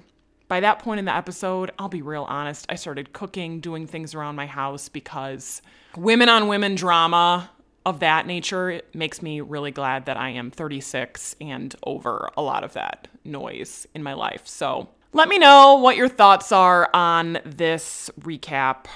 By 0.48 0.60
that 0.60 0.78
point 0.78 0.98
in 0.98 1.04
the 1.04 1.14
episode, 1.14 1.72
I'll 1.78 1.90
be 1.90 2.00
real 2.00 2.24
honest. 2.24 2.64
I 2.70 2.76
started 2.76 3.12
cooking, 3.12 3.60
doing 3.60 3.86
things 3.86 4.14
around 4.14 4.34
my 4.34 4.46
house 4.46 4.88
because 4.88 5.60
women 5.94 6.30
on 6.30 6.48
women 6.48 6.74
drama 6.74 7.50
of 7.88 8.00
that 8.00 8.26
nature 8.26 8.70
it 8.70 8.94
makes 8.94 9.22
me 9.22 9.40
really 9.40 9.70
glad 9.70 10.06
that 10.06 10.16
I 10.16 10.30
am 10.30 10.50
36 10.50 11.34
and 11.40 11.74
over 11.84 12.30
a 12.36 12.42
lot 12.42 12.64
of 12.64 12.74
that 12.74 13.08
noise 13.24 13.86
in 13.94 14.02
my 14.02 14.14
life. 14.14 14.46
So 14.46 14.88
let 15.12 15.28
me 15.28 15.38
know 15.38 15.76
what 15.76 15.96
your 15.96 16.08
thoughts 16.08 16.52
are 16.52 16.90
on 16.94 17.38
this 17.44 18.10
recap. 18.20 18.86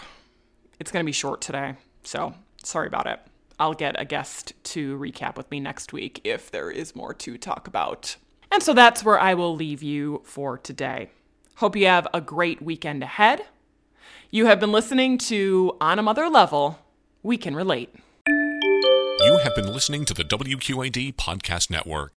It's 0.78 0.90
going 0.90 1.04
to 1.04 1.08
be 1.08 1.12
short 1.12 1.40
today, 1.40 1.74
so 2.02 2.34
sorry 2.62 2.86
about 2.86 3.06
it. 3.06 3.20
I'll 3.58 3.74
get 3.74 4.00
a 4.00 4.04
guest 4.04 4.52
to 4.64 4.98
recap 4.98 5.36
with 5.36 5.50
me 5.50 5.60
next 5.60 5.92
week 5.92 6.20
if 6.24 6.50
there 6.50 6.70
is 6.70 6.96
more 6.96 7.14
to 7.14 7.38
talk 7.38 7.68
about. 7.68 8.16
And 8.50 8.62
so 8.62 8.74
that's 8.74 9.04
where 9.04 9.18
I 9.18 9.34
will 9.34 9.54
leave 9.54 9.82
you 9.82 10.20
for 10.24 10.58
today. 10.58 11.10
Hope 11.56 11.76
you 11.76 11.86
have 11.86 12.08
a 12.12 12.20
great 12.20 12.60
weekend 12.60 13.02
ahead. 13.02 13.44
You 14.30 14.46
have 14.46 14.60
been 14.60 14.72
listening 14.72 15.16
to 15.18 15.76
On 15.80 15.98
a 15.98 16.02
Mother 16.02 16.28
Level. 16.28 16.78
We 17.22 17.36
can 17.36 17.54
relate. 17.54 17.94
Have 19.42 19.56
been 19.56 19.72
listening 19.72 20.04
to 20.04 20.14
the 20.14 20.22
WQAD 20.22 21.16
Podcast 21.16 21.68
Network. 21.68 22.12